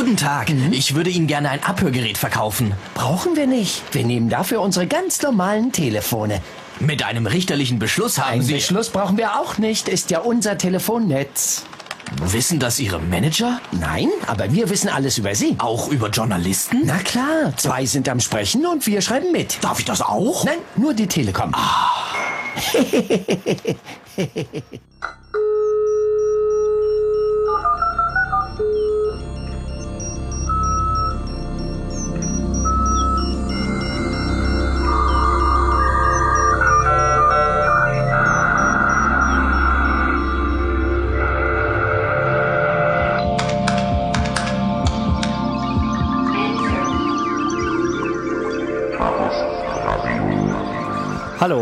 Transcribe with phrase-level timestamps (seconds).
[0.00, 0.48] Guten Tag.
[0.70, 2.72] Ich würde Ihnen gerne ein Abhörgerät verkaufen.
[2.94, 3.82] Brauchen wir nicht.
[3.92, 6.40] Wir nehmen dafür unsere ganz normalen Telefone.
[6.78, 8.54] Mit einem richterlichen Beschluss haben Einen Sie...
[8.54, 11.64] Beschluss brauchen wir auch nicht, ist ja unser Telefonnetz.
[12.22, 13.60] Wissen das Ihre Manager?
[13.72, 15.56] Nein, aber wir wissen alles über Sie.
[15.58, 16.80] Auch über Journalisten?
[16.84, 19.58] Na klar, zwei sind am Sprechen und wir schreiben mit.
[19.60, 20.46] Darf ich das auch?
[20.46, 21.54] Nein, nur die Telekom.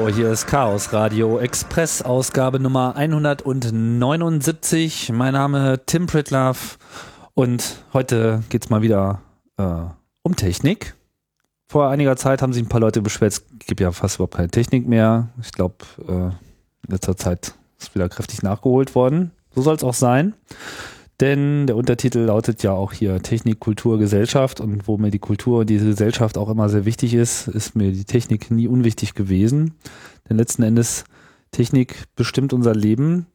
[0.08, 5.12] Hallo, hier ist Chaos Radio Express, Ausgabe Nummer 179.
[5.12, 6.78] Mein Name Tim Pritlove
[7.34, 9.20] und heute geht's mal wieder
[9.58, 9.82] äh,
[10.22, 10.94] um Technik.
[11.70, 14.48] Vor einiger Zeit haben sich ein paar Leute beschwert, es gibt ja fast überhaupt keine
[14.48, 15.28] Technik mehr.
[15.42, 16.32] Ich glaube, äh, in
[16.88, 19.32] letzter Zeit ist wieder kräftig nachgeholt worden.
[19.54, 20.32] So soll es auch sein.
[21.20, 25.60] Denn der Untertitel lautet ja auch hier Technik, Kultur, Gesellschaft und wo mir die Kultur
[25.60, 29.74] und diese Gesellschaft auch immer sehr wichtig ist, ist mir die Technik nie unwichtig gewesen.
[30.28, 31.04] Denn letzten Endes
[31.50, 33.26] Technik bestimmt unser Leben,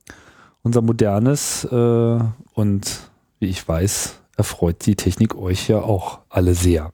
[0.61, 2.19] unser modernes äh,
[2.53, 6.91] und wie ich weiß, erfreut die Technik euch ja auch alle sehr.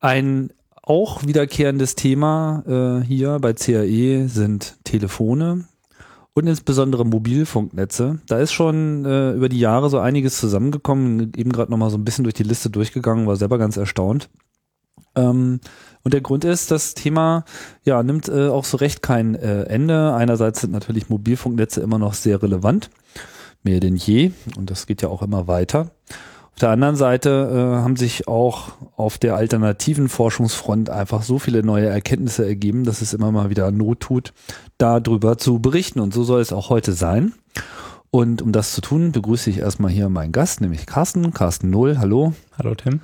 [0.00, 0.50] Ein
[0.82, 5.66] auch wiederkehrendes Thema äh, hier bei CAE sind Telefone
[6.34, 8.20] und insbesondere Mobilfunknetze.
[8.26, 11.32] Da ist schon äh, über die Jahre so einiges zusammengekommen.
[11.36, 14.28] Eben gerade nochmal so ein bisschen durch die Liste durchgegangen, war selber ganz erstaunt.
[15.16, 15.60] Ähm,
[16.02, 17.44] und der Grund ist, das Thema
[17.84, 20.14] ja nimmt äh, auch so recht kein äh, Ende.
[20.14, 22.90] Einerseits sind natürlich Mobilfunknetze immer noch sehr relevant,
[23.62, 25.90] mehr denn je, und das geht ja auch immer weiter.
[26.60, 31.62] Auf der anderen Seite äh, haben sich auch auf der alternativen Forschungsfront einfach so viele
[31.62, 34.34] neue Erkenntnisse ergeben, dass es immer mal wieder Not tut,
[34.76, 36.00] darüber zu berichten.
[36.00, 37.32] Und so soll es auch heute sein.
[38.10, 41.32] Und um das zu tun, begrüße ich erstmal hier meinen Gast, nämlich Carsten.
[41.32, 42.34] Carsten Null, hallo.
[42.58, 43.00] Hallo Tim.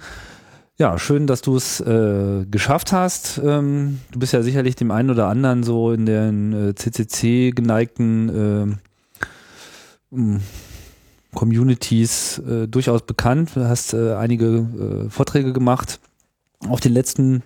[0.76, 3.40] Ja, schön, dass du es äh, geschafft hast.
[3.42, 8.76] Ähm, du bist ja sicherlich dem einen oder anderen so in den äh, CCC geneigten
[10.12, 10.40] äh,
[11.36, 13.50] Communities äh, durchaus bekannt.
[13.54, 16.00] Du hast äh, einige äh, Vorträge gemacht
[16.66, 17.42] auf den letzten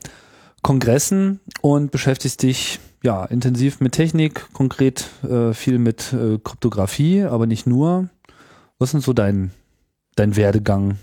[0.63, 7.47] Kongressen und beschäftigst dich ja intensiv mit Technik, konkret äh, viel mit äh, Kryptographie, aber
[7.47, 8.09] nicht nur.
[8.79, 9.51] Was ist so dein,
[10.15, 10.97] dein Werdegang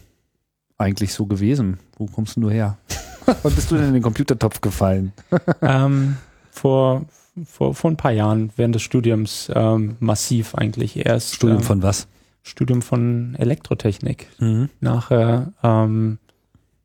[0.77, 1.79] eigentlich so gewesen?
[1.97, 2.77] Wo kommst du her?
[3.43, 5.11] Wann bist du denn in den Computertopf gefallen?
[5.61, 6.15] ähm,
[6.51, 7.05] vor,
[7.45, 11.35] vor, vor ein paar Jahren während des Studiums ähm, massiv eigentlich erst.
[11.35, 12.07] Studium ähm, von was?
[12.47, 14.28] Studium von Elektrotechnik.
[14.40, 14.69] Mhm.
[14.80, 16.18] Nachher ähm,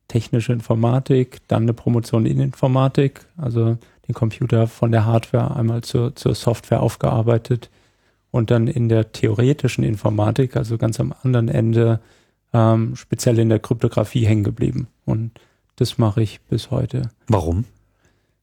[0.08, 3.78] technische Informatik, dann eine Promotion in Informatik, also
[4.08, 7.70] den Computer von der Hardware einmal zur, zur Software aufgearbeitet
[8.30, 12.00] und dann in der theoretischen Informatik, also ganz am anderen Ende,
[12.52, 14.88] ähm, speziell in der Kryptographie hängen geblieben.
[15.04, 15.32] Und
[15.76, 17.10] das mache ich bis heute.
[17.28, 17.64] Warum?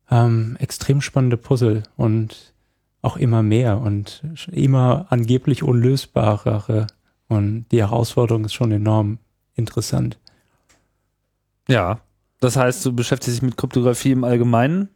[0.09, 2.53] Ähm, extrem spannende Puzzle und
[3.01, 6.87] auch immer mehr und immer angeblich unlösbarere.
[7.29, 9.19] Und die Herausforderung ist schon enorm
[9.55, 10.19] interessant.
[11.69, 11.99] Ja.
[12.41, 14.89] Das heißt, du beschäftigst dich mit Kryptographie im Allgemeinen,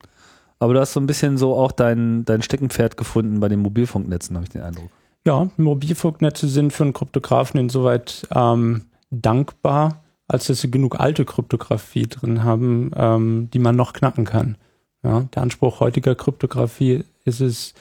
[0.60, 4.36] aber du hast so ein bisschen so auch dein, dein Steckenpferd gefunden bei den Mobilfunknetzen,
[4.36, 4.90] habe ich den Eindruck.
[5.26, 12.08] Ja, Mobilfunknetze sind für einen Kryptografen insoweit ähm, dankbar, als dass sie genug alte Kryptographie
[12.08, 14.58] drin haben, ähm, die man noch knacken kann.
[15.04, 17.74] Ja, der Anspruch heutiger Kryptographie ist es,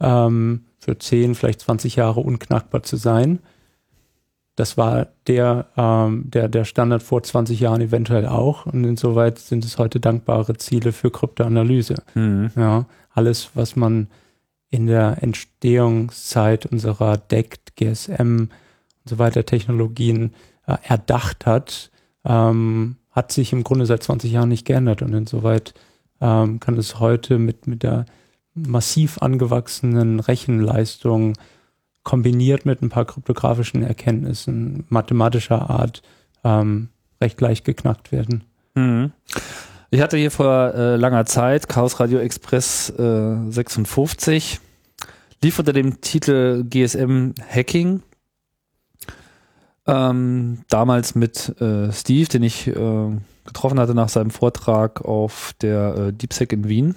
[0.00, 3.40] ähm, für 10, vielleicht 20 Jahre unknackbar zu sein.
[4.60, 8.66] Das war der, ähm, der, der Standard vor 20 Jahren eventuell auch.
[8.66, 11.94] Und insoweit sind es heute dankbare Ziele für Kryptoanalyse.
[12.12, 12.50] Mhm.
[12.54, 12.84] Ja,
[13.14, 14.08] alles, was man
[14.68, 18.50] in der Entstehungszeit unserer DECT, GSM und
[19.06, 20.34] so weiter Technologien
[20.66, 21.90] äh, erdacht hat,
[22.26, 25.00] ähm, hat sich im Grunde seit 20 Jahren nicht geändert.
[25.00, 25.72] Und insoweit
[26.20, 28.04] ähm, kann es heute mit, mit der
[28.52, 31.32] massiv angewachsenen Rechenleistung
[32.10, 36.02] kombiniert mit ein paar kryptografischen Erkenntnissen mathematischer Art
[36.42, 36.88] ähm,
[37.20, 38.42] recht leicht geknackt werden.
[38.74, 39.12] Mhm.
[39.92, 44.58] Ich hatte hier vor äh, langer Zeit Chaos Radio Express äh, 56,
[45.40, 48.02] lief unter dem Titel GSM Hacking.
[49.86, 53.10] Ähm, damals mit äh, Steve, den ich äh,
[53.44, 56.96] getroffen hatte nach seinem Vortrag auf der äh, DeepSec in Wien.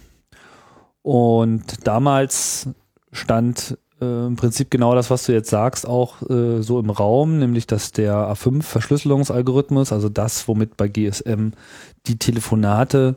[1.04, 2.68] Und damals
[3.12, 7.40] stand äh, im Prinzip genau das, was du jetzt sagst, auch äh, so im Raum,
[7.40, 11.50] nämlich dass der A5-Verschlüsselungsalgorithmus, also das, womit bei GSM
[12.06, 13.16] die Telefonate,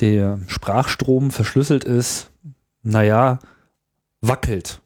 [0.00, 2.30] der Sprachstrom verschlüsselt ist,
[2.82, 3.38] naja,
[4.20, 4.80] wackelt.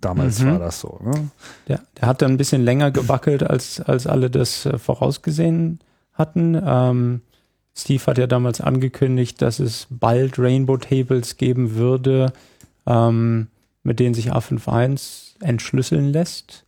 [0.00, 0.52] Damals Mhm.
[0.52, 1.00] war das so.
[1.02, 1.30] Ne?
[1.66, 5.80] Der, der hat dann ein bisschen länger gewackelt, als, als alle das äh, vorausgesehen
[6.12, 6.60] hatten.
[6.64, 7.22] Ähm,
[7.74, 12.32] Steve hat ja damals angekündigt, dass es bald Rainbow Tables geben würde,
[12.86, 13.48] ähm,
[13.88, 16.66] mit denen sich A51 entschlüsseln lässt.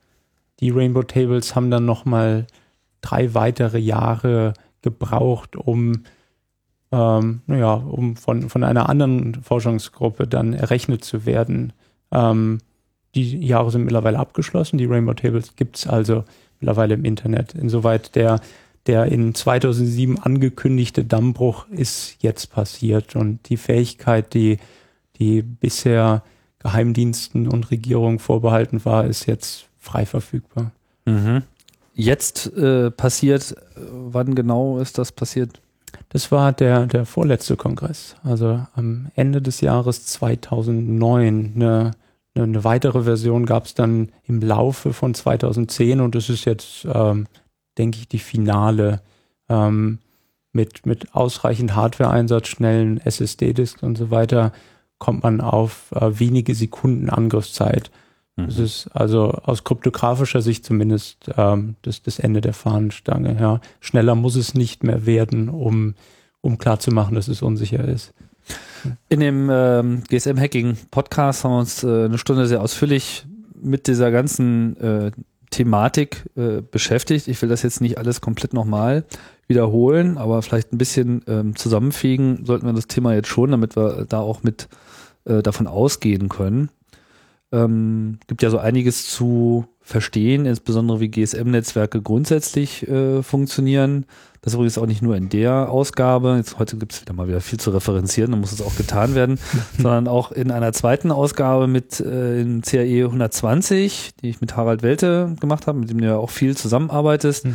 [0.60, 2.46] Die Rainbow Tables haben dann nochmal
[3.02, 6.04] drei weitere Jahre gebraucht, um,
[6.90, 11.74] ähm, naja, um von, von einer anderen Forschungsgruppe dann errechnet zu werden.
[12.10, 12.58] Ähm,
[13.14, 14.78] die Jahre sind mittlerweile abgeschlossen.
[14.78, 16.24] Die Rainbow Tables gibt's also
[16.58, 17.54] mittlerweile im Internet.
[17.54, 18.40] Insoweit der,
[18.86, 24.56] der in 2007 angekündigte Dammbruch ist jetzt passiert und die Fähigkeit, die,
[25.18, 26.22] die bisher
[26.60, 30.72] Geheimdiensten und Regierungen vorbehalten war, ist jetzt frei verfügbar.
[31.06, 31.42] Mhm.
[31.94, 35.60] Jetzt äh, passiert, äh, wann genau ist das passiert?
[36.10, 38.14] Das war der, der vorletzte Kongress.
[38.22, 41.52] Also am Ende des Jahres 2009.
[41.54, 41.92] Eine,
[42.34, 46.86] eine, eine weitere Version gab es dann im Laufe von 2010 und das ist jetzt,
[46.92, 47.26] ähm,
[47.78, 49.00] denke ich, die finale
[49.48, 49.98] ähm,
[50.52, 54.52] mit, mit ausreichend Hardware-Einsatz, schnellen SSD-Disks und so weiter,
[55.00, 57.90] kommt man auf äh, wenige Sekunden Angriffszeit.
[58.46, 63.36] Das ist also aus kryptografischer Sicht zumindest ähm, das, das Ende der Fahnenstange.
[63.38, 63.60] Ja.
[63.80, 65.94] Schneller muss es nicht mehr werden, um,
[66.40, 68.14] um klarzumachen, dass es unsicher ist.
[69.08, 73.26] In dem ähm, GSM-Hacking-Podcast haben wir uns äh, eine Stunde sehr ausführlich
[73.60, 75.10] mit dieser ganzen äh,
[75.50, 77.28] Thematik äh, beschäftigt.
[77.28, 79.04] Ich will das jetzt nicht alles komplett nochmal
[79.48, 84.06] wiederholen, aber vielleicht ein bisschen ähm, zusammenfegen sollten wir das Thema jetzt schon, damit wir
[84.08, 84.68] da auch mit
[85.30, 86.70] äh, davon ausgehen können.
[87.52, 94.06] Ähm, gibt ja so einiges zu verstehen, insbesondere wie GSM-Netzwerke grundsätzlich äh, funktionieren.
[94.42, 97.42] Das übrigens auch nicht nur in der Ausgabe, jetzt heute gibt es wieder mal wieder
[97.42, 99.38] viel zu referenzieren, dann muss es auch getan werden,
[99.76, 104.82] sondern auch in einer zweiten Ausgabe mit äh, in CAE 120, die ich mit Harald
[104.82, 107.54] Welte gemacht habe, mit dem du ja auch viel zusammenarbeitest, Mhm.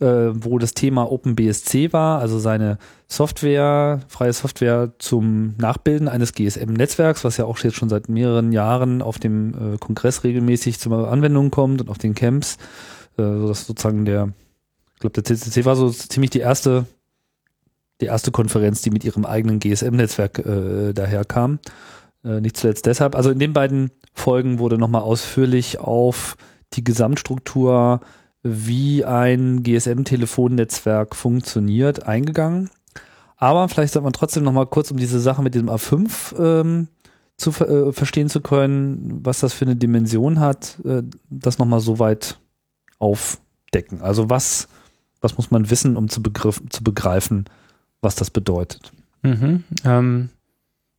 [0.00, 7.22] äh, wo das Thema OpenBSC war, also seine Software, freie Software zum Nachbilden eines GSM-Netzwerks,
[7.24, 11.50] was ja auch jetzt schon seit mehreren Jahren auf dem äh, Kongress regelmäßig zur Anwendung
[11.50, 12.56] kommt und auf den Camps,
[13.18, 14.30] äh, sodass sozusagen der,
[15.04, 16.86] glaube, der CCC war so ziemlich die erste,
[18.00, 21.58] die erste Konferenz, die mit ihrem eigenen GSM-Netzwerk äh, daherkam.
[22.24, 23.14] Äh, nicht zuletzt deshalb.
[23.14, 26.36] Also in den beiden Folgen wurde nochmal ausführlich auf
[26.72, 28.00] die Gesamtstruktur,
[28.42, 32.70] wie ein GSM-Telefonnetzwerk funktioniert, eingegangen.
[33.36, 36.88] Aber vielleicht sollte man trotzdem nochmal kurz, um diese Sache mit dem A5 ähm,
[37.36, 41.98] zu äh, verstehen zu können, was das für eine Dimension hat, äh, das nochmal so
[41.98, 42.38] weit
[42.98, 44.00] aufdecken.
[44.00, 44.68] Also was,
[45.24, 47.46] was muss man wissen, um zu, begriff, zu begreifen,
[48.00, 48.92] was das bedeutet?
[49.22, 49.64] Mhm.
[49.84, 50.28] Ähm,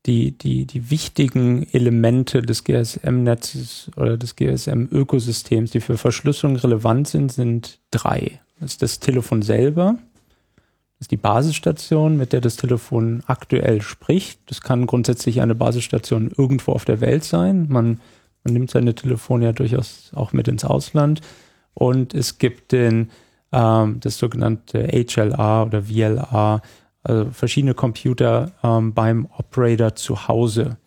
[0.06, 7.31] die, die, die wichtigen Elemente des GSM-Netzes oder des GSM-Ökosystems, die für Verschlüsselung relevant sind,
[7.31, 8.39] sind drei.
[8.60, 9.98] Das ist das Telefon selber,
[10.98, 14.39] das ist die Basisstation, mit der das Telefon aktuell spricht.
[14.45, 17.68] Das kann grundsätzlich eine Basisstation irgendwo auf der Welt sein.
[17.69, 18.00] Man,
[18.45, 21.19] man nimmt seine Telefone ja durchaus auch mit ins Ausland.
[21.74, 23.10] Und es gibt den,
[23.56, 26.62] ähm, das sogenannte HLA oder VLA,
[27.04, 30.78] also verschiedene Computer ähm, beim Operator zu Hause.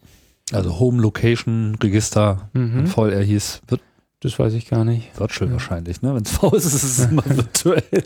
[0.52, 2.86] Also Home Location Register, Mhm.
[2.86, 3.80] voll er hieß, wird
[4.20, 5.18] Das weiß ich gar nicht.
[5.18, 6.14] virtual wahrscheinlich, ne?
[6.14, 7.82] Wenn es V ist, ist es immer virtuell.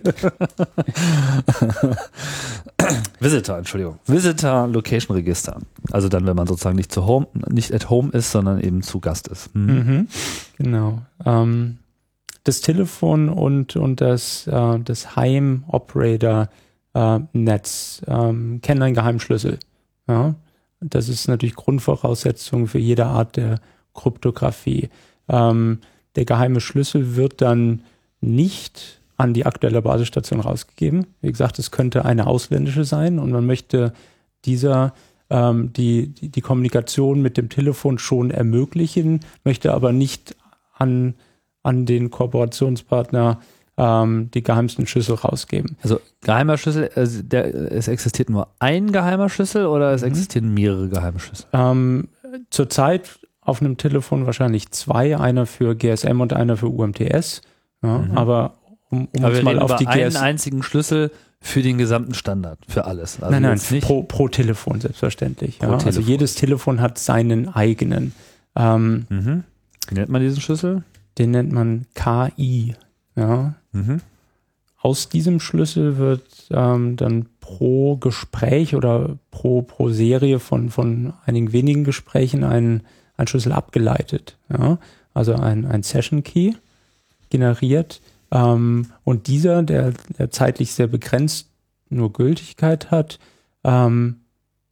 [3.21, 3.99] Visitor, Entschuldigung.
[4.07, 5.59] Visitor Location Register.
[5.91, 9.01] Also dann, wenn man sozusagen nicht zu home, nicht at home ist, sondern eben zu
[9.01, 9.51] Gast ist.
[9.55, 9.67] Hm.
[9.67, 10.09] Mhm.
[10.59, 11.03] Genau.
[11.25, 11.79] Ähm,
[12.45, 19.59] das Telefon und, und das, äh, das Heim-Operator-Netz ähm, kennen einen Geheimschlüssel.
[20.09, 20.35] Ja?
[20.81, 23.61] Das ist natürlich Grundvoraussetzung für jede Art der
[23.95, 24.89] Kryptographie.
[25.29, 25.79] Ähm,
[26.17, 27.83] der geheime Schlüssel wird dann
[28.21, 31.07] nicht an die aktuelle Basisstation rausgegeben.
[31.21, 33.93] Wie gesagt, es könnte eine ausländische sein und man möchte
[34.45, 34.95] dieser
[35.31, 40.37] ähm, die, die, die Kommunikation mit dem Telefon schon ermöglichen, möchte aber nicht
[40.75, 41.15] an,
[41.63, 43.39] an den Kooperationspartner
[43.79, 45.77] ähm, die geheimsten Schlüssel rausgeben.
[45.83, 50.09] Also geheimer Schlüssel, also der, es existiert nur ein geheimer Schlüssel oder es Mhm.
[50.09, 51.47] existieren mehrere geheime Schlüssel?
[51.53, 52.09] Ähm,
[52.51, 57.41] zurzeit auf einem Telefon wahrscheinlich zwei, einer für GSM und einer für UMTS.
[57.83, 58.17] Ja, Mhm.
[58.19, 58.55] Aber
[58.91, 60.23] um, um Aber mal auf die einen GSM.
[60.23, 63.21] einzigen Schlüssel für den gesamten Standard, für alles.
[63.21, 63.85] Also nein, nein, nicht.
[63.87, 65.59] pro, pro Telefon selbstverständlich.
[65.59, 65.73] Pro ja.
[65.73, 66.05] Also Telefon.
[66.09, 68.13] jedes Telefon hat seinen eigenen.
[68.55, 69.45] Ähm, Mhm.
[69.89, 70.85] Wie nennt man diesen Schlüssel?
[71.19, 72.75] Den nennt man KI.
[73.17, 73.55] Ja.
[73.73, 74.01] Mhm.
[74.81, 81.53] Aus diesem Schlüssel wird ähm, dann pro Gespräch oder pro, pro Serie von, von einigen
[81.53, 82.83] wenigen Gesprächen ein,
[83.17, 84.39] ein Schlüssel abgeleitet.
[84.49, 84.79] Ja.
[85.15, 86.55] Also ein, ein Session Key
[87.31, 88.01] generiert.
[88.33, 91.49] Ähm, und dieser, der, der zeitlich sehr begrenzt
[91.91, 93.19] nur Gültigkeit hat,
[93.65, 94.21] ähm,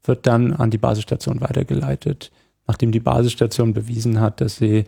[0.02, 2.32] wird dann an die Basisstation weitergeleitet,
[2.66, 4.84] nachdem die Basisstation bewiesen hat, dass sie,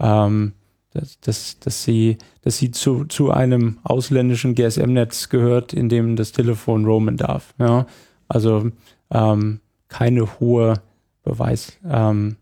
[0.00, 0.52] ähm,
[0.96, 6.32] dass, dass, dass sie, dass sie zu, zu einem ausländischen GSM-Netz gehört, in dem das
[6.32, 7.54] Telefon roamen darf.
[7.58, 7.86] Ja?
[8.28, 8.70] Also
[9.10, 10.80] ähm, keine hohe
[11.22, 12.36] Beweislatte.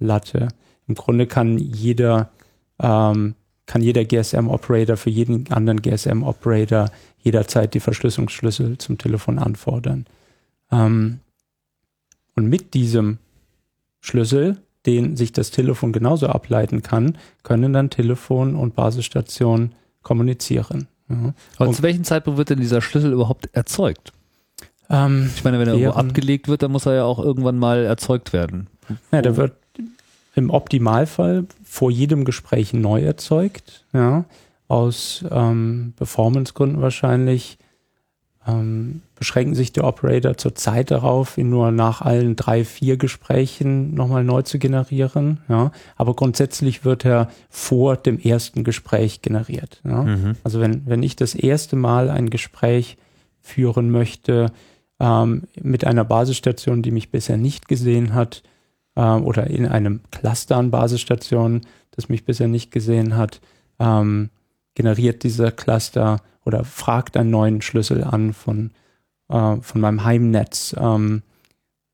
[0.00, 0.48] Ähm.
[0.86, 2.30] Im Grunde kann jeder
[2.80, 3.34] ähm,
[3.68, 10.06] kann jeder GSM-Operator für jeden anderen GSM-Operator jederzeit die Verschlüsselungsschlüssel zum Telefon anfordern.
[10.72, 11.20] Ähm,
[12.34, 13.18] und mit diesem
[14.00, 14.56] Schlüssel,
[14.88, 20.88] den sich das Telefon genauso ableiten kann, können dann Telefon und Basisstation kommunizieren.
[21.10, 21.34] Ja.
[21.58, 24.12] Aber Und- zu welchem Zeitpunkt wird denn dieser Schlüssel überhaupt erzeugt?
[24.90, 27.84] Ähm, Ich meine, wenn er irgendwo abgelegt wird, dann muss er ja auch irgendwann mal
[27.84, 28.68] erzeugt werden.
[29.12, 29.52] Ja, der wird
[30.34, 34.24] im Optimalfall vor jedem Gespräch neu erzeugt, ja,
[34.68, 37.57] aus ähm, Performance-Gründen wahrscheinlich.
[38.48, 44.24] Ähm, beschränken sich die Operator zurzeit darauf, ihn nur nach allen drei, vier Gesprächen nochmal
[44.24, 45.40] neu zu generieren.
[45.48, 45.70] Ja.
[45.96, 49.82] Aber grundsätzlich wird er vor dem ersten Gespräch generiert.
[49.84, 50.06] Ja.
[50.44, 52.96] Also wenn, wenn ich das erste Mal ein Gespräch
[53.40, 54.52] führen möchte
[54.98, 58.42] ähm, mit einer Basisstation, die mich bisher nicht gesehen hat,
[58.98, 61.62] ähm, oder in einem Cluster an Basisstationen,
[61.92, 63.40] das mich bisher nicht gesehen hat,
[63.78, 64.30] ähm,
[64.74, 68.70] generiert dieser Cluster oder fragt einen neuen Schlüssel an von,
[69.28, 71.22] äh, von meinem Heimnetz ähm,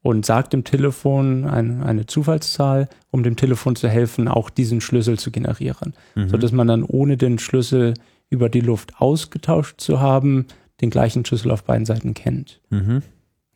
[0.01, 5.19] und sagt dem Telefon ein, eine Zufallszahl, um dem Telefon zu helfen, auch diesen Schlüssel
[5.19, 7.95] zu generieren, so dass man dann ohne den Schlüssel
[8.31, 10.47] über die Luft ausgetauscht zu haben,
[10.81, 12.61] den gleichen Schlüssel auf beiden Seiten kennt.
[12.71, 13.03] Mhm.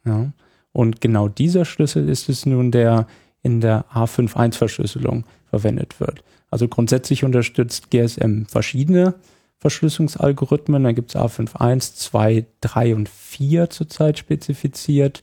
[0.04, 0.32] Ja.
[0.72, 3.06] Und genau dieser Schlüssel ist es nun, der
[3.42, 6.24] in der A51-Verschlüsselung verwendet wird.
[6.50, 9.14] Also grundsätzlich unterstützt GSM verschiedene
[9.58, 10.84] Verschlüsselungsalgorithmen.
[10.84, 15.22] Da gibt es A51, 2, 3 und 4 zurzeit spezifiziert.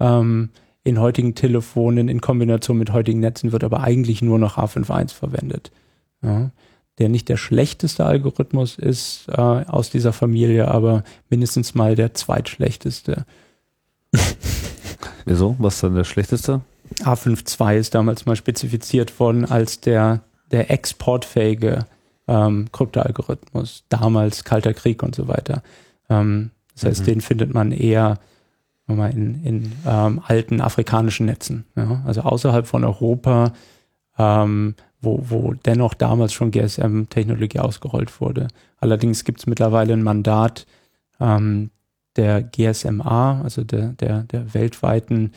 [0.00, 0.50] Ähm,
[0.84, 5.70] in heutigen Telefonen in Kombination mit heutigen Netzen wird aber eigentlich nur noch A51 verwendet.
[6.22, 6.50] Ja.
[6.98, 13.24] Der nicht der schlechteste Algorithmus ist äh, aus dieser Familie, aber mindestens mal der zweitschlechteste.
[15.24, 15.54] Wieso?
[15.58, 16.62] Was ist dann der schlechteste?
[17.00, 21.86] A52 ist damals mal spezifiziert worden als der, der exportfähige
[22.28, 23.84] ähm, Kryptoalgorithmus.
[23.88, 25.62] Damals Kalter Krieg und so weiter.
[26.08, 27.06] Ähm, das heißt, Mhm.
[27.06, 28.18] den findet man eher
[28.86, 31.64] mal, in, in ähm, alten afrikanischen Netzen.
[31.76, 32.02] Ja?
[32.06, 33.52] Also außerhalb von Europa,
[34.18, 38.48] ähm, wo, wo dennoch damals schon GSM-Technologie ausgerollt wurde.
[38.78, 40.66] Allerdings gibt es mittlerweile ein Mandat
[41.20, 41.70] ähm,
[42.16, 45.32] der GSMA, also der, der, der weltweiten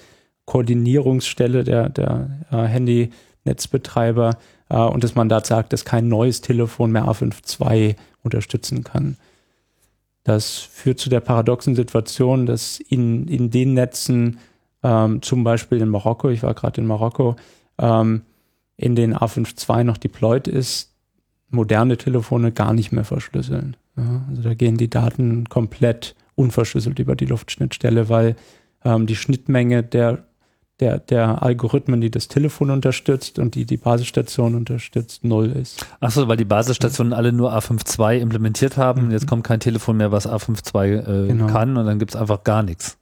[0.45, 4.37] Koordinierungsstelle der, der äh, Handynetzbetreiber.
[4.71, 9.17] Äh, und das Mandat sagt, dass kein neues Telefon mehr A52 unterstützen kann.
[10.23, 14.39] Das führt zu der paradoxen Situation, dass in, in den Netzen,
[14.83, 17.35] ähm, zum Beispiel in Marokko, ich war gerade in Marokko,
[17.79, 18.21] ähm,
[18.77, 20.93] in den A52 noch deployed ist,
[21.49, 23.75] moderne Telefone gar nicht mehr verschlüsseln.
[23.97, 28.35] Ja, also da gehen die Daten komplett unverschlüsselt über die Luftschnittstelle, weil
[28.85, 30.23] ähm, die Schnittmenge der,
[30.81, 35.85] der, der Algorithmen, die das Telefon unterstützt und die die Basisstation unterstützt, null ist.
[35.99, 39.05] Achso, weil die Basisstationen alle nur A52 implementiert haben.
[39.05, 39.11] Mhm.
[39.11, 41.47] Jetzt kommt kein Telefon mehr, was A52 äh, Genau.
[41.47, 42.97] kann und dann gibt es einfach gar nichts.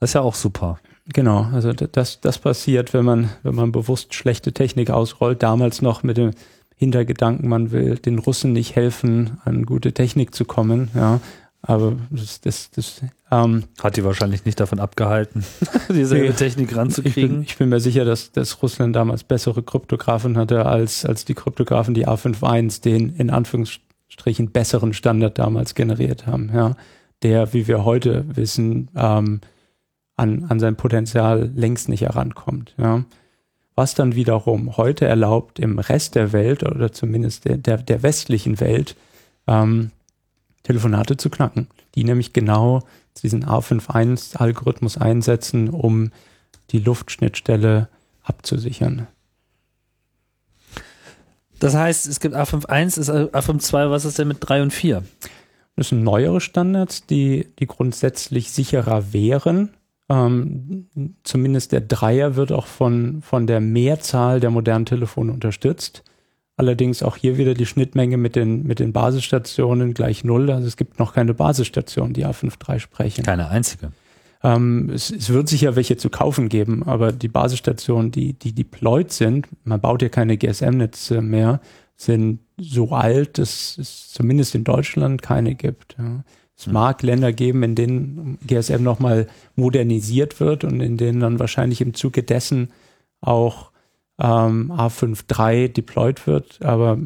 [0.00, 0.78] Das ist ja auch super.
[1.12, 5.42] Genau, also das, das passiert, wenn man, wenn man bewusst schlechte Technik ausrollt.
[5.42, 6.32] Damals noch mit dem
[6.76, 10.90] Hintergedanken, man will den Russen nicht helfen, an gute Technik zu kommen.
[10.94, 11.20] Ja,
[11.62, 15.44] aber das, das, das ähm, Hat die wahrscheinlich nicht davon abgehalten,
[15.88, 16.30] Nee.
[16.30, 17.42] Technik ich, bin, ranzukriegen.
[17.42, 21.94] ich bin mir sicher, dass, dass Russland damals bessere Kryptografen hatte als, als die Kryptografen,
[21.94, 26.50] die A51 den in Anführungsstrichen besseren Standard damals generiert haben.
[26.54, 26.76] Ja,
[27.22, 29.40] der, wie wir heute wissen, ähm,
[30.16, 32.74] an, an sein Potenzial längst nicht herankommt.
[32.78, 33.04] Ja.
[33.74, 38.60] Was dann wiederum heute erlaubt, im Rest der Welt oder zumindest der, der, der westlichen
[38.60, 38.96] Welt
[39.46, 39.90] ähm,
[40.62, 42.82] Telefonate zu knacken, die nämlich genau
[43.22, 46.10] diesen A51-Algorithmus einsetzen, um
[46.70, 47.88] die Luftschnittstelle
[48.22, 49.06] abzusichern.
[51.58, 55.02] Das heißt, es gibt A51, ist A52, was ist denn mit 3 und 4?
[55.76, 59.70] Das sind neuere Standards, die, die grundsätzlich sicherer wären.
[60.08, 60.88] Ähm,
[61.22, 66.02] zumindest der Dreier wird auch von, von der Mehrzahl der modernen Telefone unterstützt.
[66.58, 70.50] Allerdings auch hier wieder die Schnittmenge mit den, mit den Basisstationen gleich null.
[70.50, 73.24] Also es gibt noch keine Basisstationen, die A53 sprechen.
[73.24, 73.92] Keine einzige.
[74.42, 79.12] Ähm, es, es wird sicher welche zu kaufen geben, aber die Basisstationen, die, die deployed
[79.12, 81.60] sind, man baut ja keine GSM-Netze mehr,
[81.96, 85.96] sind so alt, dass es zumindest in Deutschland keine gibt.
[85.98, 86.24] Ja.
[86.58, 91.82] Es mag Länder geben, in denen GSM nochmal modernisiert wird und in denen dann wahrscheinlich
[91.82, 92.70] im Zuge dessen
[93.20, 93.72] auch
[94.18, 96.98] ähm, A53 deployed wird, aber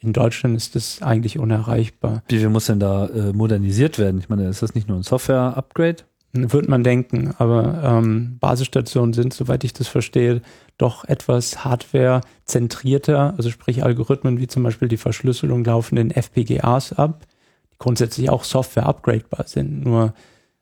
[0.00, 2.22] in Deutschland ist das eigentlich unerreichbar.
[2.28, 4.20] Wie viel muss denn da äh, modernisiert werden?
[4.20, 6.04] Ich meine, ist das nicht nur ein Software-Upgrade?
[6.32, 10.42] Wird man denken, aber ähm, Basisstationen sind, soweit ich das verstehe,
[10.78, 17.24] doch etwas hardware-zentrierter, also sprich Algorithmen wie zum Beispiel die Verschlüsselung laufen in FPGAs ab,
[17.72, 19.84] die grundsätzlich auch Software-upgradebar sind.
[19.84, 20.12] Nur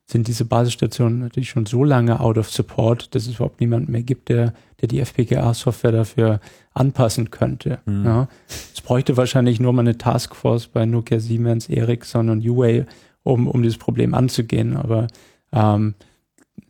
[0.05, 4.03] sind diese Basisstationen natürlich schon so lange out of support, dass es überhaupt niemanden mehr
[4.03, 6.39] gibt, der, der die FPGA-Software dafür
[6.73, 7.79] anpassen könnte.
[7.85, 8.05] Mhm.
[8.05, 8.27] Ja.
[8.73, 12.85] Es bräuchte wahrscheinlich nur mal eine Taskforce bei Nokia, Siemens, Ericsson und Huawei,
[13.23, 14.75] um, um dieses Problem anzugehen.
[14.75, 15.07] Aber
[15.53, 15.95] ähm,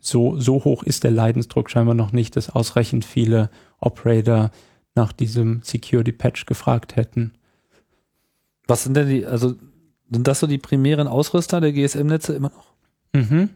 [0.00, 3.50] so, so hoch ist der Leidensdruck scheinbar noch nicht, dass ausreichend viele
[3.80, 4.50] Operator
[4.94, 7.32] nach diesem Security Patch gefragt hätten.
[8.68, 9.54] Was sind denn die, also
[10.10, 12.73] sind das so die primären Ausrüster der GSM-Netze immer noch?
[13.14, 13.50] Mhm.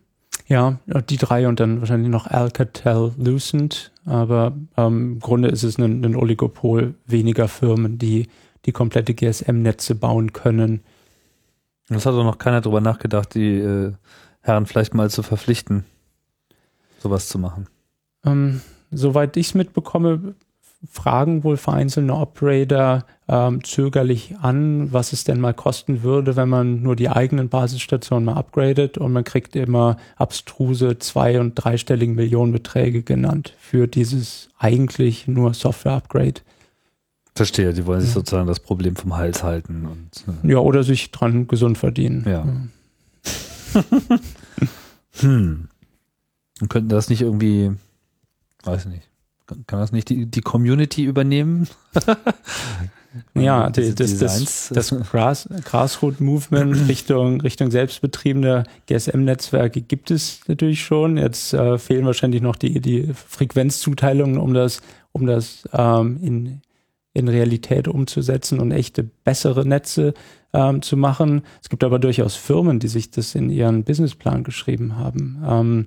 [0.46, 0.78] Ja,
[1.10, 6.02] die drei und dann wahrscheinlich noch Alcatel Lucent, aber ähm, im Grunde ist es ein,
[6.02, 8.28] ein Oligopol weniger Firmen, die
[8.64, 10.80] die komplette GSM-Netze bauen können.
[11.88, 13.92] Das hat doch noch keiner drüber nachgedacht, die äh,
[14.40, 15.84] Herren vielleicht mal zu verpflichten,
[16.98, 17.66] sowas zu machen.
[18.24, 20.34] Ähm, soweit ich es mitbekomme,
[20.88, 26.82] fragen wohl vereinzelte Operator ähm, zögerlich an, was es denn mal kosten würde, wenn man
[26.82, 33.02] nur die eigenen Basisstationen mal upgradet und man kriegt immer abstruse zwei- und dreistelligen Millionenbeträge
[33.02, 36.40] genannt für dieses eigentlich nur Software-Upgrade.
[37.34, 38.14] Verstehe, die wollen sich Ja.
[38.14, 42.24] sozusagen das Problem vom Hals halten und äh, Ja, oder sich dran gesund verdienen.
[42.26, 42.46] Ja.
[45.20, 45.68] hm.
[46.60, 47.72] Und könnten das nicht irgendwie,
[48.64, 49.08] weiß nicht,
[49.48, 51.66] kann kann das nicht die, die Community übernehmen?
[53.34, 61.16] Ja, das, Designs, das, das Grass, Grassroot-Movement Richtung, Richtung selbstbetriebene GSM-Netzwerke gibt es natürlich schon.
[61.16, 64.82] Jetzt äh, fehlen wahrscheinlich noch die, die Frequenzzuteilungen, um das,
[65.12, 66.60] um das ähm, in,
[67.14, 70.12] in Realität umzusetzen und echte bessere Netze
[70.52, 71.42] ähm, zu machen.
[71.62, 75.42] Es gibt aber durchaus Firmen, die sich das in ihren Businessplan geschrieben haben.
[75.46, 75.86] Ähm,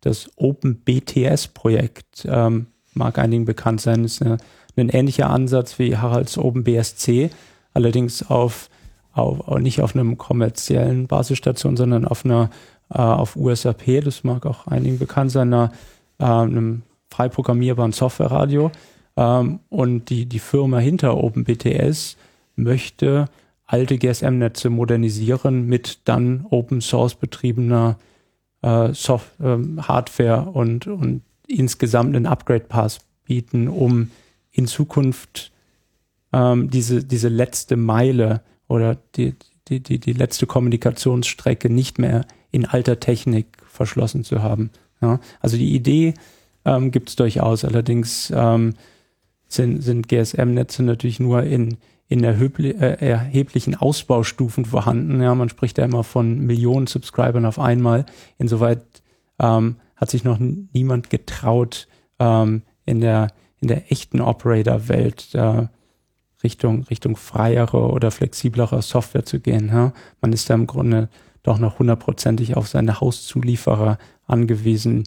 [0.00, 2.66] das OpenBTS-Projekt ähm,
[2.98, 4.36] mag einigen bekannt sein, ist eine
[4.80, 7.30] ein ähnlicher Ansatz wie Haralds OpenBSC,
[7.74, 8.68] allerdings auf,
[9.12, 12.50] auf, nicht auf einem kommerziellen Basisstation, sondern auf einer
[12.92, 15.72] äh, auf USAP, das mag auch einigen bekannt sein, einer,
[16.18, 18.70] äh, einem frei programmierbaren Softwareradio.
[19.16, 22.16] Ähm, und die, die Firma hinter OpenBTS
[22.56, 23.26] möchte
[23.66, 27.98] alte GSM-Netze modernisieren mit dann Open Source betriebener
[28.62, 34.10] äh, Soft, ähm, Hardware und, und insgesamt einen Upgrade-Pass bieten, um
[34.52, 35.52] in Zukunft
[36.32, 39.34] ähm, diese, diese letzte Meile oder die,
[39.68, 44.70] die, die, die letzte Kommunikationsstrecke nicht mehr in alter Technik verschlossen zu haben.
[45.00, 45.20] Ja?
[45.40, 46.14] Also die Idee
[46.64, 48.74] ähm, gibt es durchaus, allerdings ähm,
[49.48, 55.20] sind, sind GSM-Netze natürlich nur in, in äh, erheblichen Ausbaustufen vorhanden.
[55.20, 58.06] Ja, man spricht ja immer von Millionen Subscribern auf einmal.
[58.38, 58.82] Insoweit
[59.38, 61.86] ähm, hat sich noch niemand getraut,
[62.18, 63.28] ähm, in der
[63.60, 65.66] in der echten Operator-Welt äh,
[66.42, 69.68] Richtung, Richtung freiere oder flexiblere Software zu gehen.
[69.68, 69.92] Ja?
[70.20, 71.08] Man ist da im Grunde
[71.42, 75.04] doch noch hundertprozentig auf seine Hauszulieferer angewiesen,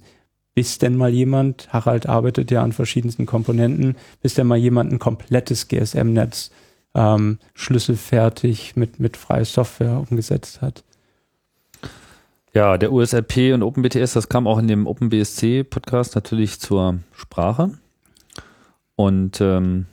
[0.54, 5.00] bis denn mal jemand, Harald arbeitet ja an verschiedensten Komponenten, bis denn mal jemand ein
[5.00, 6.52] komplettes GSM-Netz
[6.94, 10.84] ähm, schlüsselfertig mit, mit freier Software umgesetzt hat.
[12.54, 17.72] Ja, der USRP und OpenBTS, das kam auch in dem OpenBSC-Podcast natürlich zur Sprache.
[18.96, 19.86] Und ähm,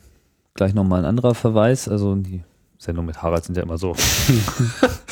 [0.54, 1.88] gleich nochmal ein anderer Verweis.
[1.88, 2.42] Also die
[2.78, 3.94] Sendungen mit Harald sind ja immer so,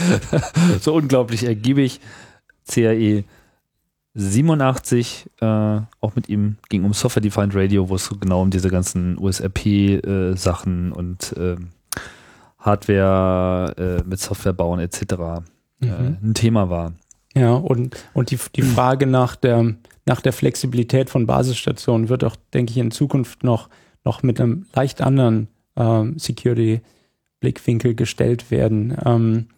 [0.81, 2.01] so unglaublich ergiebig.
[2.69, 3.23] CAE
[4.15, 5.45] 87, äh,
[6.01, 9.19] auch mit ihm ging um Software Defined Radio, wo es so genau um diese ganzen
[9.19, 11.69] USRP-Sachen äh, und ähm,
[12.59, 15.03] Hardware äh, mit Software bauen etc.
[15.03, 15.41] Äh,
[15.79, 16.17] Mhm.
[16.23, 16.95] ein Thema war.
[17.37, 19.75] Ja, und, und die, die Frage nach der,
[20.07, 23.69] nach der Flexibilität von Basisstationen wird auch, denke ich, in Zukunft noch,
[24.05, 28.97] noch mit einem leicht anderen ähm, Security-Blickwinkel gestellt werden.
[29.05, 29.49] Ähm,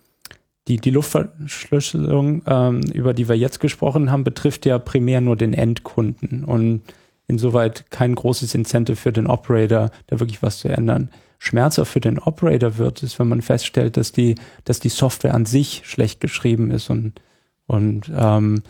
[0.67, 5.55] die, die Luftverschlüsselung, ähm, über die wir jetzt gesprochen haben, betrifft ja primär nur den
[5.55, 6.83] Endkunden und
[7.29, 11.11] insoweit kein großes Incentive für den Operator, da wirklich was zu ändern.
[11.39, 15.47] schmerzhaft für den Operator wird, ist, wenn man feststellt, dass die, dass die Software an
[15.47, 17.21] sich schlecht geschrieben ist und,
[17.69, 18.63] und ähm,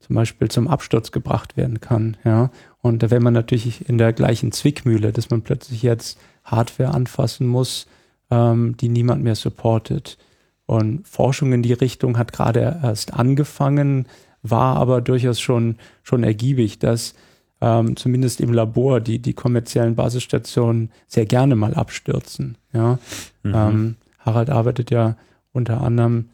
[0.00, 2.16] zum Beispiel zum Absturz gebracht werden kann.
[2.24, 2.50] Ja.
[2.80, 7.46] Und da wäre man natürlich in der gleichen Zwickmühle, dass man plötzlich jetzt Hardware anfassen
[7.46, 7.86] muss,
[8.30, 10.16] ähm, die niemand mehr supportet.
[10.64, 14.06] Und Forschung in die Richtung hat gerade erst angefangen,
[14.42, 17.14] war aber durchaus schon, schon ergiebig, dass
[17.60, 22.58] ähm, zumindest im Labor die, die kommerziellen Basisstationen sehr gerne mal abstürzen.
[22.72, 22.98] Ja.
[23.42, 23.54] Mhm.
[23.54, 25.16] Ähm, Harald arbeitet ja
[25.52, 26.26] unter anderem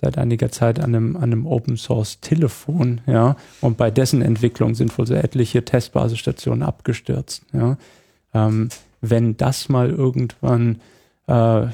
[0.00, 4.74] seit einiger Zeit an einem, an einem Open Source Telefon, ja, und bei dessen Entwicklung
[4.74, 7.76] sind wohl so etliche Testbasisstationen abgestürzt, ja.
[8.32, 8.68] Ähm,
[9.02, 10.80] wenn das mal irgendwann
[11.26, 11.66] äh,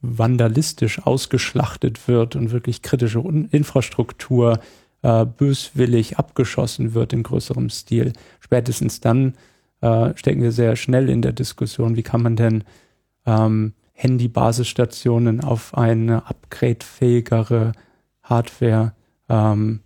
[0.00, 4.60] vandalistisch ausgeschlachtet wird und wirklich kritische Infrastruktur
[5.02, 8.12] äh, böswillig abgeschossen wird in größerem Stil.
[8.40, 9.34] Spätestens dann
[9.80, 12.64] äh, stecken wir sehr schnell in der Diskussion, wie kann man denn
[13.26, 17.72] ähm, Handy-Basisstationen auf eine upgradefähigere
[18.22, 18.92] Hardware
[19.28, 19.80] ähm,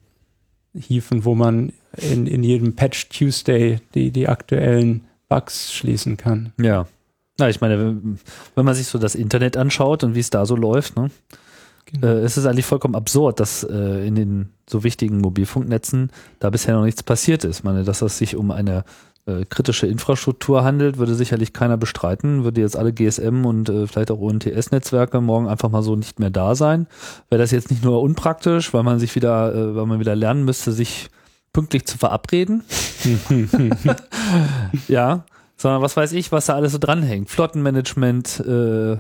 [0.74, 6.52] hieven, wo man in, in jedem Patch Tuesday die, die aktuellen Bugs schließen kann.
[6.60, 6.86] Ja.
[7.38, 7.96] Na, ich meine,
[8.54, 11.10] wenn man sich so das Internet anschaut und wie es da so läuft, ne,
[11.86, 12.06] genau.
[12.06, 16.74] äh, ist es eigentlich vollkommen absurd, dass äh, in den so wichtigen Mobilfunknetzen da bisher
[16.74, 17.58] noch nichts passiert ist.
[17.58, 18.84] Ich meine, dass es sich um eine
[19.30, 22.44] äh, kritische Infrastruktur handelt, würde sicherlich keiner bestreiten.
[22.44, 26.30] Würde jetzt alle GSM und äh, vielleicht auch UNTS-Netzwerke morgen einfach mal so nicht mehr
[26.30, 26.86] da sein.
[27.28, 30.44] Wäre das jetzt nicht nur unpraktisch, weil man sich wieder, äh, weil man wieder lernen
[30.44, 31.10] müsste, sich
[31.52, 32.64] pünktlich zu verabreden.
[34.88, 35.24] ja,
[35.56, 37.30] sondern was weiß ich, was da alles so dranhängt.
[37.30, 38.96] Flottenmanagement, äh,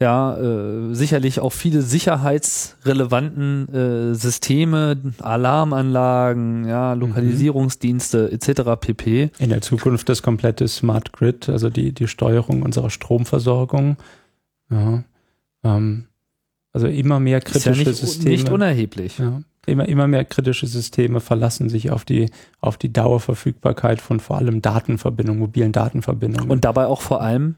[0.00, 7.00] ja, äh, sicherlich auch viele sicherheitsrelevanten äh, Systeme, Alarmanlagen, ja, mhm.
[7.00, 8.34] Lokalisierungsdienste mhm.
[8.34, 8.62] etc.
[8.80, 9.30] pp.
[9.38, 13.96] In der Zukunft das komplette Smart Grid, also die, die Steuerung unserer Stromversorgung.
[14.70, 15.04] Ja,
[15.62, 16.06] ähm,
[16.72, 18.30] also immer mehr kritische Ist ja nicht, Systeme.
[18.30, 19.18] Nicht unerheblich.
[19.18, 22.30] Ja, immer, immer mehr kritische Systeme verlassen sich auf die,
[22.60, 26.50] auf die Dauerverfügbarkeit von vor allem Datenverbindungen, mobilen Datenverbindungen.
[26.50, 27.54] Und dabei auch vor allem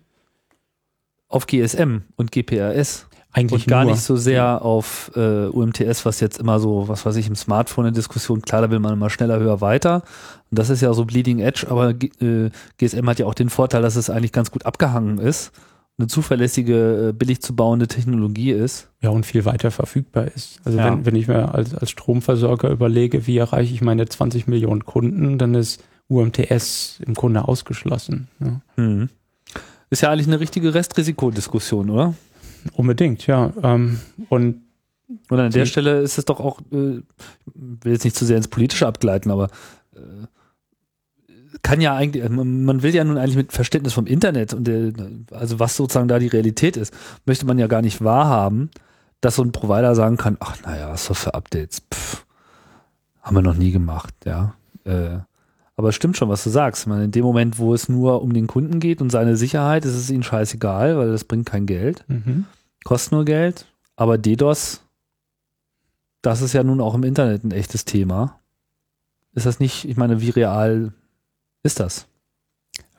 [1.29, 3.07] auf GSM und GPRS.
[3.33, 3.93] Eigentlich und gar nur.
[3.93, 7.87] nicht so sehr auf äh, UMTS, was jetzt immer so, was weiß ich, im Smartphone
[7.87, 10.05] in Diskussion, klar, da will man immer schneller, höher, weiter.
[10.51, 13.83] Und das ist ja so Bleeding Edge, aber äh, GSM hat ja auch den Vorteil,
[13.83, 15.53] dass es eigentlich ganz gut abgehangen ist
[15.99, 18.91] eine zuverlässige, äh, billig zu bauende Technologie ist.
[19.01, 20.61] Ja, und viel weiter verfügbar ist.
[20.65, 20.91] Also ja.
[20.91, 25.39] wenn, wenn ich mir als, als Stromversorger überlege, wie erreiche ich meine 20 Millionen Kunden,
[25.39, 28.29] dann ist UMTS im Grunde ausgeschlossen.
[28.41, 28.61] Ja.
[28.77, 29.09] Mhm.
[29.91, 32.15] Ist ja eigentlich eine richtige Restrisikodiskussion, oder?
[32.73, 33.53] Unbedingt, ja.
[33.63, 34.63] Ähm, und
[35.29, 37.01] und an der Stelle ist es doch auch, äh,
[37.55, 39.51] will jetzt nicht zu sehr ins Politische abgleiten, aber
[39.95, 40.27] äh,
[41.63, 44.93] kann ja eigentlich, äh, man will ja nun eigentlich mit Verständnis vom Internet und der,
[45.31, 46.93] also was sozusagen da die Realität ist,
[47.25, 48.71] möchte man ja gar nicht wahrhaben,
[49.21, 52.27] dass so ein Provider sagen kann, ach naja, was für Updates, pff,
[53.23, 54.55] haben wir noch nie gemacht, ja.
[54.85, 55.19] Äh,
[55.77, 56.87] aber es stimmt schon, was du sagst.
[56.87, 59.95] meine, in dem Moment, wo es nur um den Kunden geht und seine Sicherheit, ist
[59.95, 62.47] es ihnen scheißegal, weil das bringt kein Geld, mhm.
[62.85, 63.67] kostet nur Geld.
[63.95, 64.83] Aber DDoS,
[66.23, 68.41] das ist ja nun auch im Internet ein echtes Thema.
[69.35, 70.93] Ist das nicht, ich meine, wie real
[71.63, 72.07] ist das?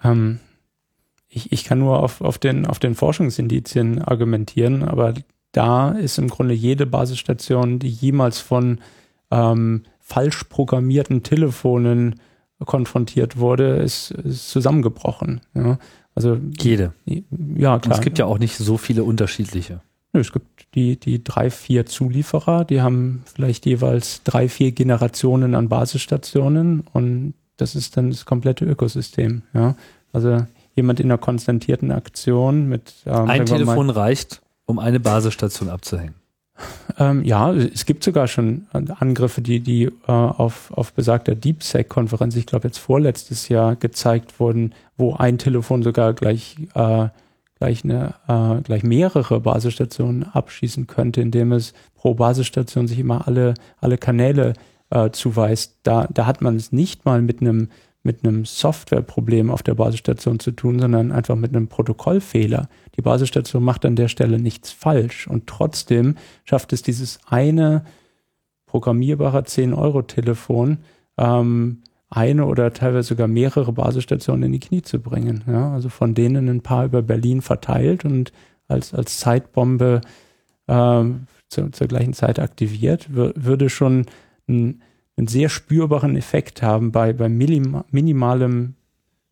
[0.04, 0.40] Ähm,
[1.28, 5.16] ich, ich kann nur auf, auf, den, auf den Forschungsindizien argumentieren, aber
[5.52, 8.80] da ist im Grunde jede Basisstation, die jemals von
[9.32, 12.20] ähm, falsch programmierten Telefonen
[12.66, 15.42] konfrontiert wurde, ist, ist zusammengebrochen.
[15.54, 15.78] Ja.
[16.16, 16.94] Also jede.
[17.06, 17.86] Ja, klar.
[17.86, 19.82] Und es gibt ja auch nicht so viele unterschiedliche.
[20.14, 25.70] Es gibt die, die drei, vier Zulieferer, die haben vielleicht jeweils drei, vier Generationen an
[25.70, 29.44] Basisstationen und das ist dann das komplette Ökosystem.
[29.54, 29.76] Ja.
[30.14, 36.16] Also jemand in einer konstantierten Aktion mit ähm, ein Telefon reicht, um eine Basisstation abzuhängen.
[36.98, 42.46] Ähm, ja, es gibt sogar schon Angriffe, die, die äh, auf, auf besagter DeepSec-Konferenz, ich
[42.46, 47.10] glaube jetzt vorletztes Jahr, gezeigt wurden, wo ein Telefon sogar gleich, äh,
[47.60, 53.54] gleich, eine, äh, gleich mehrere Basisstationen abschießen könnte, indem es pro Basisstation sich immer alle,
[53.80, 54.54] alle Kanäle
[54.90, 55.78] äh, zuweist.
[55.84, 57.70] Da, da hat man es nicht mal mit einem
[58.08, 62.70] mit einem Softwareproblem auf der Basisstation zu tun, sondern einfach mit einem Protokollfehler.
[62.96, 66.16] Die Basisstation macht an der Stelle nichts falsch und trotzdem
[66.46, 67.84] schafft es dieses eine
[68.66, 70.78] programmierbare 10-Euro-Telefon,
[71.18, 75.44] ähm, eine oder teilweise sogar mehrere Basisstationen in die Knie zu bringen.
[75.46, 78.32] Ja, also von denen ein paar über Berlin verteilt und
[78.70, 80.00] als, als Zeitbombe
[80.70, 84.06] ähm, zu, zur gleichen Zeit aktiviert, würde schon
[84.48, 84.82] ein
[85.18, 88.76] einen sehr spürbaren Effekt haben bei, bei minimalem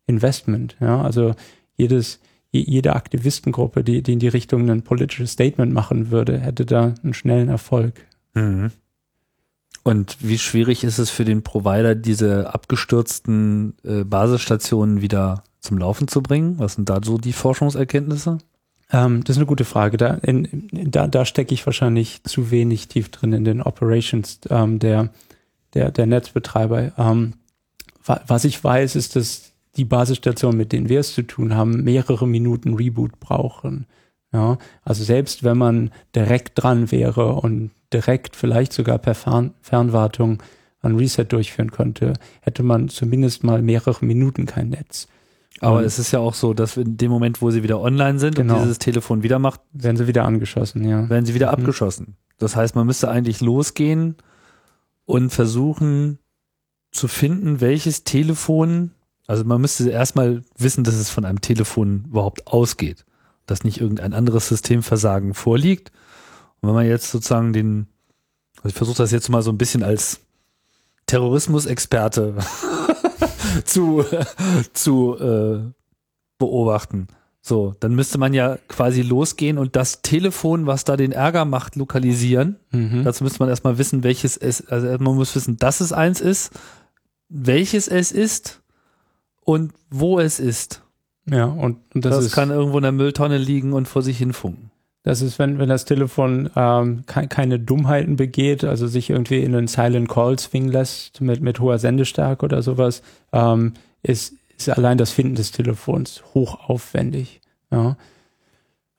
[0.06, 0.76] Investment.
[0.80, 1.34] Ja, also
[1.76, 2.20] jedes,
[2.50, 6.94] je- jede Aktivistengruppe, die, die in die Richtung ein politisches Statement machen würde, hätte da
[7.02, 8.04] einen schnellen Erfolg.
[8.34, 8.72] Mhm.
[9.84, 16.08] Und wie schwierig ist es für den Provider, diese abgestürzten äh, Basisstationen wieder zum Laufen
[16.08, 16.58] zu bringen?
[16.58, 18.38] Was sind da so die Forschungserkenntnisse?
[18.90, 19.96] Ähm, das ist eine gute Frage.
[19.96, 24.40] Da, in, in, da, da stecke ich wahrscheinlich zu wenig tief drin in den Operations
[24.50, 25.10] ähm, der,
[25.76, 26.92] der, der Netzbetreiber.
[26.98, 27.34] Ähm,
[28.04, 31.84] wa- was ich weiß, ist, dass die Basisstationen, mit denen wir es zu tun haben,
[31.84, 33.86] mehrere Minuten Reboot brauchen.
[34.32, 40.42] Ja, also selbst wenn man direkt dran wäre und direkt vielleicht sogar per Fern Fernwartung
[40.82, 45.08] ein Reset durchführen könnte, hätte man zumindest mal mehrere Minuten kein Netz.
[45.60, 48.18] Aber Und es ist ja auch so, dass in dem Moment, wo sie wieder online
[48.18, 48.54] sind Genau.
[48.56, 51.08] und dieses Telefon wieder macht, werden sie wieder angeschossen, ja.
[51.08, 51.54] werden sie wieder Mhm.
[51.54, 52.16] abgeschossen.
[52.38, 54.16] Das heißt, man müsste eigentlich losgehen
[55.06, 56.18] und versuchen
[56.90, 58.90] zu finden, welches Telefon,
[59.26, 63.04] also man müsste erstmal wissen, dass es von einem Telefon überhaupt ausgeht,
[63.46, 65.92] dass nicht irgendein anderes Systemversagen vorliegt.
[66.60, 67.86] Und wenn man jetzt sozusagen den,
[68.56, 70.20] also ich versuche das jetzt mal so ein bisschen als
[71.06, 72.34] Terrorismusexperte
[73.64, 74.04] zu,
[74.72, 75.72] zu äh,
[76.38, 77.06] beobachten.
[77.48, 81.76] So, dann müsste man ja quasi losgehen und das Telefon, was da den Ärger macht,
[81.76, 82.56] lokalisieren.
[82.72, 83.04] Mhm.
[83.04, 86.50] Dazu müsste man erstmal wissen, welches es, also man muss wissen, dass es eins ist,
[87.28, 88.62] welches es ist
[89.44, 90.82] und wo es ist.
[91.30, 94.18] Ja, und, und das, Das, ist, kann irgendwo in der Mülltonne liegen und vor sich
[94.18, 94.72] hin funken.
[95.04, 99.54] das ist, wenn, wenn das Telefon ähm, ke keine Dummheiten begeht, also sich irgendwie in
[99.54, 104.98] einen Silent Call zwingen lässt mit, mit hoher Sendestärke oder sowas, ähm, ist, ist allein
[104.98, 107.40] das Finden des Telefons hochaufwendig.
[107.70, 107.96] Ja.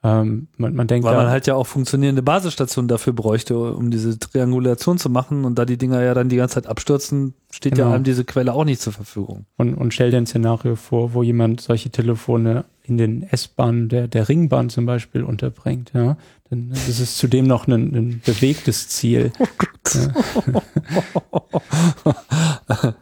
[0.03, 4.19] Ähm, man, man denkt Weil man halt ja auch funktionierende Basisstationen dafür bräuchte, um diese
[4.19, 5.43] Triangulation zu machen.
[5.43, 7.89] Und da die Dinger ja dann die ganze Zeit abstürzen, steht Genau.
[7.89, 9.45] ja einem diese Quelle auch nicht zur Verfügung.
[9.57, 14.07] und, und stell dir ein Szenario vor, wo jemand solche Telefone in den S-Bahnen der,
[14.07, 15.91] der Ringbahn zum Beispiel unterbringt.
[15.93, 16.15] Ja.
[16.49, 19.31] Dann ist es zudem noch ein, ein bewegtes Ziel.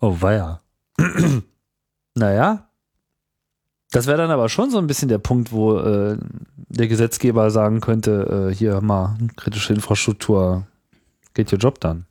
[0.00, 0.60] Oh, weia.
[2.14, 2.68] Naja.
[3.90, 6.16] Das wäre dann aber schon so ein bisschen der Punkt, wo äh,
[6.56, 10.66] der Gesetzgeber sagen könnte, äh, hier mal kritische Infrastruktur,
[11.34, 12.06] geht your Job dann.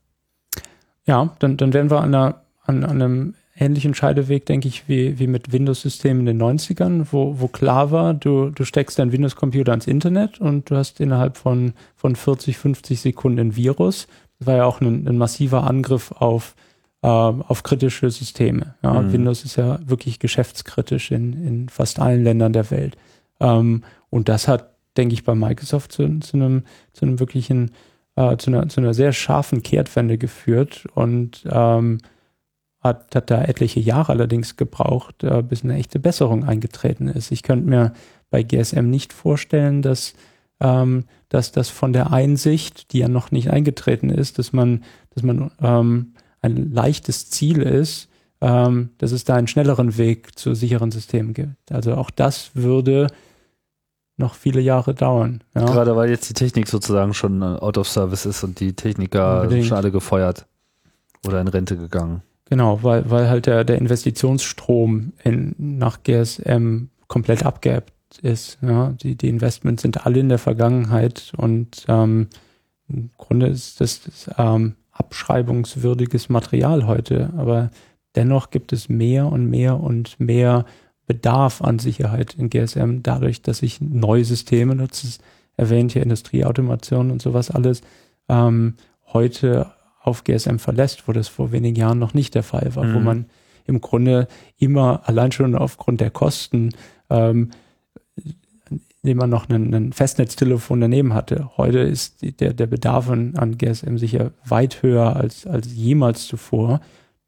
[1.05, 5.17] Ja, dann, dann wären wir an, einer, an, an einem ähnlichen Scheideweg, denke ich, wie,
[5.17, 9.71] wie mit Windows-Systemen in den 90ern, wo, wo klar war, du, du steckst deinen Windows-Computer
[9.71, 14.07] ans Internet und du hast innerhalb von, von 40, 50 Sekunden ein Virus.
[14.37, 16.70] Das war ja auch ein, ein massiver Angriff auf, äh,
[17.07, 18.75] auf kritische Systeme.
[18.83, 19.13] Ja, Mhm.
[19.13, 22.95] Windows ist ja wirklich geschäftskritisch in, in fast allen Ländern der Welt.
[23.39, 27.71] Ähm, und das hat, denke ich, bei Microsoft zu, zu einem, zu einem wirklichen
[28.15, 31.99] äh, zu, einer, zu einer sehr scharfen Kehrtwende geführt und ähm,
[32.79, 37.31] hat, hat da etliche Jahre allerdings gebraucht, äh, bis eine echte Besserung eingetreten ist.
[37.31, 37.93] Ich könnte mir
[38.29, 40.13] bei GSM nicht vorstellen, dass,
[40.59, 44.83] ähm, dass das von der Einsicht, die ja noch nicht eingetreten ist, dass man,
[45.13, 48.09] dass man ähm, ein leichtes Ziel ist,
[48.41, 51.71] ähm, dass es da einen schnelleren Weg zu sicheren Systemen gibt.
[51.71, 53.07] Also auch das würde
[54.17, 55.43] noch viele Jahre dauern.
[55.55, 55.65] Ja.
[55.65, 59.41] Gerade weil jetzt die Technik sozusagen schon äh, out of service ist und die Techniker
[59.41, 59.63] Unbedingt.
[59.63, 60.45] sind schon alle gefeuert
[61.25, 62.21] oder in Rente gegangen.
[62.45, 68.57] Genau, weil, weil halt der, der Investitionsstrom in, nach GSM komplett abgeebbt ist.
[68.61, 72.27] Ja, die, die Investments sind alle in der Vergangenheit und ähm,
[72.89, 77.69] im Grunde ist das, das ähm, abschreibungswürdiges Material heute, aber
[78.15, 80.65] dennoch gibt es mehr und mehr und mehr
[81.07, 85.21] Bedarf an Sicherheit in GSM, dadurch, dass sich neue Systeme, das ist
[85.57, 87.81] erwähnt hier Industrieautomation und sowas alles,
[88.29, 88.75] ähm,
[89.13, 92.99] heute auf GSM verlässt, wo das vor wenigen Jahren noch nicht der Fall war, wo
[92.99, 93.03] Mhm.
[93.05, 93.25] man
[93.65, 94.27] im Grunde
[94.57, 96.69] immer allein schon aufgrund der Kosten,
[97.09, 97.51] ähm,
[99.03, 101.49] indem man noch ein, ein Festnetztelefon daneben hatte.
[101.57, 106.81] Heute ist der, der Bedarf an, an GSM sicher weit höher als, als jemals zuvor,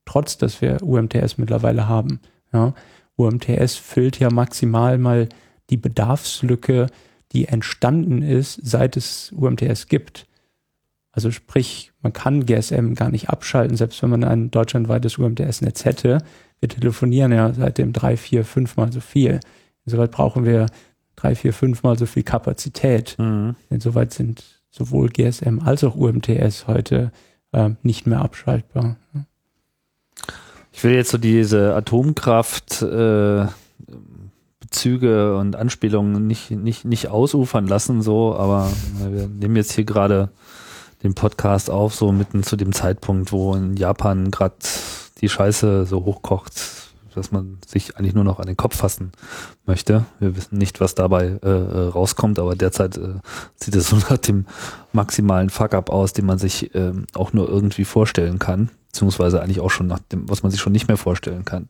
[0.05, 2.19] trotz dass wir UMTS mittlerweile haben.
[2.51, 2.73] Ja.
[3.15, 5.29] UMTS füllt ja maximal mal
[5.69, 6.87] die Bedarfslücke,
[7.31, 10.27] die entstanden ist, seit es UMTS gibt.
[11.11, 16.19] Also sprich, man kann GSM gar nicht abschalten, selbst wenn man ein deutschlandweites UMTS-Netz hätte.
[16.59, 19.39] Wir telefonieren ja seitdem drei, vier, fünfmal so viel.
[19.85, 20.67] Insoweit brauchen wir
[21.15, 23.17] drei, vier, fünfmal so viel Kapazität.
[23.69, 27.11] Insoweit sind sowohl GSM als auch UMTS heute
[27.53, 28.97] ähm, nicht mehr abschaltbar.
[30.71, 33.45] Ich will jetzt so diese Atomkraft äh,
[34.59, 39.85] Bezüge und Anspielungen nicht, nicht, nicht ausufern lassen, so, aber äh, wir nehmen jetzt hier
[39.85, 40.29] gerade
[41.03, 44.55] den Podcast auf, so mitten zu dem Zeitpunkt, wo in Japan gerade
[45.21, 46.53] die Scheiße so hochkocht,
[47.15, 49.11] dass man sich eigentlich nur noch an den Kopf fassen
[49.65, 50.05] möchte.
[50.19, 53.15] Wir wissen nicht, was dabei äh, äh rauskommt, aber derzeit äh,
[53.55, 54.45] sieht es so nach dem
[54.91, 59.71] maximalen Fuck-up aus, den man sich äh, auch nur irgendwie vorstellen kann, beziehungsweise eigentlich auch
[59.71, 61.69] schon nach dem, was man sich schon nicht mehr vorstellen kann.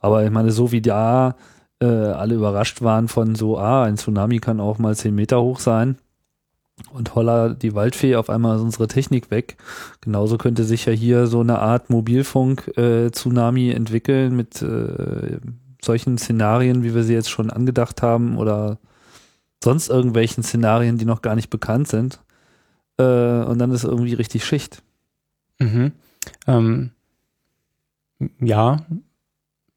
[0.00, 1.36] Aber ich meine, so wie da
[1.80, 5.60] äh, alle überrascht waren von so, ah, ein Tsunami kann auch mal zehn Meter hoch
[5.60, 5.98] sein,
[6.92, 9.56] und holla die Waldfee, auf einmal ist unsere Technik weg.
[10.00, 15.38] Genauso könnte sich ja hier so eine Art Mobilfunk-Tsunami äh, entwickeln mit äh,
[15.82, 18.78] solchen Szenarien, wie wir sie jetzt schon angedacht haben oder
[19.62, 22.20] sonst irgendwelchen Szenarien, die noch gar nicht bekannt sind.
[22.98, 24.82] Äh, und dann ist irgendwie richtig Schicht.
[25.58, 25.92] Mhm.
[26.46, 26.90] Ähm,
[28.40, 28.86] ja,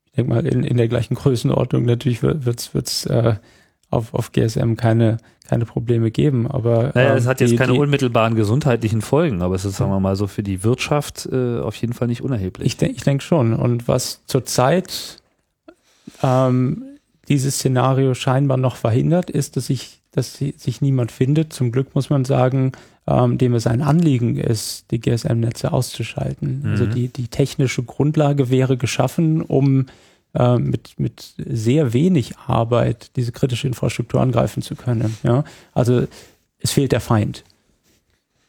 [0.05, 3.35] ich denke mal, in, in der gleichen Größenordnung natürlich wird es äh,
[3.89, 6.49] auf, auf GSM keine, keine Probleme geben.
[6.49, 9.91] Aber naja, es hat jetzt die, keine die, unmittelbaren gesundheitlichen Folgen, aber es ist, sagen
[9.91, 12.67] wir mal, so für die Wirtschaft äh, auf jeden Fall nicht unerheblich.
[12.67, 13.54] Ich, denke ich denke schon.
[13.54, 15.21] Und was zurzeit
[16.21, 16.84] ähm,
[17.28, 21.54] dieses Szenario scheinbar noch verhindert, ist, dass sich, dass sich niemand findet.
[21.54, 22.71] Zum Glück muss man sagen,
[23.08, 26.62] ähm, dem es ein Anliegen ist, die GSM-Netze auszuschalten.
[26.63, 26.71] Also mhm.
[26.71, 29.88] Also die, die technische Grundlage wäre geschaffen, um
[30.34, 35.18] äh, mit, mit sehr wenig Arbeit diese kritische Infrastruktur angreifen zu können.
[35.24, 35.44] Ja?
[35.74, 36.08] Also
[36.60, 37.44] es fehlt der Feind.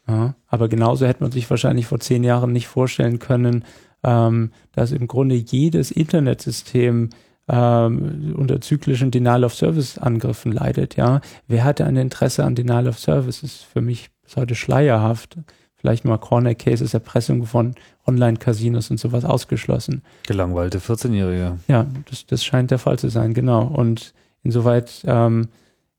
[0.07, 0.35] Ja?
[0.47, 3.65] Aber genauso hätte man sich wahrscheinlich vor zehn Jahren nicht vorstellen können,
[4.03, 7.09] ähm, dass im Grunde jedes Internetsystem
[7.47, 10.95] ähm, unter zyklischen Denial-of-Service-Angriffen leidet.
[10.95, 13.43] Ja, wer hatte ein Interesse an Denial-of-Service?
[13.43, 15.37] Ist für mich bis heute schleierhaft
[15.81, 17.73] vielleicht mal Corner Cases, Erpressung von
[18.05, 20.03] Online-Casinos und sowas ausgeschlossen.
[20.27, 21.57] Gelangweilte 14-Jährige.
[21.67, 23.65] Ja, das, das scheint der Fall zu sein, genau.
[23.65, 24.13] Und
[24.43, 25.47] insoweit ähm,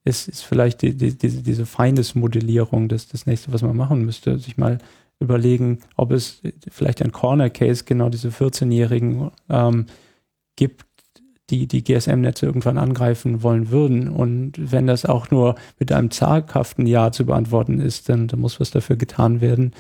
[0.05, 4.39] ist, ist vielleicht die, die, diese, diese Feindesmodellierung das, das nächste, was man machen müsste,
[4.39, 4.79] sich mal
[5.19, 6.41] überlegen, ob es
[6.71, 9.87] vielleicht ein Corner Case genau diese 14-Jährigen ähm,
[10.55, 10.87] gibt,
[11.53, 14.09] die die GSM-Netze irgendwann angreifen wollen würden.
[14.09, 18.59] Und wenn das auch nur mit einem zaghaften Ja zu beantworten ist, dann, dann muss
[18.59, 19.73] was dafür getan werden,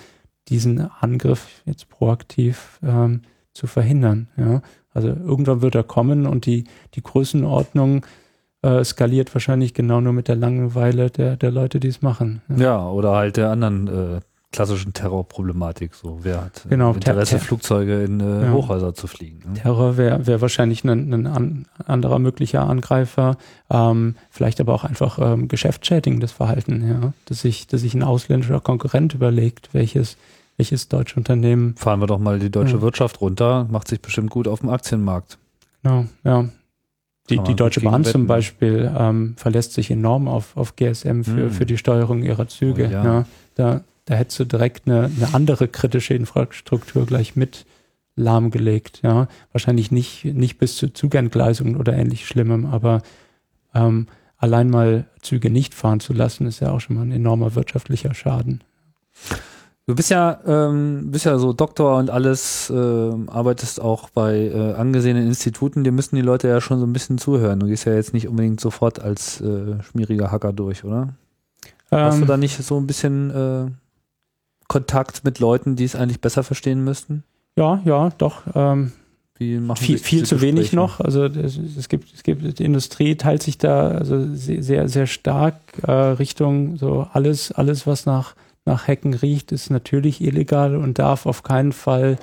[0.49, 3.23] diesen Angriff jetzt proaktiv ähm,
[3.55, 4.29] zu verhindern.
[4.37, 4.61] Ja?
[4.93, 8.05] Also irgendwann wird er kommen und die, die Größenordnung
[8.61, 12.43] äh, skaliert wahrscheinlich genau nur mit der Langeweile der, der Leute, die es machen.
[12.49, 12.57] Ja.
[12.57, 14.21] ja, oder halt der anderen äh,
[14.53, 15.95] klassischen Terrorproblematik.
[15.95, 18.53] So, wer hat genau, Interesse, Ter Flugzeuge in äh, ja.
[18.53, 19.41] Hochhäuser zu fliegen?
[19.53, 19.61] Ne?
[19.61, 23.37] Terror wäre wär wahrscheinlich ein, ein an, anderer möglicher Angreifer.
[23.71, 28.61] Ähm, vielleicht aber auch einfach ähm, geschäftsschädigendes Verhalten, ja, dass sich, dass sich ein ausländischer
[28.61, 30.17] Konkurrent überlegt, welches
[30.59, 31.75] welches deutsche Unternehmen.
[31.77, 32.83] Fahren wir doch mal die deutsche ja.
[32.83, 35.39] Wirtschaft runter, macht sich bestimmt gut auf dem Aktienmarkt.
[35.83, 36.49] Genau, ja.
[37.31, 41.51] Die, die Deutsche Bahn zum Beispiel ähm, verlässt sich enorm auf, auf GSM für, hm.
[41.51, 42.89] für die Steuerung ihrer Züge.
[42.89, 43.05] Oh, ja.
[43.05, 43.25] ja.
[43.55, 47.67] da, da hättest du direkt eine, eine andere kritische Infrastruktur gleich mit
[48.17, 49.01] lahmgelegt.
[49.03, 53.03] Ja, wahrscheinlich nicht, nicht bis zu Zugentgleisungen oder ähnlich Schlimmem, aber
[53.75, 57.55] ähm, allein mal Züge nicht fahren zu lassen, ist ja auch schon mal ein enormer
[57.55, 58.63] wirtschaftlicher Schaden.
[59.87, 62.75] Du bist ja, ähm, bist ja so Doktor und alles, äh,
[63.27, 67.19] arbeitest auch bei äh, angesehenen Instituten, dir müssen die Leute ja schon so ein bisschen
[67.19, 67.59] zuhören.
[67.59, 71.15] Du gehst ja jetzt nicht unbedingt sofort als äh, schmieriger Hacker durch, oder?
[71.91, 72.29] Ähm, Hast du ähm.
[72.29, 73.71] da nicht so ein bisschen äh,
[74.73, 77.25] Kontakt mit Leuten, die es eigentlich besser verstehen müssten?
[77.57, 78.43] Ja, ja, doch.
[78.55, 78.93] Ähm,
[79.37, 81.01] viel, viel zu wenig noch.
[81.01, 85.91] Also es, gibt, es gibt die Industrie teilt sich da also sehr, sehr stark äh,
[85.91, 91.43] Richtung so alles, alles was nach nach Hecken riecht, ist natürlich illegal und darf auf
[91.43, 92.17] keinen Fall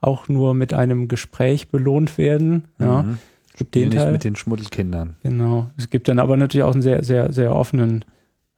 [0.00, 2.68] auch nur mit einem Gespräch belohnt werden.
[2.78, 3.02] Ja.
[3.02, 3.18] Mhm.
[3.52, 4.12] Es gibt den Teil.
[4.12, 5.16] mit den Schmuddelkindern.
[5.22, 5.68] Genau.
[5.76, 8.04] Es gibt dann aber natürlich auch einen sehr, sehr, sehr offenen,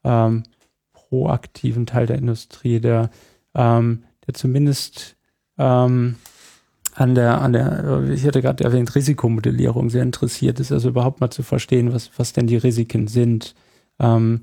[0.05, 0.45] ähm,
[0.93, 3.11] proaktiven Teil der Industrie, der
[3.55, 5.17] ähm, der zumindest
[5.59, 6.17] ähm,
[6.95, 11.31] an der, an der, ich hatte gerade erwähnt, Risikomodellierung sehr interessiert ist, also überhaupt mal
[11.31, 13.55] zu verstehen, was, was denn die Risiken sind.
[13.99, 14.43] Ähm,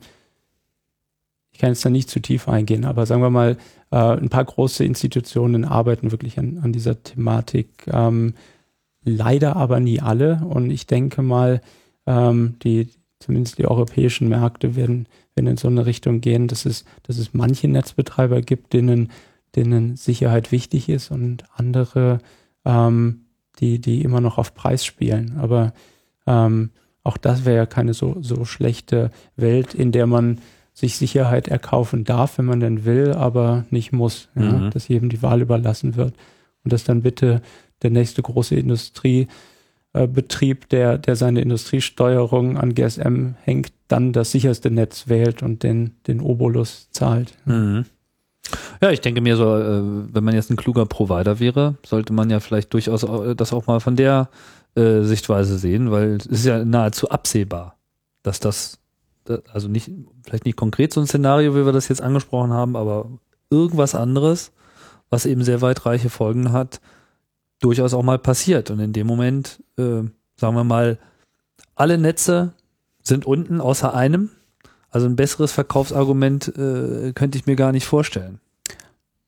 [1.51, 3.57] ich kann jetzt da nicht zu tief eingehen, aber sagen wir mal,
[3.91, 7.69] äh, ein paar große Institutionen arbeiten wirklich an, an dieser Thematik.
[7.87, 8.33] Ähm,
[9.03, 10.41] leider aber nie alle.
[10.45, 11.61] Und ich denke mal,
[12.05, 15.07] ähm, die, zumindest die europäischen Märkte werden,
[15.39, 19.09] werden in so eine Richtung gehen, dass es, dass es manche Netzbetreiber gibt, denen,
[19.55, 22.19] denen Sicherheit wichtig ist und andere,
[22.65, 23.21] ähm,
[23.59, 25.37] die, die immer noch auf Preis spielen.
[25.39, 25.73] Aber
[26.27, 26.71] ähm,
[27.03, 30.39] auch das wäre ja keine so, so schlechte Welt, in der man
[30.73, 34.27] sich Sicherheit erkaufen darf, wenn man denn will, aber nicht muss.
[34.35, 34.41] Ja?
[34.41, 34.69] Mhm.
[34.71, 36.15] Dass jedem die Wahl überlassen wird.
[36.65, 37.41] Und dass dann bitte
[37.81, 39.27] der nächste große Industrie
[39.93, 40.07] äh,
[40.71, 46.21] der, der seine Industriesteuerung an GSM hängt, dann das sicherste Netz wählt und den, den
[46.21, 47.33] Obolus zahlt.
[47.45, 47.85] Mhm.
[48.81, 49.81] Ja, ich denke mir so, äh,
[50.13, 53.79] wenn man jetzt ein kluger Provider wäre, sollte man ja vielleicht durchaus das auch mal
[53.81, 54.29] von der
[54.75, 57.75] äh, Sichtweise sehen, weil es ist ja nahezu absehbar,
[58.23, 58.79] dass das,
[59.25, 59.91] da- also nicht,
[60.23, 63.09] vielleicht nicht konkret so ein Szenario, wie wir das jetzt angesprochen haben, aber
[63.49, 64.51] irgendwas anderes,
[65.09, 66.79] was eben sehr weitreiche Folgen hat,
[67.59, 68.71] durchaus auch mal passiert.
[68.71, 70.03] Und in dem Moment, äh,
[70.37, 70.97] sagen wir mal,
[71.75, 72.53] alle Netze
[73.09, 74.29] sind unten außer einem.
[74.89, 78.39] Also ein besseres Verkaufsargument äh, könnte ich mir gar nicht vorstellen.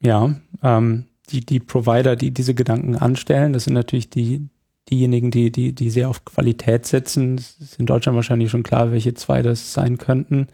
[0.01, 4.49] Ja, ähm, die, die Provider, die diese Gedanken anstellen, das sind natürlich die,
[4.89, 7.38] diejenigen, die, die, die sehr auf Qualität setzen.
[7.38, 10.47] Es ist in Deutschland wahrscheinlich schon klar, welche zwei das sein könnten.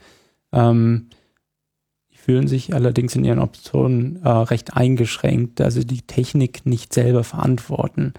[0.51, 1.09] Ähm,
[2.11, 7.23] die fühlen sich allerdings in ihren Optionen äh, recht eingeschränkt, also die Technik nicht selber
[7.23, 8.13] verantworten.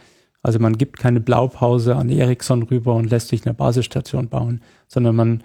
[0.48, 5.14] Also man gibt keine Blaupause an Ericsson rüber und lässt sich eine Basisstation bauen, sondern
[5.14, 5.42] man,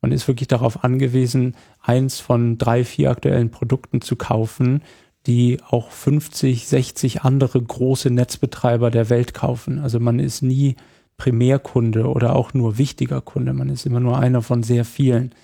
[0.00, 4.80] man ist wirklich darauf angewiesen, eins von drei, vier aktuellen Produkten zu kaufen,
[5.26, 9.78] die auch 50, 60 andere große Netzbetreiber der Welt kaufen.
[9.78, 10.76] Also man ist nie
[11.18, 13.52] Primärkunde oder auch nur wichtiger Kunde.
[13.52, 15.34] Man ist immer nur einer von sehr vielen.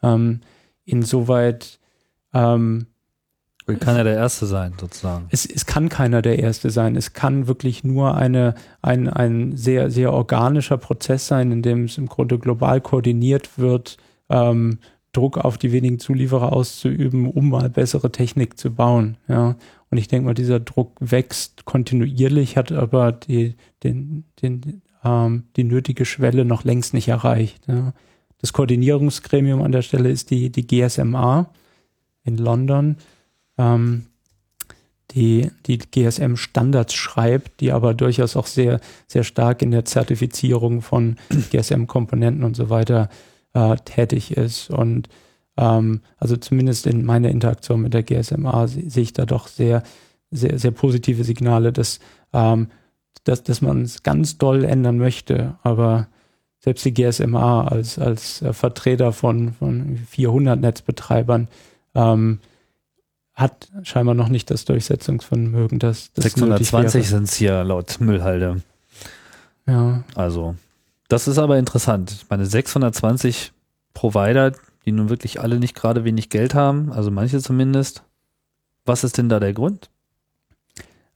[0.00, 0.42] Ähm,
[0.84, 1.80] insoweit
[2.32, 2.86] ähm,
[3.78, 5.26] Kann ja der Erste sein, sozusagen.
[5.30, 6.96] es, es kann keiner der Erste sein.
[6.96, 11.98] Es kann wirklich nur eine, ein, ein sehr, sehr organischer Prozess sein, in dem es
[11.98, 13.98] im Grunde global koordiniert wird,
[14.28, 14.78] ähm,
[15.12, 19.16] Druck auf die wenigen Zulieferer auszuüben, um mal bessere Technik zu bauen.
[19.28, 19.56] Ja.
[19.90, 25.64] Und ich denke mal, dieser Druck wächst kontinuierlich, hat aber die, den, den, ähm, die
[25.64, 27.66] nötige Schwelle noch längst nicht erreicht.
[27.66, 27.92] Ja.
[28.40, 31.50] Das Koordinierungsgremium an der Stelle ist die, die GSMA
[32.22, 32.96] in London
[33.60, 34.06] ähm,
[35.12, 40.82] die, die GSM Standards schreibt, die aber durchaus auch sehr, sehr stark in der Zertifizierung
[40.82, 41.16] von
[41.50, 43.08] GSM-Komponenten und so weiter
[43.52, 44.70] äh, tätig ist.
[44.70, 45.08] Und
[45.56, 49.82] ähm, also zumindest in meiner Interaktion mit der GSMA se- sehe ich da doch sehr,
[50.30, 51.98] sehr, sehr positive Signale, dass,
[52.32, 52.68] ähm,
[53.24, 55.56] dass, dass man es ganz doll ändern möchte.
[55.64, 56.06] Aber
[56.60, 61.48] selbst die GSMA als, als äh, Vertreter von, von 400 Netzbetreibern
[61.96, 62.38] ähm,
[63.40, 67.04] hat scheinbar noch nicht das Durchsetzungsvermögen, das, das nötig 620 wäre.
[67.04, 68.62] sind es hier laut Müllhalde.
[69.66, 70.56] Ja, Also,
[71.08, 72.10] das ist aber interessant.
[72.12, 73.52] Ich meine, 620
[73.94, 74.52] Provider,
[74.84, 78.02] die nun wirklich alle nicht gerade wenig Geld haben, also manche zumindest.
[78.86, 79.90] Was ist denn da der Grund?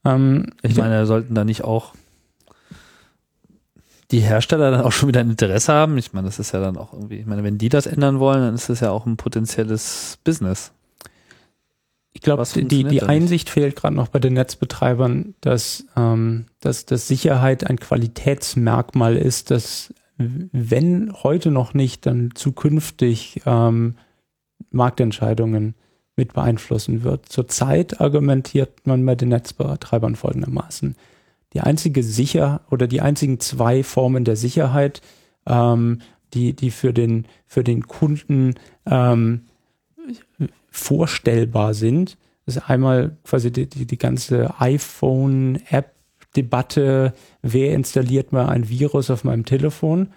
[0.05, 1.95] ähm, Ich meine, sollten da nicht auch
[4.11, 5.97] die Hersteller dann auch schon wieder ein Interesse haben?
[5.99, 8.41] Ich meine, das ist ja dann auch irgendwie, ich meine, wenn die das ändern wollen,
[8.41, 10.72] dann ist das ja auch ein potenzielles Business.
[12.14, 13.02] Ich glaube, die, die?
[13.02, 19.50] Einsicht fehlt gerade noch bei den Netzbetreibern, dass, ähm, dass, dass Sicherheit ein Qualitätsmerkmal ist,
[19.50, 23.96] das, wenn heute noch nicht, dann zukünftig ähm,
[24.70, 25.74] Marktentscheidungen
[26.14, 27.28] mit beeinflussen wird.
[27.28, 30.94] Zurzeit argumentiert man bei den Netzbetreibern folgendermaßen.
[31.52, 35.02] Die einzige Sicher oder die einzigen zwei Formen der Sicherheit,
[35.46, 36.00] ähm,
[36.32, 38.54] die, die für den, für den Kunden
[38.86, 39.42] ähm,
[40.75, 42.16] vorstellbar sind.
[42.47, 47.12] Das ist einmal quasi die, die, die ganze iPhone-App-Debatte,
[47.43, 50.09] wer installiert mal ein Virus auf meinem Telefon